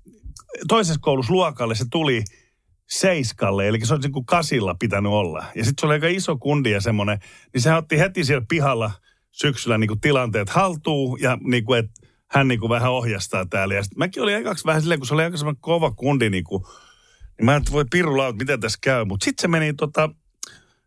toisessa 0.68 1.00
koulussa 1.00 1.32
luokalle, 1.32 1.74
se 1.74 1.84
tuli 1.90 2.24
seiskalle, 2.90 3.68
eli 3.68 3.86
se 3.86 3.94
olisi 3.94 4.06
niin 4.06 4.12
kuin 4.12 4.26
kasilla 4.26 4.74
pitänyt 4.74 5.12
olla. 5.12 5.44
Ja 5.54 5.64
sitten 5.64 5.80
se 5.80 5.86
oli 5.86 5.94
aika 5.94 6.08
iso 6.08 6.36
kundi 6.36 6.70
ja 6.70 6.80
semmoinen, 6.80 7.18
niin 7.54 7.62
se 7.62 7.74
otti 7.74 7.98
heti 7.98 8.24
siellä 8.24 8.46
pihalla 8.48 8.90
syksyllä 9.32 9.78
niin 9.78 9.88
kuin 9.88 10.00
tilanteet 10.00 10.48
haltuun 10.48 11.20
ja 11.20 11.38
niin 11.40 11.64
kuin, 11.64 11.78
että 11.78 12.06
hän 12.30 12.48
niin 12.48 12.60
kuin 12.60 12.70
vähän 12.70 12.92
ohjastaa 12.92 13.46
täällä. 13.46 13.74
Ja 13.74 13.82
sitten 13.82 13.98
mäkin 13.98 14.22
olin 14.22 14.36
ekaksi 14.36 14.64
vähän 14.64 14.82
silleen, 14.82 15.00
kun 15.00 15.06
se 15.06 15.14
oli 15.14 15.22
aika 15.22 15.36
semmoinen 15.36 15.60
kova 15.60 15.90
kundi, 15.90 16.30
niin, 16.30 16.44
kuin, 16.44 16.62
niin 17.38 17.44
mä 17.44 17.56
että 17.56 17.72
voi 17.72 17.84
pirulla, 17.90 18.28
että 18.28 18.42
miten 18.42 18.60
tässä 18.60 18.78
käy. 18.82 19.04
Mutta 19.04 19.24
sitten 19.24 19.42
se 19.42 19.48
meni 19.48 19.74
tota, 19.74 20.10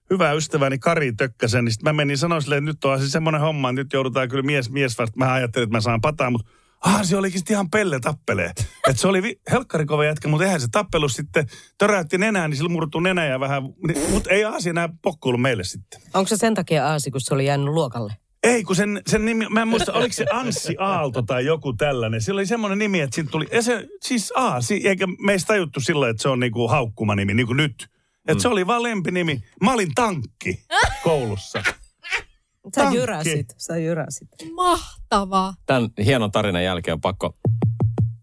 hyvä 0.09 0.31
ystäväni 0.31 0.79
Kari 0.79 1.13
Tökkäsen, 1.13 1.65
niin 1.65 1.73
sitten 1.73 1.89
mä 1.89 1.97
menin 1.97 2.17
sanoin 2.17 2.41
silleen, 2.41 2.63
että 2.63 2.71
nyt 2.71 2.85
on 2.85 2.99
siis 2.99 3.11
semmoinen 3.11 3.41
homma, 3.41 3.69
että 3.69 3.81
nyt 3.81 3.93
joudutaan 3.93 4.29
kyllä 4.29 4.43
mies, 4.43 4.69
mies 4.69 4.97
vasta. 4.97 5.17
Mä 5.17 5.33
ajattelin, 5.33 5.63
että 5.63 5.77
mä 5.77 5.81
saan 5.81 6.01
pataa, 6.01 6.29
mutta 6.29 6.51
ah, 6.85 7.03
se 7.03 7.17
olikin 7.17 7.39
sitten 7.39 7.53
ihan 7.53 7.69
pelle 7.69 7.99
tappelee. 7.99 8.51
että 8.89 9.01
se 9.01 9.07
oli 9.07 9.23
vi- 9.23 9.39
helkkarikova 9.51 10.05
jätkä, 10.05 10.27
mutta 10.27 10.45
eihän 10.45 10.61
se 10.61 10.67
tappelu 10.71 11.09
sitten 11.09 11.47
töräytti 11.77 12.17
nenää, 12.17 12.47
niin 12.47 12.57
sillä 12.57 12.69
murtui 12.69 13.01
nenä 13.01 13.25
ja 13.25 13.39
vähän, 13.39 13.63
mutta 14.11 14.29
ei 14.29 14.43
Aasi 14.43 14.69
enää 14.69 14.89
pokkuillut 15.01 15.41
meille 15.41 15.63
sitten. 15.63 16.01
Onko 16.13 16.27
se 16.27 16.37
sen 16.37 16.53
takia 16.53 16.87
Aasi, 16.87 17.11
kun 17.11 17.21
se 17.21 17.33
oli 17.33 17.45
jäänyt 17.45 17.67
luokalle? 17.67 18.13
Ei, 18.43 18.63
kun 18.63 18.75
sen, 18.75 19.01
sen 19.07 19.25
nimi, 19.25 19.45
mä 19.49 19.61
en 19.61 19.67
muista, 19.67 19.93
oliko 19.93 20.13
se 20.13 20.25
Anssi 20.31 20.75
Aalto 20.79 21.21
tai 21.21 21.45
joku 21.45 21.73
tällainen. 21.73 22.21
Sillä 22.21 22.39
oli 22.39 22.45
semmoinen 22.45 22.79
nimi, 22.79 22.99
että 22.99 23.15
siitä 23.15 23.31
tuli, 23.31 23.45
ja 23.51 23.61
se, 23.61 23.87
siis 24.03 24.33
Aasi, 24.35 24.87
eikä 24.87 25.07
meistä 25.25 25.47
tajuttu 25.47 25.79
silloin, 25.79 26.11
että 26.11 26.21
se 26.21 26.29
on 26.29 26.39
niinku 26.39 26.67
haukkuma 26.67 27.15
nimi, 27.15 27.33
niin 27.33 27.47
kuin 27.47 27.57
nyt. 27.57 27.87
Että 28.19 28.33
mm. 28.33 28.39
se 28.39 28.47
oli 28.47 28.67
vaan 28.67 28.83
lempinimi. 28.83 29.43
Mä 29.61 29.73
olin 29.73 29.91
tankki 29.95 30.63
koulussa. 31.03 31.63
Sä 32.65 32.71
Tankki. 32.81 32.97
jyräsit, 32.97 33.53
sä 33.57 33.77
jyräsit. 33.77 34.29
Mahtavaa. 34.55 35.53
Tämän 35.65 35.89
hienon 36.05 36.31
tarinan 36.31 36.63
jälkeen 36.63 36.93
on 36.93 37.01
pakko... 37.01 37.35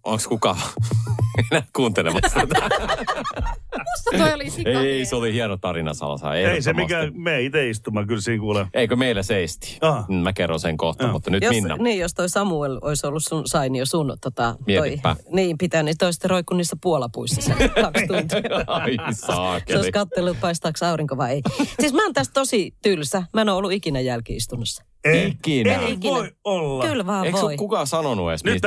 Onko 0.05 0.23
kukaan 0.29 0.59
enää 1.53 1.63
kuuntelemassa 1.77 2.41
tätä? 2.41 2.69
Musta 3.97 4.25
toi 4.25 4.33
oli 4.35 4.51
sika 4.51 4.71
Ei, 4.71 5.05
se 5.05 5.17
oli 5.17 5.33
hieno 5.33 5.57
tarina 5.57 5.95
Salsa. 5.95 6.35
Ei 6.35 6.63
se 6.63 6.73
mikä, 6.73 6.99
me 7.15 7.43
itse 7.43 7.69
istumaan 7.71 8.07
kyllä 8.07 8.21
siinä 8.21 8.41
kuulee. 8.41 8.67
Eikö 8.75 8.97
meillä 8.97 9.23
seisti? 9.23 9.79
Ah. 9.81 10.09
Mm, 10.09 10.15
Mä 10.15 10.33
kerron 10.33 10.61
sen 10.61 10.77
kohta, 10.77 11.07
Ah. 11.07 11.13
mutta 11.13 11.31
nyt 11.31 11.43
jos, 11.43 11.51
Minna. 11.55 11.77
Niin, 11.77 11.99
jos 11.99 12.15
toi 12.15 12.29
Samuel 12.29 12.79
olisi 12.83 13.07
ollut 13.07 13.25
sun 13.25 13.43
Sainio 13.47 13.87
sun 13.87 14.17
tota, 14.21 14.55
toi, 14.59 14.81
Mietipä. 14.89 15.17
niin 15.33 15.59
pitää, 15.59 15.83
niin 15.83 15.99
toi 15.99 16.13
sitten 16.13 16.31
roikku 16.31 16.55
niissä 16.55 16.77
puolapuissa 16.83 17.41
sen 17.43 17.57
kaksi 17.83 18.07
tuntia. 18.07 18.41
Ai 18.67 18.97
Se 19.11 19.27
saakeli. 19.27 19.77
olisi 19.79 19.93
katsellut, 19.93 20.41
paistaako 20.41 20.87
aurinko 20.87 21.17
vai 21.17 21.33
ei. 21.33 21.43
Siis 21.81 21.93
mä 21.93 22.03
oon 22.03 22.13
tästä 22.13 22.33
tosi 22.35 22.75
tylsä. 22.83 23.23
Mä 23.35 23.41
en 23.41 23.49
ole 23.49 23.57
ollut 23.59 23.73
ikinä 23.73 24.01
jälkiistunnossa. 24.01 24.85
Ei, 25.13 25.27
Ikinä. 25.27 25.75
ei 25.75 25.93
Ikinä. 25.93 26.15
voi 26.15 26.31
olla. 26.45 26.87
Kyllä 26.89 27.07
vaan 27.07 27.27
Eikö 27.27 27.39
voi. 27.39 27.45
ole 27.45 27.57
kukaan 27.57 27.87
sanonut 27.87 28.31
edes? 28.31 28.45
Nyt 28.45 28.63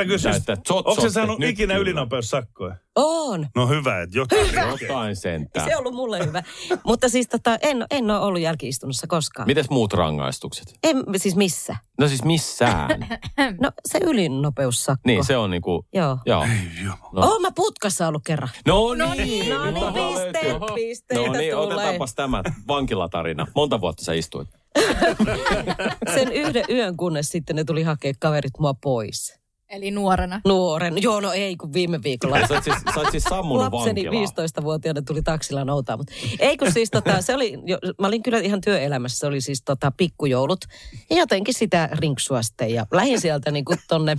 tsot, 0.64 0.86
onko 0.86 1.02
se 1.02 1.10
saanut 1.10 1.38
nyt 1.38 1.50
ikinä 1.50 1.76
ylinopeussakkoja? 1.76 2.76
On. 2.96 3.46
No 3.56 3.66
hyvä, 3.68 4.02
että 4.02 4.18
jotain. 4.18 4.48
Jotain 4.80 5.16
sentään. 5.16 5.66
Se 5.68 5.76
on 5.76 5.80
ollut 5.80 5.94
mulle 5.94 6.26
hyvä. 6.26 6.42
Mutta 6.84 7.08
siis 7.08 7.28
tota, 7.28 7.58
en, 7.62 7.86
en 7.90 8.10
ole 8.10 8.18
ollut 8.20 8.40
jälkiistunnossa 8.40 9.06
koskaan. 9.06 9.48
Mites 9.48 9.70
muut 9.70 9.92
rangaistukset? 9.92 10.74
En, 10.84 10.96
siis 11.16 11.36
missä? 11.36 11.76
No 11.98 12.08
siis 12.08 12.24
missään. 12.24 12.90
No 13.60 13.70
se 13.88 13.98
ylinopeussakko. 14.02 15.00
niin, 15.06 15.24
se 15.24 15.36
on 15.36 15.50
niinku... 15.50 15.86
Joo. 15.94 16.18
Joo. 16.26 16.46
Joo. 16.84 16.94
No. 17.12 17.22
Oon 17.30 17.42
mä 17.42 17.48
putkassa 17.54 18.08
ollut 18.08 18.22
kerran. 18.26 18.48
No, 18.66 18.94
No 18.94 19.14
niin. 19.14 19.28
niin, 19.28 19.48
no 19.50 19.64
nyt 19.64 19.74
niin, 19.74 20.14
pisteet, 20.14 20.44
löytyä. 20.60 20.74
pisteitä 20.74 21.26
No 21.26 21.32
niin, 21.32 21.56
otetaanpas 21.56 22.14
tämä 22.14 22.42
vankilatarina. 22.68 23.46
Monta 23.54 23.80
vuotta 23.80 24.04
sä 24.04 24.12
istuit? 24.12 24.48
Sen 26.14 26.32
yhden 26.32 26.64
yön, 26.70 26.96
kunnes 26.96 27.28
sitten 27.28 27.56
ne 27.56 27.64
tuli 27.64 27.82
hakea 27.82 28.12
kaverit 28.20 28.58
mua 28.58 28.74
pois. 28.74 29.40
Eli 29.70 29.90
nuorena. 29.90 30.40
Nuoren. 30.44 31.02
Joo, 31.02 31.20
no 31.20 31.32
ei, 31.32 31.56
kun 31.56 31.72
viime 31.72 32.00
viikolla. 32.04 32.46
Sä 32.46 32.54
oot 32.54 32.64
siis, 32.64 32.76
sä 32.94 33.00
oot 33.00 33.10
siis 33.10 33.24
sammunut 33.24 33.72
Lapseni 33.72 34.04
vankilaa. 34.04 34.44
15-vuotiaana 34.58 35.02
tuli 35.02 35.22
taksilla 35.22 35.64
noutaa, 35.64 35.96
mutta 35.96 36.12
ei 36.38 36.56
kun 36.56 36.72
siis 36.72 36.90
tota, 36.90 37.22
se 37.22 37.34
oli, 37.34 37.58
jo, 37.64 37.78
mä 38.00 38.06
olin 38.06 38.22
kyllä 38.22 38.38
ihan 38.38 38.60
työelämässä, 38.60 39.18
se 39.18 39.26
oli 39.26 39.40
siis 39.40 39.62
tota 39.64 39.92
pikkujoulut. 39.96 40.64
Ja 41.10 41.16
jotenkin 41.16 41.54
sitä 41.54 41.88
rinksua 41.92 42.42
sitten 42.42 42.74
ja 42.74 42.86
lähin 42.92 43.20
sieltä 43.20 43.50
niin 43.50 43.64
kuin 43.64 43.78
tonne. 43.88 44.16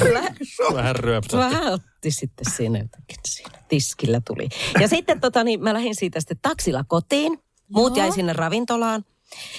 Vähän 0.74 0.96
ryöpsähti. 0.96 1.36
Vähän 1.36 1.72
otti 1.72 2.10
sitten 2.10 2.52
siinä 2.56 2.78
jotenkin 2.78 3.16
siinä 3.26 3.58
tiskillä 3.68 4.20
tuli. 4.26 4.48
Ja 4.80 4.88
sitten 4.88 5.20
tota, 5.20 5.44
niin 5.44 5.62
mä 5.62 5.74
lähdin 5.74 5.94
siitä 5.94 6.20
sitten 6.20 6.38
taksilla 6.42 6.84
kotiin. 6.88 7.38
Muut 7.68 7.96
jäi 7.96 8.12
sinne 8.12 8.32
ravintolaan. 8.32 9.04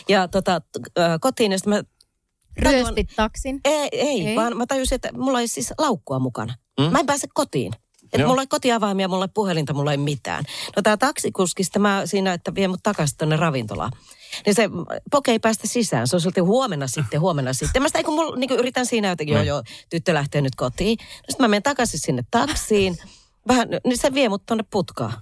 Ja 0.10 0.28
tota, 0.28 0.62
kotiin 1.22 1.52
ja 1.52 1.58
sitten 1.58 1.74
mä 1.74 1.84
Ryöstit 2.58 3.10
taksin. 3.16 3.60
ei, 3.66 3.90
ei, 3.92 4.28
Ei? 4.28 4.36
vaan 4.36 4.58
mä 4.58 4.66
tajusin, 4.66 4.96
että 4.96 5.10
mulla 5.14 5.40
ei 5.40 5.48
siis 5.48 5.74
laukkua 5.78 6.20
mukana. 6.20 6.54
Mm? 6.80 6.86
Mm? 6.86 6.92
Mä 6.92 7.00
en 7.00 7.06
pääse 7.06 7.28
kotiin. 7.34 7.74
Että 8.14 8.28
mulla 8.28 8.42
ei 8.42 8.48
kotiavaimia, 8.48 9.08
mulla 9.08 9.26
ei 9.26 9.30
puhelinta, 9.34 9.74
mulla 9.74 9.92
ei 9.92 9.98
mitään. 9.98 10.44
No 10.76 10.82
tää 10.82 10.98
taksikuski, 10.98 11.64
sitten 11.64 11.82
mä 11.82 12.02
siinä, 12.06 12.34
että 12.34 12.56
vie 12.56 12.68
mut 12.68 12.80
takaisin 12.84 13.18
tonne 13.18 13.36
ravintolaan. 13.36 13.92
Niin 14.46 14.56
se 14.56 14.70
poke 15.12 15.32
ei 15.32 15.40
päästä 15.40 15.68
sisään. 15.68 16.08
Se 16.08 16.16
on 16.16 16.22
silti 16.22 16.42
huomenna 16.42 16.88
sitten, 16.88 17.22
huomenna 17.22 17.54
sitten. 17.54 17.82
Mä 17.82 17.88
sitä, 17.88 18.04
kun 18.04 18.14
mulla, 18.14 18.36
niin 18.36 18.52
yritän 18.52 18.86
siinä 18.86 19.10
jotenkin, 19.10 19.34
joo 19.34 19.44
joo, 19.44 19.64
tyttö 19.90 20.14
lähtee 20.14 20.42
nyt 20.42 20.56
kotiin. 20.56 20.98
No 21.00 21.06
sitten 21.30 21.44
mä 21.44 21.48
menen 21.48 21.64
takaisin 21.64 22.00
sinne 22.00 22.24
taksiin. 22.32 22.98
Vähän, 23.48 23.68
niin 23.86 23.98
se 23.98 24.14
vie 24.14 24.30
mut 24.30 24.46
tonne 24.46 24.64
putkaan. 24.72 25.14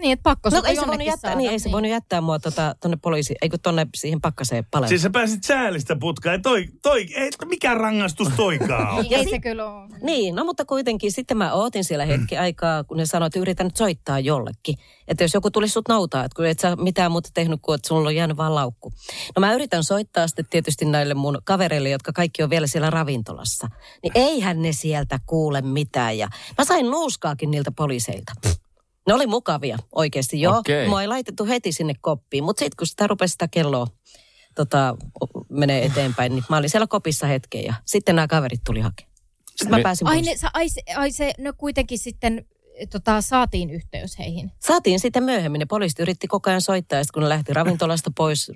Niin, 0.00 0.12
että 0.12 0.22
pakko 0.22 0.50
No 0.50 0.62
ei 0.66 0.76
se 0.76 0.86
voinut 0.86 1.06
jättää, 1.06 1.30
saada. 1.30 1.36
niin 1.36 1.50
ei 1.50 1.58
se 1.58 1.72
voinut 1.72 1.90
jättää 1.90 2.20
mua 2.20 2.38
tota, 2.38 2.74
tonne 2.80 2.98
poliisi, 3.02 3.34
ei 3.42 3.48
kun 3.48 3.60
tonne 3.60 3.86
siihen 3.94 4.20
pakkaseen 4.20 4.66
palemaan. 4.70 4.88
Siis 4.88 5.02
sä 5.02 5.10
pääsit 5.10 5.44
säälistä 5.44 5.96
putkaan. 5.96 6.34
Ei 6.34 6.40
Toi, 6.40 6.68
toi, 6.82 7.06
ei, 7.14 7.30
mikä 7.44 7.74
rangaistus 7.74 8.28
toikaan 8.36 8.94
on? 8.94 9.00
Niin, 9.10 9.14
ei 9.14 9.30
se 9.30 9.38
kyllä 9.38 9.70
ole. 9.70 9.88
Niin, 10.02 10.34
no 10.34 10.44
mutta 10.44 10.64
kuitenkin 10.64 11.12
sitten 11.12 11.36
mä 11.36 11.52
ootin 11.52 11.84
siellä 11.84 12.04
hetki 12.04 12.36
aikaa, 12.36 12.84
kun 12.84 12.96
ne 12.96 13.06
sanoivat, 13.06 13.30
että 13.30 13.40
yritän 13.40 13.66
nyt 13.66 13.76
soittaa 13.76 14.18
jollekin. 14.20 14.74
Että 15.08 15.24
jos 15.24 15.34
joku 15.34 15.50
tulisi 15.50 15.72
sut 15.72 15.88
noutaa, 15.88 16.24
että 16.24 16.36
kun 16.36 16.46
et 16.46 16.58
sä 16.58 16.76
mitään 16.76 17.12
muuta 17.12 17.28
tehnyt 17.34 17.60
kuin, 17.62 17.74
että 17.74 17.88
sulla 17.88 18.08
on 18.08 18.16
jäänyt 18.16 18.36
vaan 18.36 18.54
laukku. 18.54 18.92
No 19.36 19.40
mä 19.40 19.54
yritän 19.54 19.84
soittaa 19.84 20.26
sitten 20.28 20.46
tietysti 20.50 20.84
näille 20.84 21.14
mun 21.14 21.38
kavereille, 21.44 21.90
jotka 21.90 22.12
kaikki 22.12 22.42
on 22.42 22.50
vielä 22.50 22.66
siellä 22.66 22.90
ravintolassa. 22.90 23.68
Niin 24.02 24.12
eihän 24.14 24.62
ne 24.62 24.72
sieltä 24.72 25.18
kuule 25.26 25.60
mitään. 25.60 26.18
Ja 26.18 26.28
mä 26.58 26.64
sain 26.64 26.90
nuuskaakin 26.90 27.50
niiltä 27.50 27.72
poliiseilta. 27.72 28.32
Ne 29.06 29.14
oli 29.14 29.26
mukavia 29.26 29.78
oikeasti, 29.92 30.40
joo. 30.40 30.58
Okei. 30.58 30.88
Mua 30.88 31.02
ei 31.02 31.08
laitettu 31.08 31.46
heti 31.46 31.72
sinne 31.72 31.94
koppiin, 32.00 32.44
mutta 32.44 32.60
sitten 32.60 32.76
kun 32.76 32.86
sitä 32.86 33.06
rupesi 33.06 33.32
sitä 33.32 33.48
kelloa 33.48 33.86
tota, 34.54 34.96
menee 35.48 35.84
eteenpäin, 35.84 36.34
niin 36.34 36.44
mä 36.48 36.56
olin 36.56 36.70
siellä 36.70 36.86
kopissa 36.86 37.26
hetken 37.26 37.64
ja 37.64 37.74
sitten 37.84 38.16
nämä 38.16 38.28
kaverit 38.28 38.60
tuli 38.66 38.80
hakemaan. 38.80 39.10
Sitten 39.50 39.70
mä 39.70 39.82
pääsin 39.82 40.06
Ai, 40.06 40.22
ne, 40.22 40.36
sa, 40.36 40.50
ai, 40.54 40.68
se, 40.68 40.82
ai 40.96 41.12
se, 41.12 41.32
no 41.38 41.52
kuitenkin 41.56 41.98
sitten 41.98 42.46
tota, 42.90 43.20
saatiin 43.20 43.70
yhteys 43.70 44.18
heihin. 44.18 44.52
Saatiin 44.58 45.00
sitten 45.00 45.22
myöhemmin. 45.24 45.58
Ne 45.58 45.66
poliisit 45.66 45.98
yritti 46.00 46.26
koko 46.26 46.50
ajan 46.50 46.60
soittaa, 46.60 46.98
ja 46.98 47.04
sitten 47.04 47.14
kun 47.14 47.22
ne 47.22 47.28
lähti 47.28 47.54
ravintolasta 47.54 48.10
pois 48.16 48.52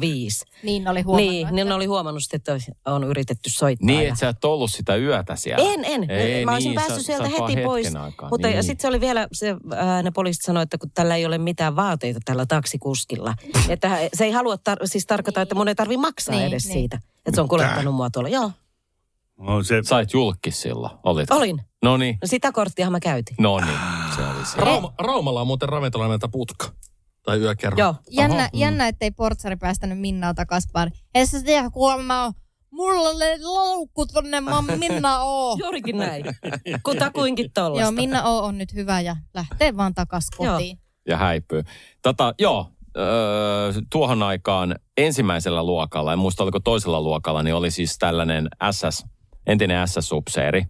05. 0.00 0.44
Niin 0.62 0.84
ne 0.84 0.90
oli 0.90 1.02
huomannut. 1.02 1.30
niin, 1.32 1.46
että- 1.46 1.54
niin 1.54 1.68
ne 1.68 1.74
oli 1.74 1.86
huomannut 1.86 2.22
että 2.32 2.56
on 2.86 3.04
yritetty 3.04 3.50
soittaa. 3.50 3.86
Niin, 3.86 4.02
ja- 4.02 4.08
että 4.08 4.20
sä 4.20 4.28
et 4.28 4.44
ollut 4.44 4.70
sitä 4.70 4.96
yötä 4.96 5.36
siellä. 5.36 5.64
En, 5.72 5.84
en. 5.84 6.10
Ei, 6.10 6.44
mä 6.44 6.52
olisin 6.52 6.68
niin, 6.70 6.74
päässyt 6.74 6.96
sä- 6.98 7.06
sieltä 7.06 7.24
sä 7.36 7.42
heti 7.46 7.62
pois. 7.62 7.96
aikaa, 7.96 8.28
Mutta 8.28 8.46
niin. 8.48 8.56
ja 8.56 8.62
sitten 8.62 8.82
se 8.82 8.88
oli 8.88 9.00
vielä, 9.00 9.28
se, 9.32 9.56
ää, 9.76 10.02
ne 10.02 10.10
poliisit 10.10 10.42
sanoivat, 10.42 10.66
että 10.66 10.78
kun 10.78 10.90
tällä 10.94 11.16
ei 11.16 11.26
ole 11.26 11.38
mitään 11.38 11.76
vaateita 11.76 12.20
tällä 12.24 12.46
taksikuskilla. 12.46 13.34
että 13.68 13.98
se 14.14 14.24
ei 14.24 14.30
halua, 14.32 14.54
tar- 14.54 14.80
siis 14.86 15.06
tarkoita, 15.06 15.40
että 15.42 15.54
mun 15.54 15.68
ei 15.68 15.74
tarvi 15.74 15.96
maksaa 15.96 16.34
Niin, 16.34 16.46
edes 16.46 16.64
niin. 16.64 16.72
siitä. 16.72 16.96
Että 17.26 17.32
se 17.34 17.40
on 17.40 17.48
kuljettanut 17.48 17.94
mua 17.94 18.10
tuolla. 18.10 18.28
Joo, 18.28 18.50
No, 19.40 19.62
se, 19.62 19.80
Sait 19.84 20.12
julkis 20.12 20.60
silloin, 20.62 20.98
olit? 21.02 21.30
olin. 21.30 21.60
No 21.84 21.96
niin, 21.96 22.18
No 22.22 22.26
sitä 22.28 22.52
korttiahan 22.52 22.92
mä 22.92 23.00
käytin. 23.00 23.36
no 23.40 23.60
niin, 23.60 23.78
se 24.16 24.22
oli 24.22 24.46
se. 24.46 24.60
Rauma, 24.60 24.92
Raumalla 24.98 25.40
on 25.40 25.46
muuten 25.46 25.68
ravintola 25.68 26.04
nimeltä 26.04 26.28
putka. 26.28 26.72
Tai 27.22 27.38
yökerho. 27.38 27.78
Joo. 27.80 27.94
Jännä, 28.10 28.36
Aha, 28.38 28.48
mm. 28.52 28.58
jännä 28.60 28.88
ettei 28.88 29.10
portsari 29.10 29.56
päästänyt 29.56 30.00
Minnaa 30.00 30.34
takas 30.34 30.64
pari. 30.72 30.90
Ei 31.14 31.26
sä 31.26 31.42
tiedä, 31.42 31.70
kun 31.70 32.04
mä 32.04 32.24
oon, 32.24 32.32
mulla 32.70 33.08
oli 33.08 33.40
laukku 33.42 34.06
tonne, 34.06 34.40
mä 34.40 34.62
Minna 34.62 35.22
Oo. 35.22 35.56
Juurikin 35.62 35.98
näin. 35.98 36.24
Kutakuinkin 36.82 37.50
tollasta. 37.54 37.82
Joo, 37.82 37.90
Minna 37.90 38.22
Oo 38.22 38.44
on 38.44 38.58
nyt 38.58 38.74
hyvä 38.74 39.00
ja 39.00 39.16
lähtee 39.34 39.76
vaan 39.76 39.94
takas 39.94 40.26
Joo. 40.40 40.52
kotiin. 40.52 40.78
Ja 41.08 41.16
häipyy. 41.16 41.62
Tota, 42.02 42.34
joo, 42.38 42.72
öö, 42.96 43.72
tuohon 43.92 44.22
aikaan 44.22 44.74
ensimmäisellä 44.96 45.62
luokalla, 45.62 46.12
en 46.12 46.18
muista 46.18 46.42
oliko 46.42 46.60
toisella 46.60 47.00
luokalla, 47.00 47.42
niin 47.42 47.54
oli 47.54 47.70
siis 47.70 47.98
tällainen 47.98 48.48
SS, 48.70 49.04
entinen 49.46 49.88
SS-upseeri, 49.88 50.64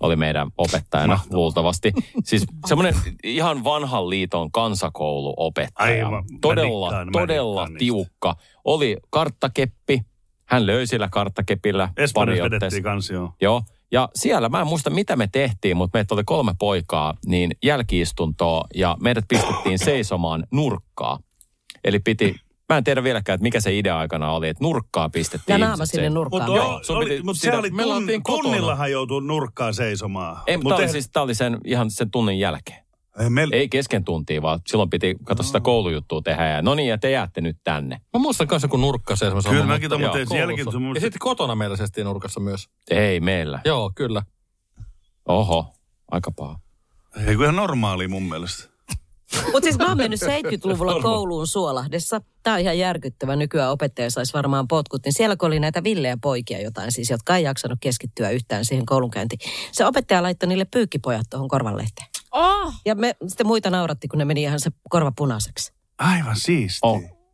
oli 0.00 0.16
meidän 0.16 0.50
opettajana 0.58 1.14
Mahtavaa. 1.14 1.36
luultavasti. 1.36 1.92
Siis 2.24 2.46
semmoinen 2.66 2.94
ihan 3.24 3.64
vanhan 3.64 4.10
liiton 4.10 4.52
kansakouluopettaja. 4.52 6.06
Aivan, 6.06 6.12
mä 6.32 6.38
todella, 6.40 7.04
mä 7.04 7.10
todella 7.12 7.60
dikkaan 7.60 7.68
niistä. 7.68 7.78
tiukka. 7.78 8.36
Oli 8.64 8.96
karttakeppi, 9.10 10.00
hän 10.44 10.66
löi 10.66 10.86
sillä 10.86 11.08
karttakepillä 11.12 11.88
Espanjassa 11.96 12.50
vedettiin 12.50 12.82
kanssa, 12.82 13.12
joo. 13.14 13.32
Joo. 13.40 13.62
Ja 13.92 14.08
siellä, 14.14 14.48
mä 14.48 14.60
en 14.60 14.66
muista 14.66 14.90
mitä 14.90 15.16
me 15.16 15.28
tehtiin, 15.32 15.76
mutta 15.76 15.98
meitä 15.98 16.14
oli 16.14 16.24
kolme 16.24 16.54
poikaa, 16.58 17.14
niin 17.26 17.50
jälkiistuntoa 17.62 18.64
ja 18.74 18.96
meidät 19.00 19.24
pistettiin 19.28 19.78
seisomaan 19.78 20.46
nurkkaa. 20.50 21.18
Eli 21.84 21.98
piti, 21.98 22.36
mä 22.68 22.76
en 22.78 22.84
tiedä 22.84 23.02
vieläkään, 23.02 23.34
että 23.34 23.42
mikä 23.42 23.60
se 23.60 23.78
idea 23.78 23.98
aikana 23.98 24.30
oli, 24.32 24.48
että 24.48 24.64
nurkkaa 24.64 25.08
pistettiin. 25.08 25.60
Ja 25.60 25.66
naama 25.66 25.86
sinne 25.86 26.06
se- 26.06 26.10
nurkkaan. 26.10 26.50
Mutta 26.50 26.64
Joo, 26.64 26.82
sun 26.82 26.98
piti 27.04 27.22
mut 27.22 27.36
se 27.38 27.52
oli 27.56 27.70
tunn, 27.70 28.06
tunnillahan 28.26 28.90
joutuu 28.90 29.20
nurkkaan 29.20 29.74
seisomaan. 29.74 30.42
Ei, 30.46 30.56
Mut 30.56 30.64
mutta 30.64 30.74
tämä 30.76 30.84
oli, 30.84 30.86
ei- 30.86 30.92
siis, 30.92 31.10
tää 31.12 31.22
oli 31.22 31.34
sen, 31.34 31.58
ihan 31.64 31.90
sen 31.90 32.10
tunnin 32.10 32.38
jälkeen. 32.38 32.84
ei, 33.20 33.30
meillä, 33.30 33.56
Ei 33.56 33.68
kesken 33.68 34.04
tuntia, 34.04 34.42
vaan 34.42 34.60
silloin 34.66 34.90
piti 34.90 35.16
katsoa 35.24 35.46
sitä 35.46 35.60
koulujuttua 35.60 36.22
tehdä. 36.22 36.46
Ja 36.48 36.62
no 36.62 36.74
niin, 36.74 36.88
ja 36.88 36.98
te 36.98 37.10
jäätte 37.10 37.40
nyt 37.40 37.56
tänne. 37.64 38.00
Mä 38.14 38.20
muistan 38.20 38.46
kanssa, 38.46 38.68
kun 38.68 38.80
nurkka 38.80 39.16
seisoi. 39.16 39.42
Kyllä 39.50 39.66
mäkin 39.66 39.88
tuon, 39.90 40.00
mutta 40.00 40.18
ei 40.18 40.26
koulussa. 40.26 40.48
jälkeen. 40.48 40.72
se 40.72 40.78
mun- 40.78 40.94
Ja 40.96 41.00
sitten 41.00 41.18
kotona 41.18 41.54
meillä 41.54 41.76
seistiin 41.76 42.04
nurkassa 42.04 42.40
myös. 42.40 42.68
Ei 42.90 43.20
meillä. 43.20 43.60
Joo, 43.64 43.92
kyllä. 43.94 44.22
Oho, 45.28 45.74
aika 46.10 46.30
paha. 46.36 46.60
Ei 47.26 47.34
kun 47.36 47.44
ihan 47.44 47.56
normaali 47.56 48.08
mun 48.08 48.22
mielestä. 48.22 48.75
Mutta 49.52 49.60
siis 49.62 49.78
mä 49.78 49.88
oon 49.88 49.96
mennyt 49.96 50.20
70-luvulla 50.22 51.02
kouluun 51.02 51.46
Suolahdessa. 51.46 52.20
Tämä 52.42 52.54
on 52.54 52.60
ihan 52.60 52.78
järkyttävä. 52.78 53.36
Nykyään 53.36 53.70
opettaja 53.70 54.10
saisi 54.10 54.32
varmaan 54.32 54.68
potkut. 54.68 55.04
Niin 55.04 55.12
siellä 55.12 55.36
kun 55.36 55.46
oli 55.46 55.60
näitä 55.60 55.84
villejä 55.84 56.16
poikia 56.22 56.62
jotain 56.62 56.92
siis, 56.92 57.10
jotka 57.10 57.36
ei 57.36 57.44
jaksanut 57.44 57.78
keskittyä 57.80 58.30
yhtään 58.30 58.64
siihen 58.64 58.86
koulunkäyntiin. 58.86 59.40
Se 59.72 59.86
opettaja 59.86 60.22
laittoi 60.22 60.48
niille 60.48 60.64
pyykkipojat 60.64 61.26
tuohon 61.30 61.48
korvanlehteen. 61.48 62.08
Oh, 62.32 62.72
Ja 62.84 62.94
me 62.94 63.16
sitten 63.28 63.46
muita 63.46 63.70
nauratti, 63.70 64.08
kun 64.08 64.18
ne 64.18 64.24
meni 64.24 64.42
ihan 64.42 64.60
se 64.60 64.70
korva 64.90 65.12
punaiseksi. 65.16 65.72
Aivan 65.98 66.36
siisti. 66.36 66.80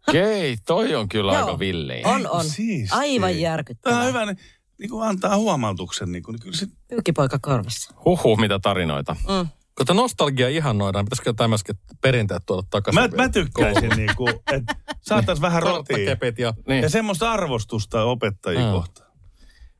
Okei, 0.08 0.56
toi 0.66 0.94
on 0.94 1.08
kyllä 1.08 1.32
Joo. 1.32 1.44
aika 1.46 1.58
villiin. 1.58 2.06
On, 2.06 2.30
on. 2.30 2.44
Siistiä. 2.44 2.98
Aivan 2.98 3.20
Tämä 3.20 3.26
on 3.36 3.40
järkyttävää. 3.40 4.04
hyvä, 4.04 4.26
niin, 4.26 4.36
niin 4.78 4.90
kuin 4.90 5.08
antaa 5.08 5.36
huomautuksen. 5.36 6.12
Niin 6.12 6.22
kuin, 6.22 6.32
niin 6.32 6.40
kyllä 6.42 6.56
se, 6.56 6.66
Pyykkipoika 6.88 7.38
korvassa. 7.42 7.94
Huhhuh, 8.04 8.38
mitä 8.38 8.58
tarinoita. 8.58 9.16
Mm. 9.28 9.48
Kun 9.76 9.86
tätä 9.86 9.94
nostalgia 9.94 10.48
ihannoidaan, 10.48 11.04
pitäisikö 11.04 11.32
tämmöiset 11.32 11.76
perinteet 12.00 12.42
tuoda 12.46 12.66
takaisin? 12.70 13.02
mä, 13.02 13.08
mä 13.16 13.28
tykkäisin, 13.28 13.90
niin 13.96 14.10
kuin, 14.16 14.34
että 14.52 14.74
saataisiin 15.00 15.42
vähän 15.42 15.62
rotia. 15.62 16.16
Ja... 16.38 16.54
Niin. 16.68 16.82
Ja 16.82 16.88
semmoista 16.90 17.32
arvostusta 17.32 18.04
opettajia 18.04 18.66
Mm. 18.66 18.72
kohtaan. 18.72 19.12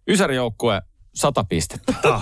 Ysärijoukkue 0.09 0.83
100 1.15 1.45
pistettä. 1.45 2.21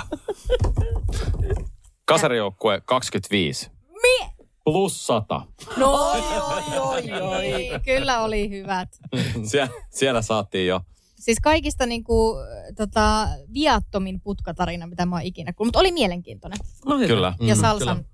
Kasarijoukkue 2.04 2.80
25. 2.84 3.70
mie? 4.02 4.30
plus 4.64 5.06
100. 5.06 5.42
No, 5.76 5.92
oi, 5.92 6.20
oi, 6.40 6.78
oi, 6.78 7.20
oi. 7.20 7.80
Kyllä 7.84 8.20
oli 8.22 8.50
hyvät. 8.50 8.88
Sie- 9.50 9.68
siellä 9.90 10.22
saatiin 10.22 10.66
jo. 10.66 10.80
Siis 11.20 11.38
kaikista 11.42 11.86
niinku, 11.86 12.34
tota, 12.76 13.28
viattomin 13.54 14.20
putkatarina, 14.20 14.86
mitä 14.86 15.06
mä 15.06 15.16
oon 15.16 15.22
ikinä 15.24 15.52
kuullut. 15.52 15.68
Mutta 15.68 15.78
oli 15.80 15.92
mielenkiintoinen. 15.92 16.58
No. 16.86 16.98
Kyllä. 16.98 17.34
Ja 17.40 17.54
Mhm, 17.54 17.60
Salsan 17.60 18.04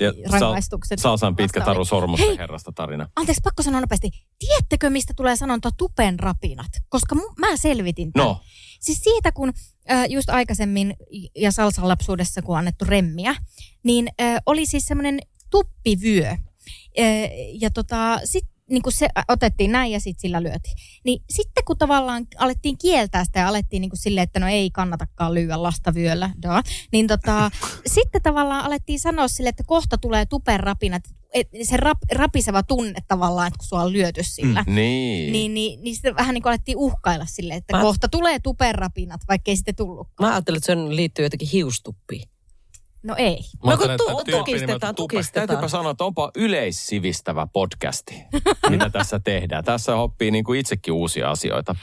Ja 0.00 0.12
rangaistukset. 0.30 0.98
Salsan 0.98 1.36
pitkä 1.36 1.60
taru 1.60 1.84
sormusten 1.84 2.28
Hei! 2.28 2.38
herrasta 2.38 2.72
tarina. 2.72 3.08
Anteeksi, 3.16 3.40
pakko 3.44 3.62
sanoa 3.62 3.80
nopeasti. 3.80 4.10
Tiedättekö, 4.38 4.90
mistä 4.90 5.12
tulee 5.16 5.36
sanonta 5.36 5.70
tupen 5.78 6.18
rapinat? 6.20 6.70
Koska 6.88 7.14
mu- 7.14 7.34
mä 7.38 7.56
selvitin 7.56 8.12
tämän. 8.12 8.26
No, 8.28 8.40
Siis 8.80 9.00
siitä, 9.00 9.32
kun 9.32 9.52
äh, 9.90 10.04
just 10.10 10.30
aikaisemmin 10.30 10.96
ja 11.36 11.52
Salsan 11.52 11.88
lapsuudessa, 11.88 12.42
kun 12.42 12.52
on 12.54 12.58
annettu 12.58 12.84
remmiä, 12.84 13.34
niin 13.82 14.08
äh, 14.20 14.38
oli 14.46 14.66
siis 14.66 14.86
semmoinen 14.86 15.18
tuppivyö. 15.50 16.28
Äh, 16.28 16.38
ja 17.60 17.70
tota, 17.70 18.20
sit 18.24 18.44
niin 18.72 18.82
kun 18.82 18.92
se 18.92 19.08
otettiin 19.28 19.72
näin 19.72 19.92
ja 19.92 20.00
sitten 20.00 20.20
sillä 20.20 20.42
lyötiin. 20.42 20.74
Niin 21.04 21.22
sitten 21.30 21.64
kun 21.64 21.78
tavallaan 21.78 22.26
alettiin 22.38 22.78
kieltää 22.78 23.24
sitä 23.24 23.40
ja 23.40 23.48
alettiin 23.48 23.80
niin 23.80 23.90
kuin 23.90 23.98
silleen, 23.98 24.24
että 24.24 24.40
no 24.40 24.48
ei 24.48 24.70
kannatakaan 24.70 25.34
lyödä 25.34 25.62
lasta 25.62 25.94
vyöllä, 25.94 26.30
da, 26.42 26.62
niin 26.92 27.06
tota, 27.06 27.50
sitten 27.94 28.22
tavallaan 28.22 28.64
alettiin 28.64 29.00
sanoa 29.00 29.28
sille, 29.28 29.48
että 29.48 29.64
kohta 29.66 29.98
tulee 29.98 30.26
tuperrapinat, 30.26 31.02
se 31.62 31.76
rap, 31.76 31.98
rapiseva 32.14 32.62
tunne 32.62 33.00
tavallaan, 33.08 33.46
että 33.46 33.58
kun 33.58 33.66
sua 33.66 33.82
on 33.82 33.92
lyöty 33.92 34.22
sillä. 34.22 34.64
Mm. 34.66 34.74
niin. 34.74 35.32
Niin, 35.32 35.54
niin, 35.54 35.82
niin 35.82 35.94
sitten 35.94 36.16
vähän 36.16 36.34
niin 36.34 36.42
kuin 36.42 36.50
alettiin 36.50 36.78
uhkailla 36.78 37.26
sille, 37.26 37.54
että 37.54 37.76
Mä- 37.76 37.82
kohta 37.82 38.08
tulee 38.08 38.38
tuperrapinat, 38.38 39.20
vaikka 39.28 39.50
ei 39.50 39.56
sitten 39.56 39.76
tullutkaan. 39.76 40.28
Mä 40.28 40.34
ajattelin, 40.34 40.56
että 40.56 40.66
se 40.66 40.76
liittyy 40.76 41.24
jotenkin 41.24 41.48
hiustuppiin. 41.48 42.31
No 43.02 43.14
ei. 43.18 43.38
Mä 43.64 43.70
No 43.70 43.76
kun 43.76 43.88
tu- 43.96 44.30
tukistetaan, 44.30 44.94
tukistetaan. 44.94 45.48
Täytyypä 45.48 45.68
sanoa, 45.68 45.90
että 45.90 46.04
onpa 46.04 46.30
yleissivistävä 46.36 47.46
podcasti, 47.52 48.14
mitä 48.70 48.90
tässä 48.90 49.20
tehdään. 49.24 49.64
Tässä 49.64 49.96
oppii 49.96 50.30
niin 50.30 50.44
kuin 50.44 50.60
itsekin 50.60 50.94
uusia 50.94 51.30
asioita. 51.30 51.74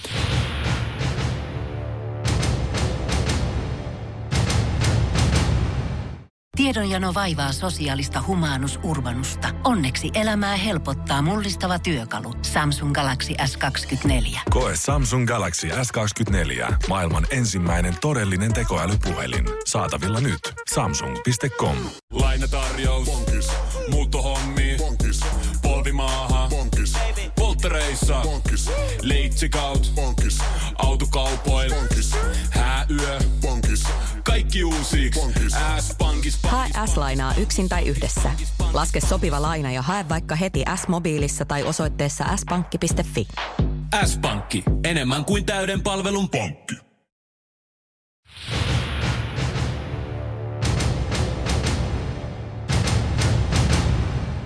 Tiedonjano 6.59 7.13
vaivaa 7.13 7.51
sosiaalista 7.51 8.23
humanus 8.27 8.79
urbanusta. 8.83 9.49
Onneksi 9.63 10.09
elämää 10.13 10.55
helpottaa 10.55 11.21
mullistava 11.21 11.79
työkalu. 11.79 12.33
Samsung 12.41 12.93
Galaxy 12.93 13.33
S24. 13.33 14.39
Koe 14.49 14.75
Samsung 14.75 15.27
Galaxy 15.27 15.67
S24. 15.67 16.73
Maailman 16.87 17.27
ensimmäinen 17.31 17.95
todellinen 18.01 18.53
tekoälypuhelin. 18.53 19.45
Saatavilla 19.65 20.19
nyt. 20.19 20.39
Samsung.com. 20.73 21.77
Lainatarjous. 22.13 23.05
Bonkis. 23.05 23.47
Muuttohommi. 23.91 24.75
Bonkis. 24.77 25.19
Polvimaaha. 25.61 26.47
Bonkis. 26.49 26.93
Polttereissa. 27.35 28.21
Bonkis. 28.23 28.69
Leitsikaut. 29.01 29.91
Bonkis. 29.95 30.37
Autokaupoil. 30.77 31.73
Bonkis. 31.73 32.11
Hääyö. 32.49 33.19
Bonkis. 33.41 33.48
Kaikki 34.29 34.63
uusi. 34.63 35.11
S-pankis. 35.79 36.39
Hae 36.47 36.69
S-lainaa 36.85 37.33
yksin 37.37 37.69
tai 37.69 37.87
yhdessä. 37.87 38.31
Laske 38.73 38.99
sopiva 38.99 39.41
laina 39.41 39.71
ja 39.71 39.81
hae 39.81 40.05
vaikka 40.09 40.35
heti 40.35 40.63
S-mobiilissa 40.75 41.45
tai 41.45 41.63
osoitteessa 41.63 42.25
s-pankki.fi. 42.37 43.27
S-pankki. 44.05 44.63
Enemmän 44.83 45.25
kuin 45.25 45.45
täyden 45.45 45.81
palvelun 45.81 46.29
pankki. 46.29 46.75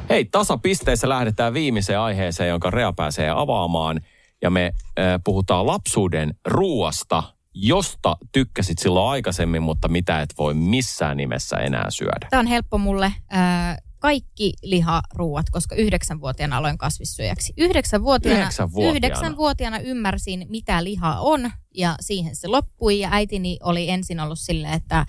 Hei, 0.09 0.25
tasapisteissä 0.25 1.09
lähdetään 1.09 1.53
viimeiseen 1.53 1.99
aiheeseen, 1.99 2.49
jonka 2.49 2.69
Rea 2.69 2.93
pääsee 2.93 3.29
avaamaan. 3.29 3.99
Ja 4.41 4.49
me 4.49 4.65
äh, 4.65 5.19
puhutaan 5.23 5.67
lapsuuden 5.67 6.33
ruuasta, 6.45 7.23
josta 7.53 8.17
tykkäsit 8.31 8.79
silloin 8.79 9.11
aikaisemmin, 9.11 9.61
mutta 9.61 9.87
mitä 9.87 10.21
et 10.21 10.33
voi 10.37 10.53
missään 10.53 11.17
nimessä 11.17 11.57
enää 11.57 11.89
syödä. 11.91 12.27
Tämä 12.29 12.39
on 12.39 12.47
helppo 12.47 12.77
mulle. 12.77 13.05
Äh, 13.05 13.77
kaikki 13.99 14.53
liharuuat, 14.63 15.49
koska 15.49 15.75
yhdeksänvuotiaana 15.75 16.57
aloin 16.57 16.77
kasvissyöjäksi. 16.77 17.53
Yhdeksänvuotiaana, 17.57 18.39
Yhdeksänvuotiaana. 18.39 18.97
yhdeksänvuotiaana 18.97 19.79
ymmärsin, 19.79 20.45
mitä 20.49 20.83
liha 20.83 21.19
on, 21.19 21.51
ja 21.75 21.95
siihen 21.99 22.35
se 22.35 22.47
loppui. 22.47 22.99
Ja 22.99 23.09
äitini 23.11 23.57
oli 23.63 23.89
ensin 23.89 24.19
ollut 24.19 24.39
silleen, 24.39 24.73
että 24.73 25.05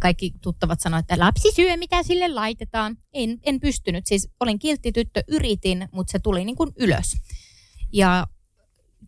kaikki 0.00 0.32
tuttavat 0.42 0.80
sanoivat, 0.80 1.02
että 1.10 1.24
lapsi 1.24 1.52
syö, 1.52 1.76
mitä 1.76 2.02
sille 2.02 2.28
laitetaan. 2.28 2.96
En, 3.12 3.38
en 3.42 3.60
pystynyt. 3.60 4.06
Siis 4.06 4.28
olin 4.40 4.58
kiltti 4.58 4.92
tyttö, 4.92 5.22
yritin, 5.28 5.88
mutta 5.92 6.10
se 6.12 6.18
tuli 6.18 6.44
niin 6.44 6.56
kuin 6.56 6.70
ylös. 6.76 7.16
Ja 7.92 8.26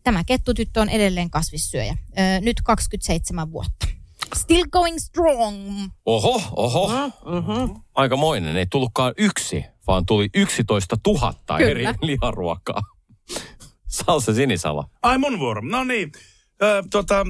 tämä 0.05 0.23
kettutyttö 0.23 0.81
on 0.81 0.89
edelleen 0.89 1.29
kasvissyöjä. 1.29 1.97
Ö, 2.17 2.41
nyt 2.41 2.61
27 2.63 3.51
vuotta. 3.51 3.87
Still 4.35 4.65
going 4.71 4.97
strong. 4.99 5.89
Oho, 6.05 6.41
oho. 6.55 7.07
Mm-hmm. 7.07 7.81
Aikamoinen. 7.95 8.57
Ei 8.57 8.65
tullutkaan 8.65 9.13
yksi, 9.17 9.65
vaan 9.87 10.05
tuli 10.05 10.29
11 10.33 10.97
000 11.07 11.33
Kyllä. 11.57 11.69
eri 11.69 11.85
liharuokaa. 12.01 12.81
Salsa 13.87 14.33
Sinisala. 14.33 14.89
Ai 15.01 15.17
mun 15.17 15.39
vuoro. 15.39 15.61
No 15.61 15.83
niin. 15.83 16.11
Ö, 16.61 16.83
tota, 16.91 17.25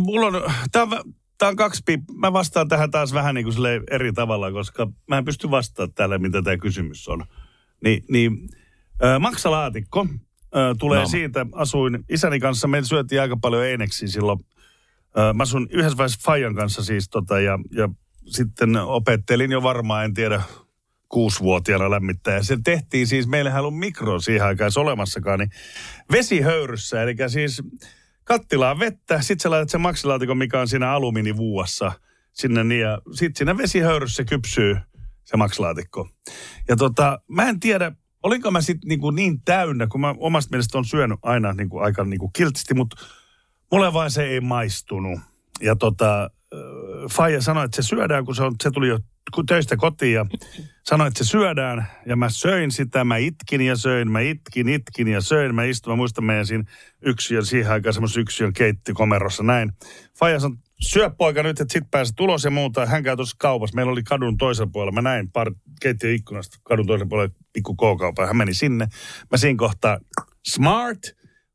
mulla 0.00 0.26
on, 0.26 0.42
tää 0.72 0.82
on, 0.82 0.90
vä- 0.92 1.12
tää 1.38 1.48
on 1.48 1.56
kaksi 1.56 1.82
piip. 1.86 2.00
Mä 2.12 2.32
vastaan 2.32 2.68
tähän 2.68 2.90
taas 2.90 3.12
vähän 3.12 3.34
niin 3.34 3.44
kuin 3.44 3.56
eri 3.90 4.12
tavalla, 4.12 4.52
koska 4.52 4.88
mä 5.08 5.18
en 5.18 5.24
pysty 5.24 5.50
vastaamaan 5.50 5.94
tälle, 5.94 6.18
mitä 6.18 6.42
tämä 6.42 6.56
kysymys 6.56 7.08
on. 7.08 7.24
Ni, 7.84 8.02
niin, 8.08 8.48
ö, 9.04 9.18
maksalaatikko 9.18 10.06
ö, 10.56 10.74
tulee 10.78 10.98
Naama. 10.98 11.10
siitä. 11.10 11.46
Asuin 11.52 12.04
isäni 12.08 12.40
kanssa, 12.40 12.68
meillä 12.68 12.88
syötiin 12.88 13.20
aika 13.20 13.36
paljon 13.36 13.64
eineksiä 13.64 14.08
silloin. 14.08 14.38
Ö, 15.18 15.32
mä 15.32 15.42
asun 15.42 15.68
yhdessä 15.70 15.96
vaiheessa 15.96 16.20
Fajan 16.24 16.54
kanssa 16.54 16.84
siis 16.84 17.08
tota, 17.08 17.40
ja, 17.40 17.58
ja 17.70 17.88
sitten 18.26 18.76
opettelin 18.76 19.52
jo 19.52 19.62
varmaan, 19.62 20.04
en 20.04 20.14
tiedä, 20.14 20.42
kuusivuotiaana 21.08 21.90
lämmittää. 21.90 22.34
Ja 22.34 22.42
se 22.42 22.58
tehtiin 22.64 23.06
siis, 23.06 23.26
meillähän 23.26 23.58
ei 23.58 23.60
ollut 23.60 23.78
mikro 23.78 24.20
siihen 24.20 24.46
aikaan 24.46 24.70
olemassakaan, 24.76 25.38
niin 25.38 25.50
vesihöyryssä, 26.12 27.02
eli 27.02 27.14
siis 27.28 27.62
kattilaan 28.24 28.78
vettä, 28.78 29.20
sitten 29.20 29.40
sä 29.40 29.50
laitat 29.50 29.70
sen 29.70 29.80
maksilaatikon, 29.80 30.38
mikä 30.38 30.60
on 30.60 30.68
siinä 30.68 30.90
alumiinivuuassa 30.90 31.92
sinne, 32.32 32.64
niin 32.64 32.80
ja 32.80 33.00
sitten 33.12 33.36
siinä 33.36 33.58
vesihöyryssä 33.58 34.24
kypsyy 34.24 34.76
se 35.24 35.36
maksilaatikko. 35.36 36.08
Ja 36.68 36.76
tota, 36.76 37.20
mä 37.28 37.48
en 37.48 37.60
tiedä, 37.60 37.92
olinko 38.22 38.50
mä 38.50 38.60
sitten 38.60 38.88
niinku 38.88 39.10
niin 39.10 39.42
täynnä, 39.42 39.86
kun 39.86 40.00
mä 40.00 40.14
omasta 40.18 40.50
mielestä 40.50 40.78
on 40.78 40.84
syönyt 40.84 41.18
aina 41.22 41.52
niinku 41.52 41.78
aika 41.78 42.04
niinku 42.04 42.28
kiltisti, 42.28 42.74
mutta 42.74 42.96
mulle 43.72 43.92
vaan 43.92 44.10
se 44.10 44.24
ei 44.24 44.40
maistunut. 44.40 45.20
Ja 45.60 45.76
tota, 45.76 46.22
äh, 46.22 46.60
Faija 47.12 47.42
sanoi, 47.42 47.64
että 47.64 47.82
se 47.82 47.88
syödään, 47.88 48.24
kun 48.24 48.34
se, 48.34 48.42
on, 48.42 48.54
se 48.62 48.70
tuli 48.70 48.88
jo 48.88 48.98
töistä 49.48 49.76
kotiin 49.76 50.14
ja 50.14 50.26
sanoi, 50.82 51.08
että 51.08 51.24
se 51.24 51.30
syödään. 51.30 51.86
Ja 52.06 52.16
mä 52.16 52.28
söin 52.28 52.70
sitä, 52.70 53.04
mä 53.04 53.16
itkin 53.16 53.60
ja 53.60 53.76
söin, 53.76 54.10
mä 54.10 54.20
itkin, 54.20 54.68
itkin 54.68 55.08
ja 55.08 55.20
söin. 55.20 55.54
Mä 55.54 55.64
istuin, 55.64 55.92
mä 55.92 55.96
muistan 55.96 56.24
meidän 56.24 56.46
siinä 56.46 56.64
yksiön, 57.02 57.46
siihen 57.46 57.72
aikaan 57.72 57.92
semmoisen 57.92 58.20
yksiön 58.20 58.52
keitti 58.52 58.92
komerossa 58.92 59.42
näin. 59.42 59.72
Faija 60.18 60.40
sanoi, 60.40 60.58
syö 60.88 61.10
poika 61.10 61.42
nyt, 61.42 61.60
että 61.60 61.72
sit 61.72 61.90
pääset 61.90 62.16
tulos 62.16 62.44
ja 62.44 62.50
muuta. 62.50 62.86
Hän 62.86 63.02
käy 63.02 63.16
tuossa 63.16 63.36
kaupassa. 63.38 63.74
Meillä 63.76 63.92
oli 63.92 64.02
kadun 64.02 64.36
toisella 64.38 64.70
puolella. 64.72 64.92
Mä 64.92 65.02
näin 65.02 65.30
par, 65.30 65.52
keittiön 65.80 66.14
ikkunasta 66.14 66.58
kadun 66.62 66.86
toisella 66.86 67.08
puolella 67.08 67.34
pikku 67.52 67.74
K-kaupan. 67.74 68.26
Hän 68.26 68.36
meni 68.36 68.54
sinne. 68.54 68.88
Mä 69.30 69.36
siinä 69.36 69.58
kohtaa, 69.58 69.98
smart, 70.46 70.98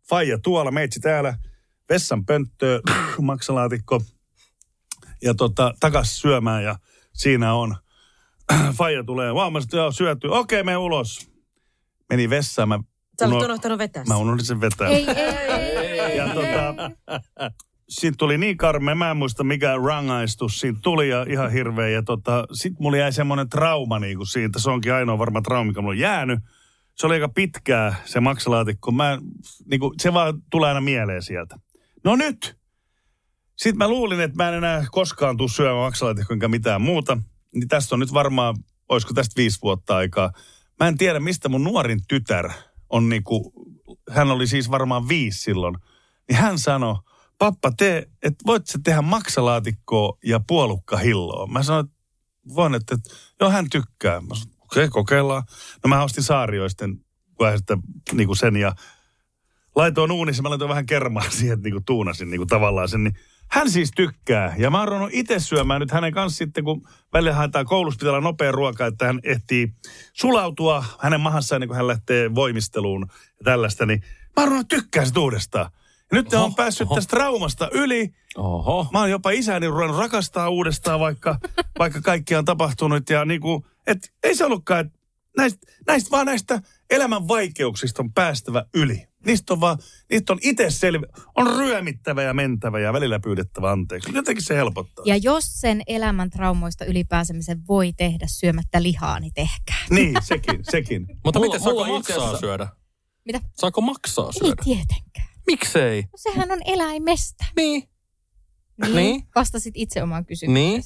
Faija 0.09 0.39
tuolla, 0.39 0.71
meitsi 0.71 0.99
täällä, 0.99 1.38
vessan 1.89 2.26
pönttöä, 2.26 2.80
maksalaatikko 3.21 4.01
ja 5.21 5.34
tota, 5.34 5.73
takas 5.80 6.19
syömään 6.19 6.63
ja 6.63 6.76
siinä 7.13 7.53
on. 7.53 7.76
Faija 8.78 9.03
tulee, 9.03 9.32
huomasin, 9.32 9.65
että 9.67 9.78
joo, 9.78 9.91
syöty. 9.91 10.28
Okei, 10.28 10.63
me 10.63 10.78
ulos. 10.78 11.32
Meni 12.09 12.30
vessaan. 12.30 12.69
Mä, 12.69 12.80
Sä 13.19 13.28
uno- 13.28 13.45
unohtanut 13.45 13.78
vetää 13.78 14.03
mä 14.07 14.17
unohdin 14.17 14.45
sen 14.45 14.61
vetää. 14.61 14.88
Ei, 14.88 15.05
ei, 15.09 15.99
ei. 15.99 16.17
Ja 16.17 16.28
tota, 16.34 16.91
siitä 18.00 18.16
tuli 18.18 18.38
niin 18.38 18.58
karmea, 18.58 18.96
mä 18.96 19.12
en 19.12 19.18
muista 19.18 19.43
mikä 19.43 19.76
rangaistus 19.86 20.60
siitä 20.60 20.80
tuli 20.82 21.10
ja 21.10 21.26
ihan 21.30 21.52
hirveä. 21.52 21.89
Ja 21.89 22.04
tota, 22.04 22.46
sit 22.54 22.74
mulla 22.80 22.98
jäi 22.98 23.14
semmoinen 23.14 23.50
trauma 23.50 24.00
niinku 24.00 24.26
siitä, 24.26 24.60
se 24.60 24.70
onkin 24.70 24.93
ainoa 24.93 25.18
varma 25.18 25.41
trauma, 25.41 25.68
mikä 25.68 25.82
mulla 25.82 25.93
on 25.93 26.00
jäänyt. 26.00 26.39
Se 26.96 27.08
oli 27.08 27.14
aika 27.14 27.30
pitkää 27.30 27.96
se 28.06 28.20
maksalaatikko. 28.20 28.91
Mä, 28.91 29.20
niinku, 29.66 29.93
se 30.02 30.14
vaan 30.14 30.41
tulee 30.52 30.68
aina 30.68 30.82
mieleen 30.82 31.22
sieltä. 31.22 31.56
No 32.04 32.16
nyt! 32.16 32.58
Sitten 33.56 33.78
mä 33.78 33.88
luulin, 33.88 34.20
että 34.20 34.43
mä 34.43 34.50
en 34.50 34.56
enää 34.56 34.86
koskaan 34.91 35.38
tuu 35.38 35.48
syömään 35.48 35.86
maksalaatikkoa 35.86 36.34
enkä 36.34 36.48
mitään 36.48 36.82
muuta. 36.82 37.18
Niin 37.56 37.68
tästä 37.68 37.96
on 37.96 38.00
nyt 38.00 38.14
varmaan, 38.14 38.56
olisiko 38.89 39.14
tästä 39.14 39.34
viisi 39.38 39.60
vuotta 39.62 39.96
aikaa. 39.96 40.32
Mä 40.80 40.88
en 40.88 40.98
tiedä, 40.98 41.20
mistä 41.20 41.50
mun 41.50 41.64
nuorin 41.64 42.00
tytär 42.08 42.50
on 42.89 43.10
niinku, 43.10 43.54
hän 44.10 44.32
oli 44.32 44.48
siis 44.48 44.72
varmaan 44.72 45.08
viisi 45.08 45.39
silloin. 45.39 45.76
Niin 46.30 46.38
hän 46.38 46.60
sanoi, 46.60 46.96
pappa 47.38 47.72
tee, 47.78 48.08
että 48.24 48.44
voit 48.46 48.68
sä 48.68 48.80
tehdä 48.84 49.02
maksalaatikkoa 49.02 50.18
ja 50.24 50.40
puolukkahilloa. 50.48 51.48
Mä 51.48 51.64
sanoin, 51.64 51.86
että 51.86 51.98
voin, 52.56 52.76
että, 52.76 52.96
että 52.96 53.10
joo 53.42 53.50
hän 53.50 53.70
tykkää. 53.70 54.22
Mä 54.22 54.36
sanoin, 54.36 54.58
okay, 54.62 54.90
kokeillaan. 54.90 55.44
No 55.84 55.88
mä 55.88 56.04
ostin 56.04 56.24
saarioisten 56.24 57.06
vähän 57.40 57.58
sitten 57.58 57.80
niin 58.14 58.28
kuin 58.28 58.38
sen 58.38 58.56
ja 58.56 58.76
laitoin 59.76 60.12
uunissa, 60.12 60.44
mä 60.44 60.50
laitoin 60.50 60.70
vähän 60.70 60.86
kermaa 60.86 61.30
siihen, 61.38 61.54
että 61.54 61.64
niin 61.64 61.74
kuin 61.74 61.86
tuunasin 61.86 62.30
niin 62.30 62.40
kuin 62.40 62.48
tavallaan 62.48 62.90
sen, 62.90 63.04
niin 63.04 63.16
hän 63.50 63.70
siis 63.70 63.92
tykkää. 63.96 64.56
Ja 64.58 64.70
mä 64.70 64.84
oon 64.84 65.10
itse 65.12 65.40
syömään 65.40 65.82
nyt 65.82 65.92
hänen 65.92 66.14
kanssa 66.14 66.38
sitten, 66.38 66.64
kun 66.64 66.88
välillä 67.14 67.34
haetaan 67.34 67.66
koulussa 67.66 67.98
pitää 67.98 68.12
olla 68.12 68.22
nopea 68.22 68.52
ruoka, 68.52 68.86
että 68.86 69.06
hän 69.06 69.20
ehtii 69.24 69.74
sulautua 70.14 70.86
hänen 71.00 71.22
mahassaan, 71.22 71.62
niin 71.62 71.68
kun 71.68 71.78
hän 71.78 71.88
lähtee 71.88 72.36
voimisteluun 72.36 73.06
ja 73.10 73.44
tällaista, 73.44 73.86
niin 73.86 74.04
mä 74.36 74.44
oon 74.44 74.68
tykkää 74.68 75.06
sitä 75.06 75.20
uudestaan. 75.20 75.72
Ja 76.12 76.18
nyt 76.18 76.34
oho, 76.34 76.45
on 76.45 76.56
päässyt 76.56 76.86
oho. 76.88 76.95
tästä 76.95 77.10
traumasta 77.10 77.70
yli. 77.72 78.10
Oho. 78.38 78.88
Mä 78.93 78.99
oon 78.99 79.10
jopa 79.10 79.32
isäni 79.32 79.68
ruvennut 79.68 79.97
rakastaa 79.97 80.49
uudestaan, 80.49 80.99
vaikka, 80.99 81.39
vaikka 81.80 82.01
kaikki 82.01 82.36
on 82.36 82.45
tapahtunut. 82.45 83.10
Ja 83.10 83.26
niin 83.26 83.41
kuin, 83.41 83.64
et 83.88 84.14
ei 84.24 84.36
se 84.36 84.45
ollutkaan, 84.45 84.86
että 84.86 84.99
näistä, 85.38 85.68
näistä 85.88 86.12
vaan 86.12 86.26
näistä 86.26 86.62
elämän 86.89 87.28
vaikeuksista 87.28 88.01
on 88.03 88.14
päästävä 88.14 88.66
yli. 88.74 89.08
Niistä 89.26 89.53
on 89.53 89.62
vaan, 89.62 89.78
niistä 90.12 90.34
on 90.34 90.39
itse 90.41 90.70
selvi, 90.70 91.06
on 91.36 91.47
ryömittävä 91.58 92.24
ja 92.24 92.34
mentävä 92.34 92.80
ja 92.80 92.93
välillä 92.93 93.20
pyydettävä 93.20 93.72
anteeksi. 93.72 94.12
Jotenkin 94.16 94.43
se 94.43 94.56
helpottaa. 94.56 95.03
Ja 95.08 95.18
jos 95.18 95.62
sen 95.62 95.82
elämän 95.88 96.30
traumoista 96.30 96.86
ylipääsemisen 96.86 97.68
voi 97.68 97.93
tehdä 97.93 98.26
syömättä 98.30 98.84
lihaa, 98.84 99.20
niin 99.20 99.34
tehkää. 99.34 99.86
Niin, 99.89 100.16
sekin, 100.22 100.60
sekin. 100.72 101.08
Mutta 101.26 101.39
Mulla- 101.39 101.47
miten 101.53 101.62
saako 101.64 101.86
maksaa 101.88 102.38
syödä? 102.38 102.68
Mitä? 103.26 103.41
Saako 103.53 103.82
maksaa 103.82 104.26
Ei 104.28 104.34
syödä? 104.34 104.64
tietenkään. 104.64 105.35
Miksei? 105.48 106.02
No, 106.02 106.10
sehän 106.16 106.52
on 106.52 106.60
eläimestä. 106.66 107.46
Niin. 107.56 107.89
Niin. 108.82 108.96
Niin. 108.96 109.24
Vastasit 109.36 109.74
itse 109.78 110.04
omaan 110.04 110.26
kysymykseen. 110.26 110.72
Niin. 110.72 110.84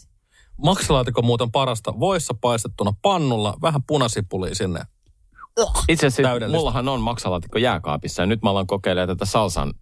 Maksalaatikko 0.57 1.21
muuten 1.21 1.51
parasta 1.51 1.99
voissa 1.99 2.33
paistettuna 2.41 2.93
pannulla, 3.01 3.57
vähän 3.61 3.83
punasipulia 3.87 4.55
sinne. 4.55 4.79
Itse 5.89 6.07
asiassa 6.07 6.47
mullahan 6.47 6.89
on 6.89 7.01
maksalaatikko 7.01 7.59
jääkaapissa 7.59 8.21
ja 8.21 8.25
nyt 8.25 8.41
mä 8.41 8.49
alan 8.49 8.67
kokeilemaan 8.67 9.17
tätä 9.17 9.25
salsan 9.25 9.73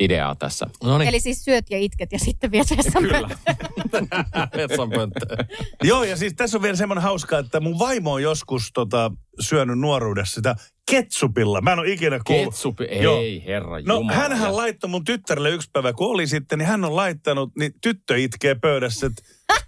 ideaa 0.00 0.34
tässä. 0.34 0.66
No 0.82 0.98
niin, 0.98 1.08
Eli 1.08 1.20
siis 1.20 1.44
syöt 1.44 1.70
ja 1.70 1.78
itket 1.78 2.12
ja 2.12 2.18
sitten 2.18 2.50
viet 2.50 2.66
vessan 2.76 3.02
Kyllä. 3.02 3.28
vessanpönttöön. 4.56 5.48
Joo, 5.82 6.04
ja 6.04 6.16
siis 6.16 6.34
tässä 6.36 6.58
on 6.58 6.62
vielä 6.62 6.76
semmoinen 6.76 7.02
hauska, 7.02 7.38
että 7.38 7.60
mun 7.60 7.78
vaimo 7.78 8.12
on 8.12 8.22
joskus 8.22 8.70
tota, 8.74 9.10
syönyt 9.40 9.78
nuoruudessa 9.78 10.34
sitä 10.34 10.56
ketsupilla. 10.90 11.60
Mä 11.60 11.72
en 11.72 11.78
ole 11.78 11.90
ikinä 11.90 12.20
kuullut. 12.26 12.54
Ketsupi, 12.54 12.88
Joo. 13.02 13.20
ei 13.20 13.44
herra 13.46 13.80
No 13.86 13.94
jumala. 13.96 14.12
hänhän 14.16 14.56
laittoi 14.56 14.90
mun 14.90 15.04
tyttärelle 15.04 15.50
yksi 15.50 15.70
päivä, 15.72 15.92
kun 15.92 16.10
oli 16.10 16.26
sitten, 16.26 16.58
niin 16.58 16.66
hän 16.66 16.84
on 16.84 16.96
laittanut, 16.96 17.52
niin 17.58 17.72
tyttö 17.82 18.18
itkee 18.18 18.54
pöydässä, 18.54 19.06
että 19.06 19.22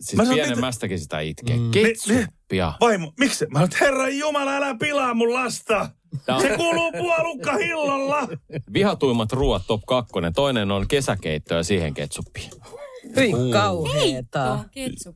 Siis 0.00 0.16
Mä 0.16 0.22
sanon, 0.24 0.34
pienemmästäkin 0.38 0.98
sitä 0.98 1.20
itkee. 1.20 1.56
Mm. 1.56 1.62
Niin, 1.62 1.70
Ketsuppia. 1.72 2.72
vaimo, 2.80 3.12
miksi? 3.18 3.46
Mä 3.46 3.58
sanoin, 3.58 3.70
herra 3.80 4.08
Jumala, 4.08 4.56
älä 4.56 4.74
pilaa 4.80 5.14
mun 5.14 5.32
lasta. 5.34 5.90
Tää- 6.26 6.40
Se 6.40 6.56
kuuluu 6.56 6.92
puolukka 6.92 7.56
hillolla. 7.56 8.28
Vihatuimmat 8.72 9.32
ruoat 9.32 9.62
top 9.66 9.82
kakkonen. 9.86 10.32
Toinen 10.32 10.70
on 10.70 10.88
kesäkeitto 10.88 11.54
ja 11.54 11.62
siihen 11.62 11.94
ketsuppi. 11.94 12.50
Hyi 13.16 13.32
kauheeta. 13.52 14.58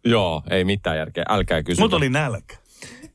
Joo, 0.04 0.42
ei 0.50 0.64
mitään 0.64 0.96
järkeä. 0.96 1.24
Älkää 1.28 1.62
kysy. 1.62 1.80
Mut 1.80 1.92
oli 1.94 2.08
nälkä. 2.08 2.56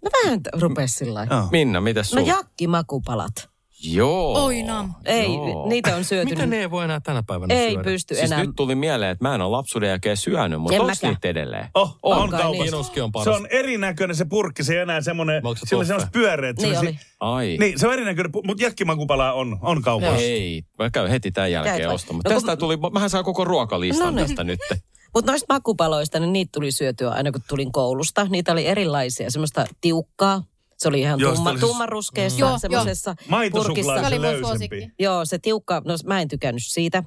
No 0.04 0.10
vähän 0.24 0.44
t- 0.44 0.48
rupes 0.62 0.96
sillä 0.96 1.14
lailla. 1.14 1.36
Joo. 1.36 1.48
Minna, 1.52 1.82
mitäs 1.82 2.14
No 2.14 2.22
sulla? 2.22 2.34
jakkimakupalat. 2.34 3.50
Joo. 3.84 4.44
Oi 4.46 4.64
nam. 4.64 4.94
Ei, 5.06 5.34
Joo. 5.36 5.70
niitä 5.70 5.96
on 5.96 6.04
syöty. 6.04 6.30
Mitä 6.30 6.46
ne 6.46 6.60
ei 6.60 6.72
voi 6.72 6.84
enää 6.84 7.00
tänä 7.00 7.24
päivänä 7.24 7.54
Ei 7.54 7.72
syödä? 7.72 7.84
pysty 7.84 8.16
Siis 8.16 8.32
enää. 8.32 8.44
nyt 8.46 8.56
tuli 8.56 8.76
mieleen, 8.76 9.12
että 9.12 9.28
mä 9.28 9.36
en 9.36 9.42
ole 9.42 9.52
lapsuuden 9.58 9.90
jälkeen 9.90 10.18
syönyt, 10.18 10.62
mutta 10.62 10.82
onko 10.82 10.94
niitä 11.04 11.28
edelleen? 11.28 11.68
Oh, 11.74 11.98
on, 12.04 12.18
On 12.18 12.30
kaupassa. 12.30 12.52
niin. 12.52 12.64
Minuskin 12.64 13.04
on 13.04 13.12
paras. 13.12 13.24
Se 13.24 13.30
on 13.30 13.48
erinäköinen 13.52 14.16
se 14.16 14.26
purkki, 14.26 14.64
se 14.64 14.74
ei 14.74 14.80
enää 14.80 15.02
semmoinen, 15.02 15.36
Onko 15.48 15.60
se 15.60 15.86
sillä 15.86 15.96
on 15.96 16.08
pyöreät. 16.12 16.58
Niin 16.58 16.78
oli. 16.80 17.00
Ai. 17.20 17.58
Niin, 17.60 17.80
se 17.80 17.88
on 17.88 17.94
erinäköinen, 17.94 18.32
mutta 18.44 18.64
jakkimakupala 18.64 19.34
on, 19.34 19.58
on 19.62 19.82
kaupassa. 19.82 20.16
Ei, 20.18 20.64
mä 20.80 20.90
käyn 20.90 21.10
heti 21.10 21.32
tämän 21.32 21.52
jälkeen 21.52 21.78
Käyt 21.78 21.92
ostamaan. 21.94 22.22
No 22.26 22.32
kun- 22.32 22.34
Tästä 22.34 22.58
tuli, 22.58 22.78
mähän 22.94 23.10
saan 23.10 23.24
koko 23.24 23.46
ruokalistan 23.46 24.06
No 24.08 24.12
niin. 24.12 24.28
tästä 24.28 24.44
nyt. 24.44 24.60
Mutta 25.16 25.32
noista 25.32 25.54
makupaloista, 25.54 26.20
niin 26.20 26.34
niitä 26.34 26.50
tuli 26.54 26.72
syötyä 26.72 27.10
aina 27.10 27.32
kun 27.32 27.42
tulin 27.50 27.72
koulusta. 27.72 28.26
Niitä 28.30 28.52
oli 28.52 28.68
erilaisia, 28.68 29.32
semmoista 29.32 29.66
tiukkaa. 29.82 30.44
Se 30.78 30.88
oli 30.88 31.00
ihan 31.02 31.20
Joo, 31.20 31.34
tumma, 31.36 31.50
oli 31.50 31.60
siis- 31.60 31.70
tummanruskeessa, 31.72 32.40
Joo, 32.40 32.58
semmoisessa 32.60 33.16
Maitosuklaa 33.30 34.00
Se 34.00 34.08
oli 34.08 34.20
mun 34.20 34.40
suosikki. 34.40 34.92
Joo, 35.00 35.26
se 35.26 35.40
tiukka, 35.40 35.82
no 35.86 35.96
mä 36.06 36.22
en 36.22 36.28
tykännyt 36.28 36.64
siitä 36.66 37.04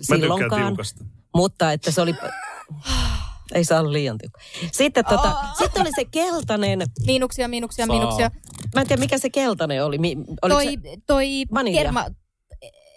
silloinkaan. 0.00 0.66
tiukasta. 0.66 1.04
Mutta 1.34 1.72
että 1.72 1.90
se 1.90 2.00
oli, 2.00 2.14
ei 3.54 3.64
saa 3.64 3.80
olla 3.80 3.92
liian 3.92 4.18
tiukka. 4.18 4.40
Sitten, 4.72 5.04
tota, 5.04 5.34
sitten 5.58 5.82
oli 5.82 5.90
se 5.96 6.04
keltainen, 6.04 6.82
Miinuksia, 7.06 7.48
miinuksia, 7.48 7.86
Saa. 7.86 7.96
miinuksia. 7.96 8.30
mä 8.74 8.80
en 8.80 8.86
tiedä 8.86 9.00
mikä 9.00 9.18
se 9.18 9.30
keltainen 9.30 9.84
oli. 9.84 9.98
Mi, 9.98 10.16
oliko 10.42 10.60
Toi, 10.60 10.64
se, 10.66 10.96
toi 11.06 11.26
Vanilja. 11.54 11.92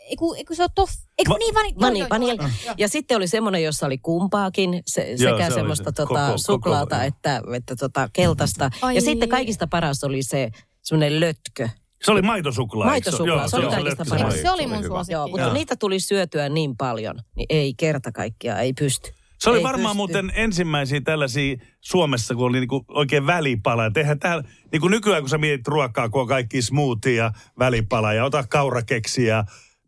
Eiku, 0.09 0.33
eiku 0.33 0.55
se 0.55 0.63
on 0.63 0.69
toff... 0.75 0.93
Eiku 1.17 1.31
Va- 1.31 1.37
niin, 1.37 1.53
vani, 1.55 1.73
Vani, 1.81 1.99
joo, 1.99 2.05
joo, 2.05 2.09
vanilja. 2.09 2.33
joo, 2.43 2.49
joo. 2.65 2.75
Ja 2.77 2.87
sitten 2.89 3.17
oli 3.17 3.27
semmoinen, 3.27 3.63
jossa 3.63 3.85
oli 3.85 3.97
kumpaakin, 3.97 4.83
se, 4.85 5.01
Joo, 5.19 5.37
sekä 5.37 5.49
se 5.49 5.53
semmoista 5.55 5.89
se. 5.89 5.91
tota, 5.95 6.07
Koko- 6.07 6.25
koko- 6.25 6.37
suklaata 6.37 6.95
joo. 6.95 7.03
että, 7.05 7.41
että 7.55 7.75
tota, 7.75 8.09
keltaista. 8.13 8.71
Ai. 8.81 8.95
Ja 8.95 9.01
sitten 9.01 9.29
kaikista 9.29 9.67
paras 9.67 10.03
oli 10.03 10.23
se 10.23 10.49
semmoinen 10.81 11.19
lötkö. 11.19 11.69
Se 12.03 12.11
oli 12.11 12.21
maitosuklaa. 12.21 12.87
Maitosuklaa, 12.87 13.37
Joo, 13.37 13.47
se 13.47 13.57
oli 13.57 13.67
kaikista 13.67 14.05
paras. 14.09 14.41
Se 14.41 14.51
oli 14.51 14.67
mun 14.67 14.83
suosikki? 14.83 15.13
Joo, 15.13 15.27
mutta 15.27 15.45
Joo. 15.45 15.53
niitä 15.53 15.75
tuli 15.75 15.99
syötyä 15.99 16.49
niin 16.49 16.77
paljon, 16.77 17.15
niin 17.35 17.45
ei 17.49 17.73
kerta 17.77 18.11
kaikkiaan, 18.11 18.61
ei 18.61 18.73
pysty. 18.73 19.11
Se 19.39 19.49
oli 19.49 19.57
Ei 19.57 19.63
varmaan 19.63 19.87
pysty. 19.91 19.97
muuten 19.97 20.31
ensimmäisiä 20.35 21.01
tällaisia 21.01 21.57
Suomessa, 21.81 22.35
kun 22.35 22.45
oli 22.45 22.59
niinku 22.59 22.85
oikein 22.87 23.27
välipala. 23.27 23.85
Et 23.85 23.97
eihän 23.97 24.19
täällä, 24.19 24.43
niin 24.71 24.81
kuin 24.81 24.91
nykyään 24.91 25.21
kun 25.21 25.29
sä 25.29 25.37
mietit 25.37 25.67
ruokaa, 25.67 26.09
kun 26.09 26.21
on 26.21 26.27
kaikki 26.27 26.61
smoothie 26.61 27.13
ja 27.13 27.31
välipala 27.59 28.13
ja 28.13 28.25
ota 28.25 28.43
kaurakeksiä 28.49 29.35
ja 29.35 29.43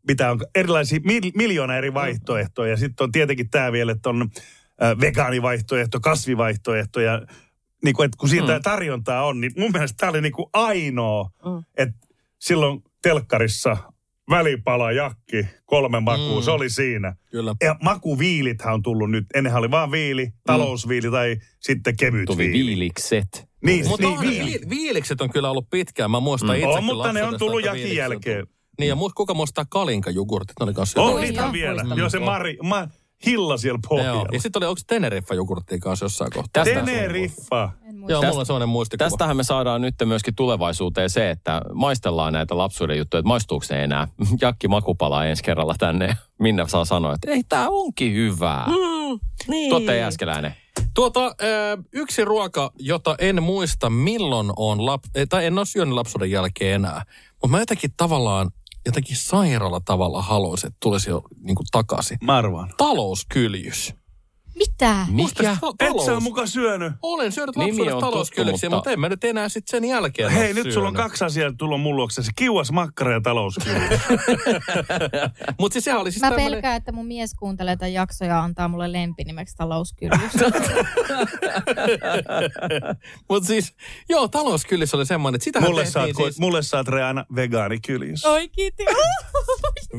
mitä 0.08 0.32
on 0.32 0.40
erilaisia, 0.56 1.00
mil, 1.06 1.22
miljoona 1.36 1.76
eri 1.78 1.94
vaihtoehtoja. 1.94 2.70
Ja 2.72 2.78
sitten 2.78 3.04
on 3.04 3.12
tietenkin 3.12 3.50
tämä 3.50 3.72
vielä, 3.72 3.92
että 3.92 4.10
on 4.10 4.22
äh, 4.84 5.00
vegaanivaihtoehto, 5.02 6.00
kasvivaihtoehto 6.00 7.02
ja 7.02 7.22
niin 7.86 7.96
kuin, 7.96 8.06
että 8.06 8.18
kun 8.18 8.30
siitä 8.30 8.56
mm. 8.58 8.62
tarjontaa 8.62 9.26
on, 9.26 9.42
niin 9.42 9.52
mun 9.58 9.72
mielestä 9.72 9.98
tämä 9.98 10.10
oli 10.10 10.22
niin 10.22 10.32
kuin 10.34 10.50
ainoa, 10.54 11.30
mm. 11.46 11.64
että 11.78 12.08
silloin 12.40 12.84
telkkarissa 13.02 13.78
välipala, 14.30 14.92
jakki, 14.92 15.46
kolme 15.66 16.00
makua, 16.00 16.40
mm. 16.40 16.44
se 16.44 16.52
oli 16.52 16.70
siinä. 16.70 17.16
Kyllä. 17.32 17.56
Ja 17.64 17.76
makuviilithän 17.84 18.74
on 18.74 18.82
tullut 18.84 19.12
nyt. 19.12 19.26
Ennenhän 19.34 19.60
oli 19.60 19.72
vaan 19.72 19.92
viili, 19.92 20.34
talousviili 20.46 21.12
tai 21.12 21.38
sitten 21.60 21.96
kevyt 21.98 22.26
Tuli 22.26 22.38
viili. 22.38 22.54
viilikset. 22.68 23.28
Niin, 23.66 23.88
Mutta 23.88 24.08
niin, 24.08 24.20
niin, 24.20 24.46
viili. 24.46 24.70
viilikset 24.70 25.22
on 25.22 25.30
kyllä 25.30 25.50
ollut 25.50 25.70
pitkään. 25.70 26.12
Mä 26.12 26.20
muistan 26.20 26.50
Mm. 26.50 26.54
mm. 26.54 26.58
itsekin 26.58 26.78
On, 26.78 26.84
mutta 26.84 27.14
ne 27.14 27.24
on 27.24 27.40
tullut 27.40 27.64
jakin 27.66 27.86
on 27.90 27.96
jälkeen. 27.96 28.38
tullut. 28.48 28.61
Niin 28.80 28.90
ja 28.90 28.96
muist, 28.96 29.16
kuka 29.16 29.34
muistaa 29.34 29.66
kalinkajugurtit? 29.70 30.54
Ne 30.60 30.64
oli 30.64 30.74
kanssa 30.74 31.02
On 31.02 31.22
niitä 31.22 31.52
vielä. 31.52 31.84
Joo, 31.96 32.10
se 32.10 32.20
Mari, 32.20 32.58
ma, 32.64 32.88
hilla 33.26 33.58
siellä 33.58 33.80
pohjalla. 33.90 34.22
Joo. 34.22 34.28
Ja 34.32 34.40
sitten 34.42 34.60
oli, 34.60 34.66
onko 34.70 34.82
Teneriffa-jugurttia 34.88 35.80
kanssa 35.80 36.06
jossain 36.06 36.32
kohtaa? 36.32 36.64
Teneriffa. 36.64 37.70
Joo, 38.08 38.22
Tästä- 38.22 38.28
mulla 38.28 38.40
on 38.40 38.46
sellainen 38.46 38.70
muistikuva. 38.70 39.10
Tästähän 39.10 39.38
me 39.38 39.44
saadaan 39.44 39.82
nyt 39.82 39.96
myöskin 40.06 40.36
tulevaisuuteen 40.36 41.10
se, 41.10 41.30
että 41.30 41.62
maistellaan 41.74 42.34
näitä 42.34 42.58
lapsuuden 42.58 42.98
juttuja, 42.98 43.20
että 43.20 43.28
maistuuko 43.28 43.66
ne 43.70 43.84
enää. 43.84 44.08
Jakki 44.42 44.68
makupalaa 44.68 45.26
ensi 45.26 45.44
kerralla 45.44 45.76
tänne. 45.80 46.18
Minna 46.40 46.68
saa 46.68 46.86
sanoa, 46.86 47.14
että 47.14 47.32
ei, 47.32 47.42
tää 47.50 47.70
onkin 47.70 48.14
hyvää. 48.14 48.66
Mm, 48.68 49.20
niin. 49.48 49.70
Tuotte 49.70 49.98
Jääskeläinen. 49.98 50.56
Tuota, 50.94 51.36
yksi 51.94 52.26
ruoka, 52.26 52.72
jota 52.80 53.16
en 53.20 53.44
muista 53.44 53.90
milloin 53.90 54.52
on, 54.56 54.86
lap, 54.86 55.04
tai 55.30 55.46
en 55.46 55.58
ole 55.58 55.66
syönyt 55.66 55.94
lapsuuden 55.94 56.32
jälkeen 56.32 56.76
enää. 56.76 57.04
Mutta 57.32 57.48
mä 57.48 57.60
jotenkin 57.60 57.90
tavallaan, 57.98 58.52
jotenkin 58.86 59.18
sairaalla 59.18 59.80
tavalla 59.86 60.22
haluaisin, 60.22 60.68
että 60.68 60.78
tulisi 60.80 61.10
jo 61.10 61.22
niin 61.44 61.56
kuin 61.56 61.68
takaisin. 61.72 62.18
Mä 62.24 62.38
arvaan. 62.38 62.74
Talouskyljys. 62.78 63.94
Mitä? 64.70 65.06
Mikä? 65.10 65.58
Et 65.80 66.06
sä 66.06 66.20
muka 66.20 66.46
syönyt. 66.48 66.94
Olen 67.02 67.32
syönyt 67.32 67.56
Nimi 67.56 67.68
lapsuudessa 67.70 67.96
on 67.96 68.02
tuttu, 68.02 68.12
talouskyljyksiä, 68.12 68.70
mutta- 68.70 68.78
mutta... 68.78 68.92
en 68.92 69.00
mä 69.00 69.10
nyt 69.10 69.24
enää 69.24 69.50
sitten 69.50 69.72
sen 69.82 69.90
jälkeen 69.90 70.32
Hei, 70.32 70.54
nyt 70.54 70.72
sulla 70.72 70.88
on 70.88 70.94
syönyt. 70.96 71.10
kaksi 71.10 71.26
asiaa 71.26 71.52
tullut 71.58 71.82
mun 71.82 71.96
luokse. 71.96 72.22
Kiuas 72.36 72.72
makkara 72.72 73.12
ja 73.12 73.22
talouskyljys. 73.22 74.00
Mutta 75.60 75.74
siis 75.74 75.86
sehän 75.86 76.02
oli 76.02 76.12
siis 76.12 76.22
Mä 76.22 76.30
tämmönen- 76.30 76.52
pelkään, 76.52 76.78
että 76.78 76.92
mun 76.92 77.06
mies 77.06 77.34
kuuntelee 77.34 77.76
tämän 77.78 77.94
jaksoja 77.94 78.30
ja 78.30 78.44
antaa 78.44 78.68
mulle 78.68 78.92
lempinimeksi 78.92 79.56
talouskyljys. 79.56 80.22
Mutta 83.30 83.48
siis, 83.48 83.76
joo, 84.10 84.28
talouskyljys 84.28 84.94
oli 84.94 85.06
semmoinen, 85.06 85.36
että 85.36 85.44
sitähän 85.44 85.70
mulle, 85.70 85.84
tehtiin 85.84 86.16
saat, 86.16 86.16
siis... 86.26 86.40
mulle 86.40 86.64
saat 86.64 86.88
Reana 86.88 87.26
vegaanikyljys. 87.36 88.26
Oi 88.26 88.50
kiitti. 88.50 88.86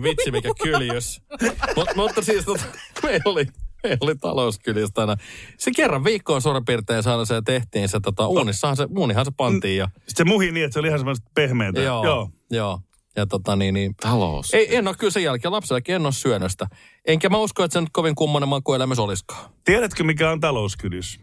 Vitsi 0.02 0.30
mikä 0.30 0.50
kyljys. 0.62 1.20
Mut, 1.76 1.88
mutta 1.96 2.22
siis 2.22 2.44
tota, 2.44 2.64
meillä 3.02 3.22
oli, 3.24 3.46
meillä 3.82 3.98
oli 4.00 4.16
talouskyljys 4.16 4.90
tänään. 4.94 5.18
Se 5.58 5.70
kerran 5.76 6.04
viikkoon 6.04 6.42
suurin 6.42 6.64
piirtein 6.64 7.02
saada 7.02 7.24
se 7.24 7.34
ja 7.34 7.42
tehtiin 7.42 7.88
se 7.88 8.00
tota, 8.00 8.26
uunissahan 8.26 8.76
se, 8.76 8.86
uunihan 8.98 9.24
se 9.24 9.32
pantiin 9.36 9.76
ja 9.76 9.88
Sitten 9.94 10.14
se 10.16 10.24
muhi 10.24 10.52
niin, 10.52 10.64
että 10.64 10.72
se 10.72 10.78
oli 10.78 10.88
ihan 10.88 11.00
semmoista 11.00 11.30
pehmeätä. 11.34 11.80
joo, 11.80 12.04
joo. 12.04 12.30
joo. 12.50 12.80
Ja 13.16 13.26
tota 13.26 13.56
niin, 13.56 13.74
niin 13.74 13.94
Talous. 14.02 14.54
ei, 14.54 14.76
en 14.76 14.88
ole 14.88 14.96
kyllä 14.98 15.10
sen 15.10 15.22
jälkeen 15.22 15.52
lapsellakin, 15.52 15.94
en 15.94 16.06
ole 16.06 16.12
syönyt 16.12 16.50
sitä. 16.50 16.66
Enkä 17.06 17.28
mä 17.28 17.38
usko, 17.38 17.64
että 17.64 17.72
se 17.72 17.80
nyt 17.80 17.90
kovin 17.92 18.14
kummonen 18.14 18.48
makuelämys 18.48 18.98
olisikaan. 18.98 19.50
Tiedätkö, 19.64 20.04
mikä 20.04 20.30
on 20.30 20.40
talouskyljys? 20.40 21.20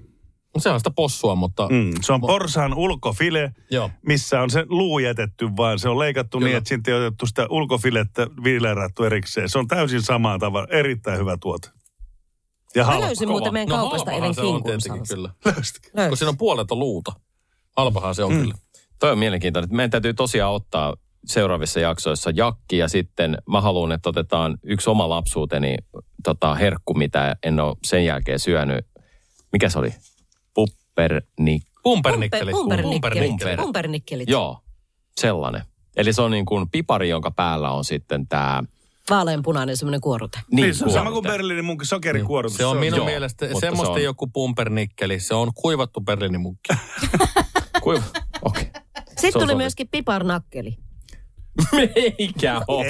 Se 0.58 0.70
on 0.70 0.80
sitä 0.80 0.92
possua, 0.92 1.36
mutta... 1.36 1.68
Mm, 1.70 1.92
se 2.02 2.14
on 2.14 2.22
porsaan 2.22 2.74
ulkofile, 2.74 3.52
Joo. 3.72 3.92
missä 4.08 4.42
on 4.42 4.50
se 4.50 4.66
luu 4.70 5.00
jätetty 5.00 5.50
vaan. 5.58 5.80
Se 5.80 5.90
on 5.90 6.00
leikattu 6.00 6.38
Kyllä. 6.38 6.48
niin, 6.50 6.58
että 6.58 6.68
siitä 6.68 6.92
ei 6.92 6.98
otettu 6.98 7.26
sitä 7.26 7.48
ulkofilettä 7.50 8.28
viilerattu 8.44 9.04
erikseen. 9.04 9.50
Se 9.50 9.60
on 9.60 9.68
täysin 9.68 10.02
samaa 10.02 10.40
tavalla. 10.40 10.68
Erittäin 10.72 11.20
hyvä 11.20 11.38
tuote. 11.38 11.70
Ja 12.76 12.84
Mä 12.84 12.92
halpa. 12.92 13.06
löysin 13.06 13.30
muuten 13.30 13.54
meidän 13.54 13.70
no, 13.70 13.76
kaupasta 13.76 14.12
eilen 14.12 14.34
se 14.34 14.42
on 14.42 14.64
kinkun 14.64 14.82
salsa. 14.82 15.16
kyllä. 15.16 15.30
Löysitkö? 15.46 15.90
Kun 16.10 16.18
siinä 16.18 16.30
on 16.30 16.38
puolelta 16.38 16.76
luuta. 16.76 17.12
Halpahan 17.78 18.16
se 18.16 18.24
on 18.24 18.34
Mm. 18.34 18.40
kyllä. 18.40 18.54
Toi 19.00 19.12
on 19.12 19.18
mielenkiintoinen. 19.20 19.76
Meidän 19.76 19.90
täytyy 19.92 20.14
tosiaan 20.14 20.54
ottaa 20.54 20.96
seuraavissa 21.26 21.80
jaksoissa 21.80 22.32
jakki 22.36 22.78
ja 22.78 22.88
sitten 22.88 23.38
mä 23.50 23.62
haluan, 23.62 23.92
että 23.92 24.10
otetaan 24.10 24.58
yksi 24.64 24.90
oma 24.90 25.10
lapsuuteni 25.10 25.76
tota, 26.24 26.56
herkku, 26.56 26.94
mitä 26.94 27.36
en 27.44 27.60
ole 27.60 27.76
sen 27.84 28.06
jälkeen 28.06 28.40
syönyt. 28.40 28.86
Mikä 29.52 29.70
se 29.70 29.80
oli? 29.80 29.94
Puppernik. 30.54 31.64
Pumpernikkeli. 31.84 32.52
Pumpernikkeli. 32.52 33.28
Pumper. 33.28 33.58
Pumpernikkelit. 33.58 34.30
Joo, 34.30 34.60
sellainen. 35.18 35.62
Eli 35.98 36.14
se 36.14 36.22
on 36.22 36.32
niin 36.32 36.46
kuin 36.46 36.70
pipari, 36.70 37.10
jonka 37.10 37.32
päällä 37.32 37.72
on 37.72 37.84
sitten 37.86 38.28
tämä... 38.28 38.64
Vaaleanpunainen 39.10 39.78
semmoinen 39.78 40.02
kuorute. 40.02 40.40
Niin, 40.52 40.76
se 40.76 40.86
on 40.86 40.92
sama 40.92 41.12
kuin 41.12 41.24
Berliinin 41.24 41.66
munkin 41.66 41.88
sokerikuorutus. 41.88 42.58
Se 42.58 42.66
on 42.66 42.78
minun 42.78 42.98
Joo, 42.98 43.06
mielestä 43.06 43.48
semmoista 43.60 43.94
se 43.94 44.00
on- 44.00 44.04
joku 44.04 44.28
pumpernikkeli. 44.28 45.20
Se 45.20 45.34
on 45.34 45.52
kuivattu 45.54 46.02
berliinimukki. 46.02 46.70
Kuiva. 47.84 48.04
Okei. 48.46 48.64
Sitten 48.64 49.32
Se 49.32 49.38
on 49.38 49.44
tuli 49.44 49.56
myöskin 49.56 49.88
piparnakkeli. 49.88 50.78
Eikä 52.20 52.62
ole. 52.68 52.90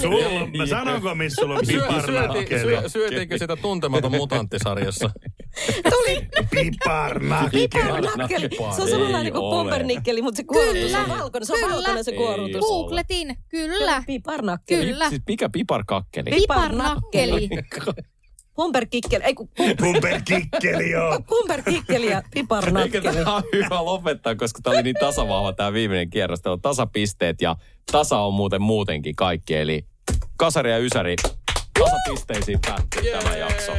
Sulla, 0.00 0.28
on- 0.28 0.50
mä 0.56 0.66
sanonko, 0.66 1.14
missä 1.14 1.42
sulla 1.42 1.54
on 1.54 1.66
syöti, 1.66 2.58
syö, 2.60 2.88
syötiinkö 2.88 3.38
sitä 3.38 3.56
tuntematon 3.56 4.12
mutanttisarjassa? 4.12 5.10
Tuli 5.90 6.28
Piparnakkeli. 6.50 7.68
piparnakkeli. 7.68 8.48
Se 8.76 8.82
on 8.82 8.88
samanlainen 8.88 9.32
kuin 9.32 9.50
pumpernikkeli, 9.50 10.22
mutta 10.22 10.36
se 10.36 10.44
kuorutus 10.44 10.94
on 10.94 11.08
valkoinen. 11.18 11.46
Se 11.46 11.52
on 11.64 11.70
valkoinen 11.70 12.04
se 12.04 12.12
kuorutus. 12.12 12.60
Googletin, 12.60 13.36
kyllä. 13.48 14.02
Piparnakkeli. 14.06 14.86
Kyllä. 14.86 15.08
Siis 15.08 15.22
mikä 15.28 15.48
piparkakkeli? 15.48 16.30
Piparnakkeli. 16.30 17.48
Pumperkikkeli. 18.54 19.24
Ei 19.24 19.34
kun 19.34 19.48
Pumperkikkeli, 19.78 20.90
joo. 20.90 21.20
pumperkikkeli 21.28 22.10
ja 22.10 22.22
piparnakkeli. 22.34 23.14
tämä 23.14 23.34
ole 23.36 23.44
hyvä 23.52 23.84
lopettaa, 23.84 24.34
koska 24.34 24.60
tämä 24.62 24.74
oli 24.74 24.82
niin 24.82 24.96
tasavahva 25.00 25.52
tämä 25.52 25.72
viimeinen 25.72 26.10
kierros. 26.10 26.40
Täällä 26.40 26.54
on 26.54 26.60
tasapisteet 26.60 27.40
ja 27.40 27.56
tasa 27.92 28.18
on 28.18 28.34
muuten 28.34 28.62
muutenkin 28.62 29.16
kaikki. 29.16 29.56
Eli 29.56 29.86
kasari 30.36 30.70
ja 30.70 30.78
ysäri 30.78 31.16
tasapisteisiin 31.78 32.58
päättyy 32.66 33.02
tämä 33.12 33.36
jakso. 33.36 33.72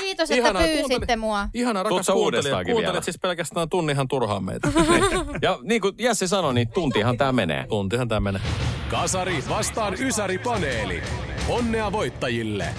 Kiitos, 0.00 0.30
että 0.30 0.52
pyysitte 0.52 1.16
mua. 1.16 1.48
Ihana 1.54 1.82
rakas 1.82 2.06
kuuntelija. 2.12 2.54
Kuuntelet 2.54 2.92
vielä? 2.92 3.00
siis 3.00 3.18
pelkästään 3.18 3.68
tunnihan 3.68 4.08
turhaan 4.08 4.44
meitä. 4.44 4.68
Ja 5.42 5.58
niin 5.62 5.80
kuin 5.80 5.94
Jesse 5.98 6.26
sanoi, 6.26 6.54
niin 6.54 6.68
tuntihan 6.68 7.16
tämä 7.16 7.32
menee. 7.32 7.66
Tuntihan 7.68 8.08
tämä 8.08 8.20
menee. 8.20 8.42
Kasari 8.90 9.44
vastaan 9.48 9.94
Ysäri-paneeli. 9.94 11.02
Onnea 11.48 11.92
voittajille! 11.92 12.74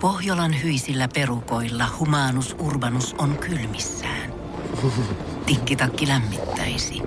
Pohjolan 0.00 0.62
hyisillä 0.62 1.08
perukoilla 1.14 1.86
humanus 1.98 2.56
urbanus 2.58 3.14
on 3.18 3.38
kylmissään. 3.38 4.32
Tikkitakki 5.46 6.08
lämmittäisi. 6.08 7.02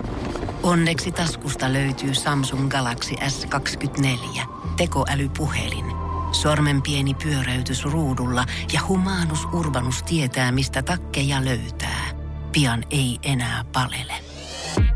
Onneksi 0.63 1.11
taskusta 1.11 1.73
löytyy 1.73 2.13
Samsung 2.13 2.69
Galaxy 2.69 3.15
S24 3.15 4.41
tekoälypuhelin. 4.77 5.85
Sormen 6.31 6.81
pieni 6.81 7.13
pyöräytys 7.13 7.83
ruudulla 7.83 8.45
ja 8.73 8.79
humanus 8.87 9.45
urbanus 9.45 10.03
tietää, 10.03 10.51
mistä 10.51 10.81
takkeja 10.81 11.45
löytää. 11.45 12.05
Pian 12.51 12.83
ei 12.91 13.19
enää 13.23 13.65
palele. 13.73 14.34